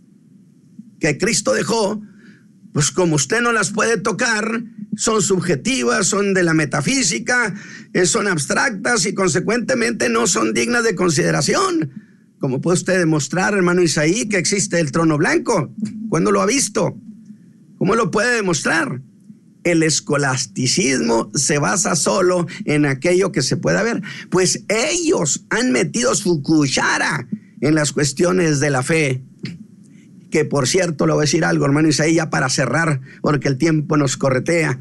que 1.00 1.18
Cristo 1.18 1.54
dejó, 1.54 2.02
pues 2.74 2.92
como 2.92 3.16
usted 3.16 3.42
no 3.42 3.52
las 3.52 3.72
puede 3.72 3.98
tocar, 3.98 4.64
son 4.98 5.22
subjetivas, 5.22 6.08
son 6.08 6.34
de 6.34 6.44
la 6.44 6.54
metafísica, 6.54 7.54
eh, 7.94 8.06
son 8.06 8.28
abstractas 8.28 9.06
y 9.06 9.14
consecuentemente 9.14 10.10
no 10.10 10.28
son 10.28 10.54
dignas 10.54 10.84
de 10.84 10.96
consideración. 10.96 11.92
Como 12.40 12.62
puede 12.62 12.78
usted 12.78 13.00
demostrar, 13.00 13.54
hermano 13.54 13.82
Isaí, 13.82 14.28
que 14.28 14.38
existe 14.38 14.80
el 14.80 14.92
trono 14.92 15.18
blanco? 15.18 15.74
¿Cuándo 16.10 16.32
lo 16.32 16.42
ha 16.42 16.46
visto? 16.46 16.98
¿Cómo 17.78 17.96
lo 17.96 18.12
puede 18.12 18.36
demostrar? 18.36 19.02
El 19.64 19.84
escolasticismo 19.84 21.30
se 21.36 21.60
basa 21.60 21.96
solo 21.96 22.48
en 22.66 22.86
aquello 22.86 23.32
que 23.32 23.42
se 23.42 23.58
pueda 23.58 23.84
ver, 23.84 24.02
pues 24.30 24.64
ellos 24.68 25.46
han 25.50 25.72
metido 25.72 26.16
su 26.16 26.42
cuchara 26.42 27.28
en 27.62 27.76
las 27.76 27.92
cuestiones 27.92 28.60
de 28.60 28.70
la 28.72 28.82
fe. 28.82 29.24
Que 30.32 30.46
por 30.46 30.68
cierto, 30.68 31.08
le 31.08 31.14
voy 31.14 31.22
a 31.22 31.26
decir 31.26 31.46
algo, 31.46 31.66
hermano 31.66 31.88
Isaí, 31.88 32.16
ya 32.16 32.30
para 32.30 32.50
cerrar, 32.50 33.02
porque 33.22 33.48
el 33.48 33.58
tiempo 33.58 33.98
nos 33.98 34.18
corretea. 34.18 34.80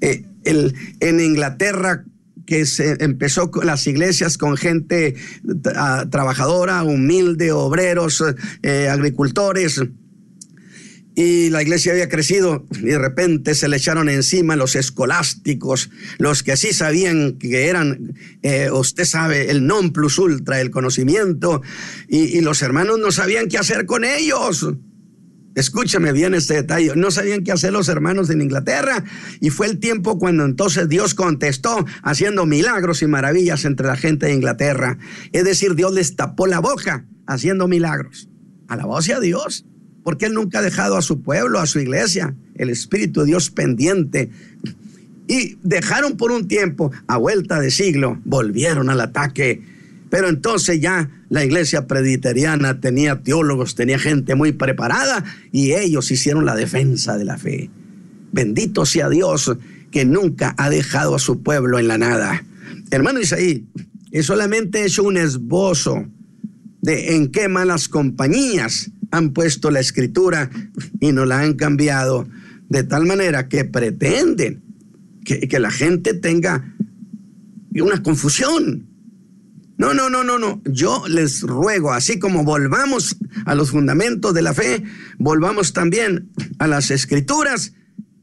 Eh, 0.00 0.24
el, 0.44 0.74
en 1.00 1.20
Inglaterra, 1.20 2.04
que 2.46 2.64
se 2.64 3.02
empezó 3.02 3.50
las 3.64 3.86
iglesias 3.86 4.38
con 4.38 4.56
gente 4.56 5.16
ah, 5.74 6.06
trabajadora, 6.10 6.82
humilde, 6.84 7.52
obreros, 7.52 8.22
eh, 8.62 8.88
agricultores, 8.88 9.82
y 11.18 11.48
la 11.48 11.62
iglesia 11.62 11.92
había 11.92 12.10
crecido 12.10 12.66
y 12.70 12.88
de 12.88 12.98
repente 12.98 13.54
se 13.54 13.68
le 13.68 13.78
echaron 13.78 14.10
encima 14.10 14.54
los 14.54 14.76
escolásticos, 14.76 15.90
los 16.18 16.42
que 16.42 16.58
sí 16.58 16.74
sabían 16.74 17.38
que 17.38 17.68
eran, 17.68 18.14
eh, 18.42 18.70
usted 18.70 19.06
sabe, 19.06 19.50
el 19.50 19.66
non 19.66 19.92
plus 19.92 20.18
ultra, 20.18 20.60
el 20.60 20.70
conocimiento, 20.70 21.62
y, 22.06 22.40
los 22.42 22.60
hermanos 22.60 22.98
no 22.98 23.10
sabían 23.10 23.48
qué 23.48 23.56
hacer 23.56 23.86
con 23.86 24.04
ellos. 24.04 24.68
Escúchame 25.54 26.12
bien 26.12 26.34
este 26.34 26.52
detalle. 26.52 26.92
No 26.96 27.10
sabían 27.10 27.42
qué 27.42 27.50
hacer 27.50 27.72
los 27.72 27.88
hermanos 27.88 28.28
en 28.28 28.42
Inglaterra 28.42 29.02
y 29.40 29.48
fue 29.48 29.68
el 29.68 29.78
tiempo 29.78 30.18
cuando 30.18 30.44
entonces 30.44 30.86
Dios 30.86 31.14
contestó 31.14 31.86
haciendo 32.02 32.44
milagros 32.44 33.00
y 33.00 33.06
maravillas 33.06 33.64
entre 33.64 33.86
la 33.86 33.96
gente 33.96 34.26
de 34.26 34.34
Inglaterra. 34.34 34.98
Es 35.32 35.44
decir, 35.44 35.74
Dios 35.74 35.94
les 35.94 36.14
tapó 36.14 36.46
la 36.46 36.60
boca 36.60 37.06
haciendo 37.26 37.68
milagros. 37.68 38.28
Alabado 38.68 39.00
sea 39.00 39.18
Dios, 39.18 39.64
porque 40.06 40.26
Él 40.26 40.34
nunca 40.34 40.60
ha 40.60 40.62
dejado 40.62 40.96
a 40.96 41.02
su 41.02 41.20
pueblo, 41.20 41.58
a 41.58 41.66
su 41.66 41.80
iglesia, 41.80 42.36
el 42.54 42.70
Espíritu 42.70 43.22
de 43.22 43.26
Dios 43.26 43.50
pendiente. 43.50 44.30
Y 45.26 45.58
dejaron 45.64 46.16
por 46.16 46.30
un 46.30 46.46
tiempo, 46.46 46.92
a 47.08 47.16
vuelta 47.16 47.58
de 47.58 47.72
siglo, 47.72 48.20
volvieron 48.24 48.88
al 48.88 49.00
ataque 49.00 49.62
pero 50.10 50.28
entonces 50.28 50.80
ya 50.80 51.10
la 51.28 51.44
iglesia 51.44 51.88
presbiteriana 51.88 52.80
tenía 52.80 53.22
teólogos, 53.22 53.74
tenía 53.74 53.98
gente 53.98 54.36
muy 54.36 54.52
preparada 54.52 55.24
y 55.50 55.72
ellos 55.72 56.08
hicieron 56.12 56.44
la 56.44 56.54
defensa 56.54 57.18
de 57.18 57.24
la 57.24 57.36
fe. 57.36 57.68
Bendito 58.30 58.86
sea 58.86 59.08
Dios 59.08 59.56
que 59.90 60.04
nunca 60.04 60.54
ha 60.58 60.70
dejado 60.70 61.16
a 61.16 61.18
su 61.18 61.42
pueblo 61.42 61.80
en 61.80 61.88
la 61.88 61.98
nada. 61.98 62.44
Hermano 62.92 63.20
Isaí, 63.20 63.66
es 64.12 64.26
solamente 64.26 64.84
hecho 64.84 65.02
un 65.02 65.16
esbozo 65.16 66.06
de 66.82 67.16
en 67.16 67.32
qué 67.32 67.48
malas 67.48 67.88
compañías 67.88 68.92
han 69.16 69.30
puesto 69.30 69.70
la 69.70 69.80
escritura 69.80 70.50
y 71.00 71.12
no 71.12 71.24
la 71.24 71.40
han 71.40 71.54
cambiado 71.54 72.28
de 72.68 72.82
tal 72.82 73.06
manera 73.06 73.48
que 73.48 73.64
pretenden 73.64 74.62
que, 75.24 75.48
que 75.48 75.58
la 75.58 75.70
gente 75.70 76.14
tenga 76.14 76.74
una 77.72 78.02
confusión 78.02 78.86
no, 79.78 79.92
no, 79.92 80.08
no, 80.08 80.24
no, 80.24 80.38
no. 80.38 80.62
Yo 80.64 81.04
les 81.08 81.42
ruego, 81.42 81.92
así 81.92 82.18
como 82.18 82.44
volvamos 82.44 83.16
a 83.44 83.54
los 83.54 83.70
fundamentos 83.70 84.32
de 84.32 84.42
la 84.42 84.54
fe, 84.54 84.82
volvamos 85.18 85.72
también 85.72 86.30
a 86.58 86.66
las 86.66 86.90
escrituras 86.90 87.74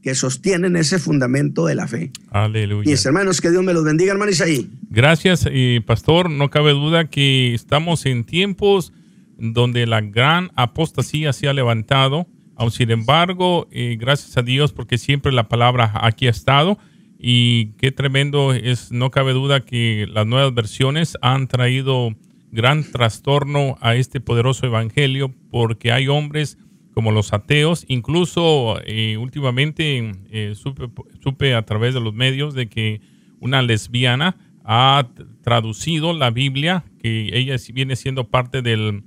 que 0.02 0.14
sostienen 0.14 0.76
ese 0.76 0.98
fundamento 0.98 1.64
de 1.66 1.76
la 1.76 1.86
fe. 1.86 2.10
Aleluya. 2.30 2.90
Mis 2.90 3.06
hermanos, 3.06 3.40
que 3.40 3.50
Dios 3.50 3.62
me 3.62 3.72
los 3.72 3.84
bendiga, 3.84 4.12
hermano 4.12 4.32
Isaí. 4.32 4.68
Gracias, 4.90 5.46
y 5.50 5.80
pastor. 5.80 6.28
No 6.28 6.50
cabe 6.50 6.72
duda 6.72 7.08
que 7.08 7.54
estamos 7.54 8.04
en 8.04 8.24
tiempos 8.24 8.92
donde 9.38 9.86
la 9.86 10.00
gran 10.00 10.50
apostasía 10.54 11.32
se 11.32 11.48
ha 11.48 11.52
levantado. 11.52 12.26
Aun 12.56 12.70
sin 12.70 12.90
embargo, 12.90 13.66
eh, 13.70 13.96
gracias 13.98 14.36
a 14.36 14.42
Dios, 14.42 14.72
porque 14.72 14.98
siempre 14.98 15.32
la 15.32 15.48
palabra 15.48 15.90
aquí 15.94 16.26
ha 16.26 16.30
estado 16.30 16.78
y 17.18 17.72
qué 17.78 17.90
tremendo 17.90 18.52
es, 18.52 18.92
no 18.92 19.10
cabe 19.10 19.32
duda 19.32 19.64
que 19.64 20.06
las 20.10 20.26
nuevas 20.26 20.52
versiones 20.52 21.16
han 21.22 21.48
traído 21.48 22.14
gran 22.52 22.84
trastorno 22.84 23.76
a 23.80 23.96
este 23.96 24.20
poderoso 24.20 24.66
evangelio 24.66 25.34
porque 25.50 25.90
hay 25.90 26.06
hombres 26.06 26.58
como 26.92 27.10
los 27.10 27.32
ateos, 27.32 27.84
incluso 27.88 28.78
eh, 28.84 29.16
últimamente 29.16 30.12
eh, 30.30 30.54
supe, 30.54 31.54
a 31.54 31.62
través 31.62 31.94
de 31.94 32.00
los 32.00 32.14
medios 32.14 32.54
de 32.54 32.68
que 32.68 33.00
una 33.40 33.62
lesbiana 33.62 34.36
ha 34.62 35.08
traducido 35.42 36.12
la 36.12 36.30
Biblia, 36.30 36.84
que 37.00 37.30
ella 37.36 37.56
viene 37.72 37.96
siendo 37.96 38.28
parte 38.28 38.62
de 38.62 39.02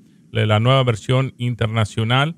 la 0.46 0.60
nueva 0.60 0.84
versión 0.84 1.34
internacional 1.38 2.36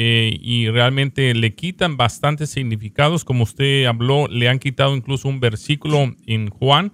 eh, 0.00 0.38
y 0.40 0.68
realmente 0.68 1.34
le 1.34 1.56
quitan 1.56 1.96
bastantes 1.96 2.50
significados, 2.50 3.24
como 3.24 3.42
usted 3.42 3.84
habló, 3.86 4.28
le 4.28 4.48
han 4.48 4.60
quitado 4.60 4.94
incluso 4.94 5.28
un 5.28 5.40
versículo 5.40 6.14
en 6.24 6.50
Juan, 6.50 6.92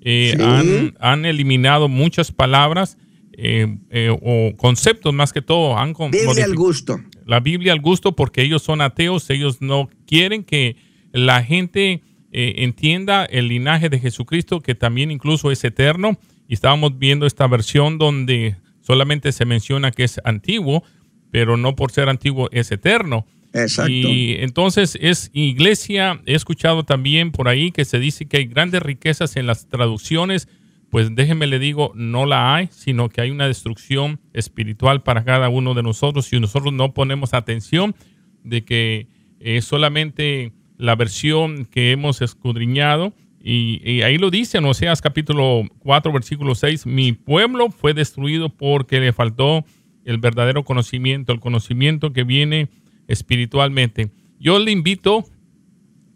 eh, 0.00 0.92
han, 1.00 1.26
eliminado 1.26 1.88
muchas 1.88 2.32
palabras 2.32 2.96
eh, 3.32 3.76
o 4.22 4.56
conceptos 4.56 5.12
más 5.12 5.34
que 5.34 5.42
todo. 5.42 5.76
Han 5.76 5.92
Biblia 5.92 6.46
al 6.46 6.54
gusto. 6.54 6.98
La 7.26 7.40
Biblia 7.40 7.74
al 7.74 7.80
gusto 7.80 8.16
porque 8.16 8.40
ellos 8.40 8.62
son 8.62 8.80
ateos, 8.80 9.28
ellos 9.28 9.60
no 9.60 9.90
quieren 10.06 10.42
que 10.42 10.76
la 11.12 11.42
gente 11.42 12.02
entienda 12.32 13.26
el 13.26 13.48
linaje 13.48 13.90
de 13.90 13.98
Jesucristo, 13.98 14.60
que 14.60 14.74
también 14.74 15.10
incluso 15.10 15.50
es 15.50 15.62
eterno. 15.62 16.18
Y 16.48 16.54
estábamos 16.54 16.98
viendo 16.98 17.26
esta 17.26 17.46
versión 17.48 17.98
donde 17.98 18.56
solamente 18.86 19.32
se 19.32 19.44
menciona 19.44 19.90
que 19.90 20.04
es 20.04 20.20
antiguo, 20.24 20.84
pero 21.30 21.56
no 21.56 21.74
por 21.74 21.90
ser 21.90 22.08
antiguo 22.08 22.48
es 22.52 22.70
eterno. 22.70 23.26
Exacto. 23.52 23.90
Y 23.90 24.36
entonces 24.38 24.98
es 25.00 25.30
iglesia, 25.32 26.20
he 26.26 26.34
escuchado 26.34 26.84
también 26.84 27.32
por 27.32 27.48
ahí 27.48 27.72
que 27.72 27.84
se 27.84 27.98
dice 27.98 28.26
que 28.26 28.38
hay 28.38 28.46
grandes 28.46 28.82
riquezas 28.82 29.36
en 29.36 29.46
las 29.46 29.68
traducciones, 29.68 30.48
pues 30.90 31.14
déjeme 31.14 31.46
le 31.46 31.58
digo, 31.58 31.92
no 31.94 32.26
la 32.26 32.54
hay, 32.54 32.68
sino 32.70 33.08
que 33.08 33.22
hay 33.22 33.30
una 33.30 33.48
destrucción 33.48 34.20
espiritual 34.32 35.02
para 35.02 35.24
cada 35.24 35.48
uno 35.48 35.74
de 35.74 35.82
nosotros 35.82 36.26
si 36.26 36.38
nosotros 36.38 36.72
no 36.72 36.94
ponemos 36.94 37.34
atención 37.34 37.96
de 38.44 38.64
que 38.64 39.08
es 39.40 39.64
solamente 39.64 40.52
la 40.78 40.94
versión 40.94 41.64
que 41.64 41.90
hemos 41.90 42.22
escudriñado. 42.22 43.14
Y, 43.48 44.02
ahí 44.02 44.18
lo 44.18 44.30
dice 44.30 44.58
en 44.58 44.64
Oseas 44.64 45.00
capítulo 45.00 45.62
4, 45.78 46.12
versículo 46.12 46.56
6, 46.56 46.84
mi 46.84 47.12
pueblo 47.12 47.70
fue 47.70 47.94
destruido 47.94 48.48
porque 48.48 48.98
le 48.98 49.12
faltó 49.12 49.64
el 50.04 50.18
verdadero 50.18 50.64
conocimiento, 50.64 51.32
el 51.32 51.38
conocimiento 51.38 52.12
que 52.12 52.24
viene 52.24 52.68
espiritualmente. 53.06 54.10
Yo 54.40 54.58
le 54.58 54.72
invito 54.72 55.26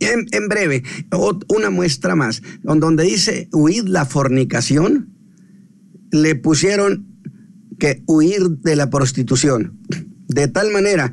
En, 0.00 0.26
en, 0.32 0.48
breve, 0.48 0.82
una 1.48 1.70
muestra 1.70 2.14
más, 2.14 2.42
donde 2.62 3.04
dice 3.04 3.48
huid 3.52 3.84
la 3.86 4.04
fornicación, 4.04 5.14
le 6.10 6.34
pusieron 6.34 7.06
que 7.78 8.02
huir 8.06 8.42
de 8.62 8.76
la 8.76 8.90
prostitución, 8.90 9.80
de 10.28 10.48
tal 10.48 10.70
manera 10.70 11.12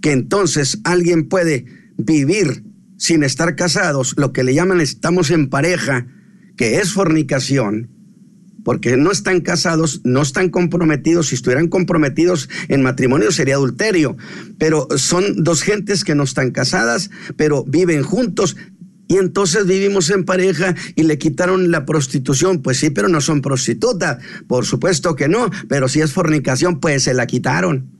que 0.00 0.12
entonces 0.12 0.80
alguien 0.84 1.28
puede 1.28 1.66
vivir 1.96 2.64
sin 2.96 3.22
estar 3.22 3.56
casados, 3.56 4.14
lo 4.16 4.32
que 4.32 4.44
le 4.44 4.54
llaman 4.54 4.80
estamos 4.80 5.30
en 5.30 5.48
pareja, 5.48 6.06
que 6.56 6.76
es 6.76 6.92
fornicación, 6.92 7.90
porque 8.64 8.96
no 8.96 9.10
están 9.10 9.40
casados, 9.40 10.00
no 10.04 10.22
están 10.22 10.50
comprometidos. 10.50 11.28
Si 11.28 11.34
estuvieran 11.34 11.68
comprometidos 11.68 12.48
en 12.68 12.82
matrimonio 12.82 13.32
sería 13.32 13.56
adulterio, 13.56 14.16
pero 14.58 14.86
son 14.96 15.42
dos 15.42 15.62
gentes 15.62 16.04
que 16.04 16.14
no 16.14 16.22
están 16.22 16.52
casadas, 16.52 17.10
pero 17.36 17.64
viven 17.64 18.02
juntos. 18.02 18.56
Y 19.08 19.16
entonces 19.16 19.66
vivimos 19.66 20.08
en 20.10 20.24
pareja 20.24 20.74
y 20.94 21.02
le 21.02 21.18
quitaron 21.18 21.70
la 21.70 21.84
prostitución. 21.84 22.62
Pues 22.62 22.78
sí, 22.78 22.90
pero 22.90 23.08
no 23.08 23.20
son 23.20 23.42
prostitutas. 23.42 24.18
Por 24.46 24.64
supuesto 24.64 25.16
que 25.16 25.28
no, 25.28 25.50
pero 25.68 25.88
si 25.88 26.00
es 26.00 26.12
fornicación, 26.12 26.80
pues 26.80 27.02
se 27.02 27.14
la 27.14 27.26
quitaron. 27.26 27.90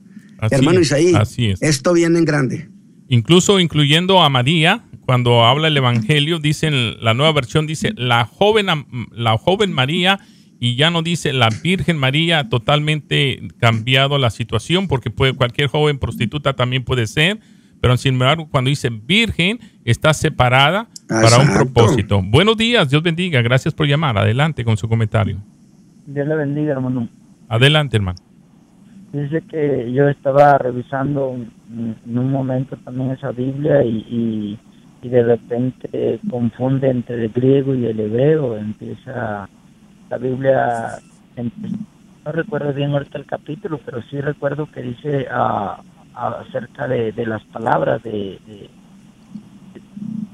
Hermano 0.49 0.79
Isaí, 0.79 1.13
esto 1.59 1.93
viene 1.93 2.19
en 2.19 2.25
grande. 2.25 2.72
Incluso 3.13 3.59
incluyendo 3.59 4.23
a 4.23 4.29
María, 4.29 4.85
cuando 5.05 5.45
habla 5.45 5.67
el 5.67 5.77
Evangelio, 5.77 6.39
dicen, 6.39 6.99
la 6.99 7.13
nueva 7.13 7.31
versión 7.31 7.67
dice 7.67 7.93
la 7.95 8.25
joven, 8.25 8.65
la 9.11 9.37
joven 9.37 9.71
María 9.71 10.19
y 10.59 10.77
ya 10.77 10.89
no 10.89 11.03
dice 11.03 11.31
la 11.31 11.49
Virgen 11.61 11.99
María, 11.99 12.49
totalmente 12.49 13.39
cambiado 13.59 14.17
la 14.17 14.31
situación, 14.31 14.87
porque 14.87 15.11
puede, 15.11 15.33
cualquier 15.33 15.67
joven 15.67 15.99
prostituta 15.99 16.53
también 16.53 16.83
puede 16.83 17.05
ser, 17.05 17.39
pero 17.81 17.97
sin 17.97 18.13
embargo, 18.13 18.47
cuando 18.49 18.69
dice 18.69 18.89
Virgen, 18.89 19.59
está 19.85 20.11
separada 20.15 20.87
para 21.07 21.37
un 21.37 21.53
propósito. 21.53 22.19
Buenos 22.23 22.57
días, 22.57 22.89
Dios 22.89 23.03
bendiga, 23.03 23.43
gracias 23.43 23.75
por 23.75 23.85
llamar. 23.85 24.17
Adelante 24.17 24.65
con 24.65 24.75
su 24.75 24.89
comentario. 24.89 25.37
Dios 26.07 26.27
le 26.27 26.35
bendiga, 26.35 26.71
hermano. 26.71 27.07
Adelante, 27.47 27.95
hermano. 27.95 28.17
Dice 29.13 29.41
que 29.41 29.91
yo 29.93 30.09
estaba 30.09 30.57
revisando 30.57 31.35
en 31.69 32.17
un 32.17 32.31
momento 32.31 32.75
también 32.77 33.11
esa 33.11 33.31
Biblia 33.31 33.83
y, 33.83 34.57
y 35.03 35.09
de 35.09 35.21
repente 35.21 36.19
confunde 36.29 36.89
entre 36.89 37.25
el 37.25 37.29
griego 37.29 37.75
y 37.75 37.85
el 37.85 37.99
hebreo, 37.99 38.57
empieza 38.57 39.47
la 40.09 40.17
Biblia, 40.17 40.97
no 42.25 42.31
recuerdo 42.31 42.73
bien 42.73 42.91
ahorita 42.91 43.17
el 43.17 43.25
capítulo, 43.25 43.79
pero 43.85 44.01
sí 44.03 44.21
recuerdo 44.21 44.65
que 44.71 44.81
dice 44.81 45.27
uh, 45.29 45.81
acerca 46.15 46.87
de, 46.87 47.13
las 47.25 47.43
palabras, 47.45 48.01
de, 48.01 48.39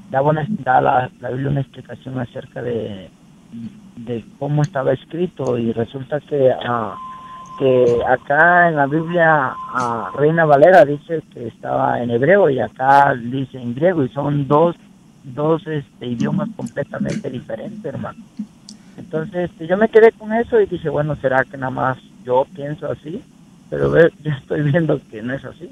da, 0.08 0.22
la, 0.80 1.10
la, 1.20 1.30
Biblia 1.30 1.50
una 1.50 1.62
explicación 1.62 2.20
acerca 2.20 2.62
de, 2.62 3.10
de 3.96 4.24
cómo 4.38 4.62
estaba 4.62 4.92
escrito 4.92 5.58
y 5.58 5.72
resulta 5.72 6.20
que, 6.20 6.50
uh, 6.50 7.09
que 7.60 7.98
acá 8.08 8.70
en 8.70 8.76
la 8.76 8.86
Biblia 8.86 9.52
uh, 9.74 10.16
Reina 10.16 10.46
Valera 10.46 10.82
dice 10.86 11.22
que 11.32 11.48
estaba 11.48 12.02
en 12.02 12.10
hebreo 12.10 12.48
y 12.48 12.58
acá 12.58 13.14
dice 13.14 13.58
en 13.58 13.74
griego 13.74 14.02
y 14.02 14.08
son 14.08 14.48
dos, 14.48 14.76
dos 15.24 15.66
este, 15.66 16.06
idiomas 16.06 16.48
completamente 16.56 17.28
diferentes, 17.28 17.84
hermano. 17.84 18.18
Entonces 18.96 19.50
este, 19.50 19.66
yo 19.66 19.76
me 19.76 19.90
quedé 19.90 20.10
con 20.12 20.32
eso 20.32 20.58
y 20.58 20.66
dije, 20.66 20.88
bueno, 20.88 21.16
¿será 21.16 21.44
que 21.44 21.58
nada 21.58 21.70
más 21.70 21.98
yo 22.24 22.46
pienso 22.56 22.90
así? 22.90 23.22
Pero 23.68 23.94
ya 24.24 24.38
estoy 24.40 24.62
viendo 24.62 24.98
que 25.10 25.20
no 25.20 25.34
es 25.34 25.44
así. 25.44 25.70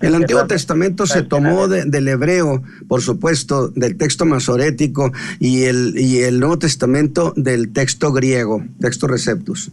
El 0.00 0.14
Antiguo 0.14 0.46
Testamento 0.46 1.06
se 1.06 1.22
tomó 1.24 1.68
del 1.68 2.08
hebreo, 2.08 2.62
por 2.86 3.02
supuesto, 3.02 3.68
del 3.68 3.98
texto 3.98 4.24
masorético, 4.24 5.12
y 5.40 5.64
el, 5.64 5.98
y 5.98 6.20
el 6.20 6.38
Nuevo 6.38 6.58
Testamento 6.58 7.34
del 7.36 7.72
texto 7.72 8.12
griego, 8.12 8.62
texto 8.80 9.08
receptus. 9.08 9.72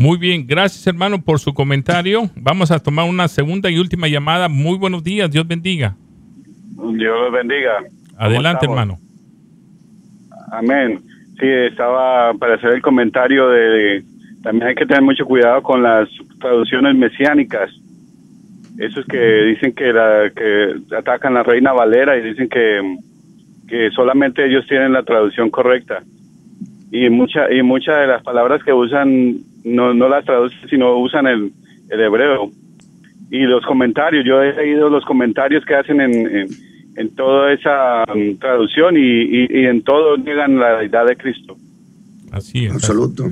Muy 0.00 0.16
bien, 0.16 0.46
gracias 0.46 0.86
hermano 0.86 1.20
por 1.20 1.38
su 1.40 1.52
comentario. 1.52 2.22
Vamos 2.34 2.70
a 2.70 2.78
tomar 2.78 3.06
una 3.06 3.28
segunda 3.28 3.68
y 3.70 3.78
última 3.78 4.08
llamada. 4.08 4.48
Muy 4.48 4.78
buenos 4.78 5.04
días, 5.04 5.30
Dios 5.30 5.46
bendiga. 5.46 5.94
Dios 6.94 7.20
los 7.20 7.30
bendiga. 7.30 7.84
Adelante 8.16 8.64
hermano. 8.64 8.98
Amén. 10.52 11.00
Sí, 11.38 11.46
estaba 11.46 12.32
para 12.32 12.54
hacer 12.54 12.70
el 12.70 12.80
comentario 12.80 13.50
de, 13.50 14.02
también 14.42 14.68
hay 14.68 14.74
que 14.74 14.86
tener 14.86 15.02
mucho 15.02 15.26
cuidado 15.26 15.62
con 15.62 15.82
las 15.82 16.08
traducciones 16.40 16.94
mesiánicas. 16.96 17.70
Esos 18.78 19.04
que 19.04 19.18
dicen 19.18 19.74
que 19.74 19.92
la 19.92 20.30
que 20.34 20.76
atacan 20.96 21.34
a 21.34 21.40
la 21.40 21.42
Reina 21.42 21.74
Valera 21.74 22.16
y 22.16 22.22
dicen 22.22 22.48
que, 22.48 22.96
que 23.68 23.90
solamente 23.90 24.46
ellos 24.46 24.66
tienen 24.66 24.94
la 24.94 25.02
traducción 25.02 25.50
correcta. 25.50 26.02
Y 26.90 27.10
mucha 27.10 27.52
y 27.52 27.62
muchas 27.62 28.00
de 28.00 28.06
las 28.06 28.22
palabras 28.22 28.64
que 28.64 28.72
usan 28.72 29.49
no, 29.64 29.94
no 29.94 30.08
las 30.08 30.24
traducen, 30.24 30.68
sino 30.68 30.96
usan 30.98 31.26
el, 31.26 31.52
el 31.90 32.00
hebreo. 32.00 32.50
Y 33.30 33.42
los 33.42 33.64
comentarios, 33.64 34.24
yo 34.24 34.42
he 34.42 34.52
leído 34.54 34.90
los 34.90 35.04
comentarios 35.04 35.64
que 35.64 35.74
hacen 35.74 36.00
en 36.00 36.48
en 36.96 37.14
toda 37.14 37.52
esa 37.52 38.04
um, 38.12 38.36
traducción 38.38 38.94
y, 38.96 39.46
en 39.64 39.82
todo 39.82 40.16
niegan 40.16 40.58
la 40.58 40.78
deidad 40.78 41.06
de 41.06 41.16
Cristo. 41.16 41.56
Así 42.32 42.66
es. 42.66 42.72
Absoluto. 42.72 43.24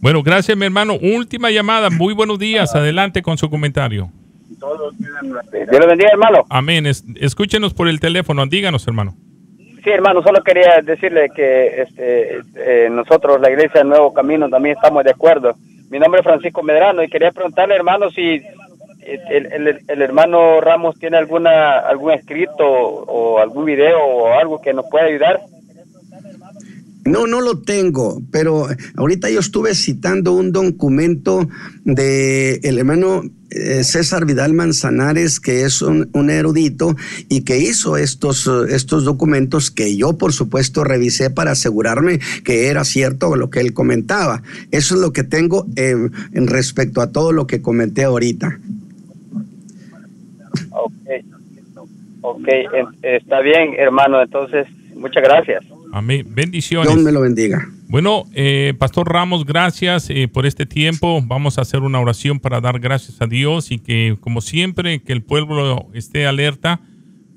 Bueno, 0.00 0.22
gracias 0.22 0.56
mi 0.56 0.64
hermano. 0.64 0.94
Última 1.00 1.50
llamada. 1.50 1.90
Muy 1.90 2.14
buenos 2.14 2.38
días. 2.38 2.74
Adelante 2.74 3.22
con 3.22 3.36
su 3.36 3.50
comentario. 3.50 4.10
Dios 4.48 4.94
le 5.52 5.86
bendiga, 5.86 6.10
hermano. 6.12 6.44
Amén. 6.48 6.86
escúchenos 6.86 7.74
por 7.74 7.88
el 7.88 8.00
teléfono. 8.00 8.44
Díganos, 8.46 8.86
hermano. 8.86 9.14
Sí, 9.84 9.88
hermano, 9.90 10.22
solo 10.22 10.42
quería 10.42 10.80
decirle 10.82 11.28
que 11.34 11.82
este, 11.82 12.40
eh, 12.54 12.88
nosotros, 12.90 13.40
la 13.40 13.50
Iglesia 13.50 13.80
del 13.80 13.88
Nuevo 13.88 14.12
Camino, 14.12 14.48
también 14.48 14.76
estamos 14.76 15.04
de 15.04 15.10
acuerdo. 15.10 15.54
Mi 15.90 15.98
nombre 15.98 16.20
es 16.20 16.24
Francisco 16.24 16.62
Medrano 16.62 17.02
y 17.02 17.08
quería 17.08 17.32
preguntarle, 17.32 17.74
hermano, 17.74 18.10
si 18.10 18.40
el, 19.02 20.02
hermano 20.02 20.60
Ramos 20.60 20.96
tiene 20.98 21.16
alguna 21.16 21.78
algún 21.80 22.12
escrito 22.12 22.64
o 22.64 23.38
algún 23.38 23.64
video 23.64 23.98
o 23.98 24.32
algo 24.32 24.60
que 24.60 24.72
nos 24.72 24.86
pueda 24.88 25.06
ayudar? 25.06 25.40
No, 27.04 27.26
no 27.26 27.40
lo 27.40 27.62
tengo, 27.62 28.20
pero 28.30 28.66
ahorita 28.96 29.30
yo 29.30 29.40
estuve 29.40 29.74
citando 29.74 30.32
un 30.32 30.52
documento 30.52 31.48
de 31.84 32.60
el 32.62 32.78
hermano 32.78 33.22
César 33.50 34.26
Vidal 34.26 34.52
Manzanares, 34.54 35.40
que 35.40 35.64
es 35.64 35.82
un, 35.82 36.30
erudito 36.30 36.96
y 37.28 37.42
que 37.42 37.58
hizo 37.58 37.96
estos, 37.96 38.46
estos 38.68 39.04
documentos 39.04 39.70
que 39.70 39.96
yo, 39.96 40.16
por 40.16 40.32
supuesto, 40.32 40.84
revisé 40.84 41.30
para 41.30 41.52
asegurarme 41.52 42.20
que 42.44 42.68
era 42.68 42.84
cierto 42.84 43.34
lo 43.36 43.50
que 43.50 43.60
él 43.60 43.74
comentaba. 43.74 44.42
Eso 44.70 44.94
es 44.94 45.00
lo 45.00 45.12
que 45.12 45.24
tengo 45.24 45.66
eh, 45.76 45.96
en 46.32 46.46
respecto 46.46 47.00
a 47.00 47.10
todo 47.10 47.32
lo 47.32 47.46
que 47.46 47.60
comenté 47.60 48.04
ahorita. 48.04 48.58
Ok, 52.22 52.48
está 53.02 53.40
bien, 53.40 53.74
hermano. 53.78 54.22
Entonces, 54.22 54.66
muchas 54.94 55.22
gracias. 55.22 55.64
Amén. 55.92 56.26
Bendiciones. 56.30 56.92
Dios 56.92 57.02
me 57.02 57.12
lo 57.12 57.20
bendiga. 57.20 57.66
Bueno, 57.90 58.26
eh, 58.34 58.72
Pastor 58.78 59.12
Ramos, 59.12 59.44
gracias 59.44 60.10
eh, 60.10 60.28
por 60.28 60.46
este 60.46 60.64
tiempo. 60.64 61.20
Vamos 61.26 61.58
a 61.58 61.62
hacer 61.62 61.80
una 61.80 61.98
oración 61.98 62.38
para 62.38 62.60
dar 62.60 62.78
gracias 62.78 63.20
a 63.20 63.26
Dios 63.26 63.72
y 63.72 63.80
que, 63.80 64.16
como 64.20 64.42
siempre, 64.42 65.02
que 65.02 65.12
el 65.12 65.24
pueblo 65.24 65.88
esté 65.92 66.24
alerta 66.24 66.80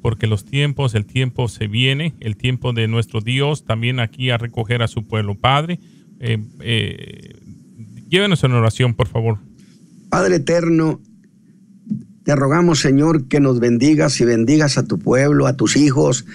porque 0.04 0.28
los 0.28 0.46
tiempos, 0.46 0.94
el 0.94 1.08
tiempo 1.08 1.48
se 1.48 1.66
viene, 1.66 2.14
el 2.20 2.38
tiempo 2.38 2.72
de 2.72 2.88
nuestro 2.88 3.20
Dios 3.20 3.66
también 3.66 4.00
aquí 4.00 4.30
a 4.30 4.38
recoger 4.38 4.84
a 4.84 4.88
su 4.88 5.08
pueblo. 5.08 5.34
Padre, 5.34 5.80
eh, 6.20 6.38
eh 6.60 7.34
llévenos 8.08 8.44
en 8.44 8.52
oración, 8.52 8.94
por 8.94 9.08
favor. 9.08 9.40
Padre 10.10 10.36
eterno, 10.36 11.02
te 12.26 12.36
rogamos, 12.36 12.80
Señor, 12.80 13.28
que 13.28 13.40
nos 13.40 13.60
bendigas 13.60 14.22
y 14.22 14.26
bendigas 14.26 14.78
a 14.78 14.86
tu 14.86 15.00
pueblo, 15.00 15.48
a 15.48 15.58
tus 15.58 15.76
hijos, 15.76 16.28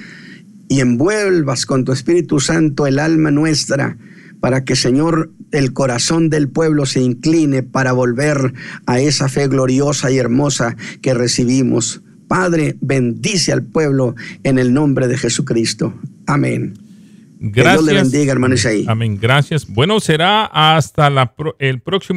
y 0.68 0.80
envuelvas 0.80 1.66
con 1.66 1.84
tu 1.84 1.92
Espíritu 1.92 2.40
Santo 2.40 2.88
el 2.88 2.98
alma 2.98 3.30
nuestra 3.30 3.96
para 4.40 4.64
que, 4.64 4.76
Señor, 4.76 5.30
el 5.52 5.72
corazón 5.72 6.30
del 6.30 6.48
pueblo 6.48 6.86
se 6.86 7.00
incline 7.00 7.62
para 7.62 7.92
volver 7.92 8.52
a 8.86 9.00
esa 9.00 9.28
fe 9.28 9.48
gloriosa 9.48 10.10
y 10.10 10.18
hermosa 10.18 10.76
que 11.02 11.14
recibimos. 11.14 12.02
Padre, 12.28 12.76
bendice 12.80 13.52
al 13.52 13.62
pueblo 13.62 14.14
en 14.44 14.58
el 14.58 14.74
nombre 14.74 15.08
de 15.08 15.16
Jesucristo. 15.16 15.94
Amén. 16.26 16.74
Gracias. 17.40 17.84
Dios 17.84 17.94
le 17.94 18.02
bendiga, 18.02 18.32
hermano 18.32 18.54
Isaí. 18.54 18.84
Amén. 18.88 19.18
Gracias. 19.20 19.66
Bueno, 19.66 20.00
será 20.00 20.44
hasta 20.44 21.08
la, 21.08 21.34
el 21.58 21.80
próximo. 21.80 22.06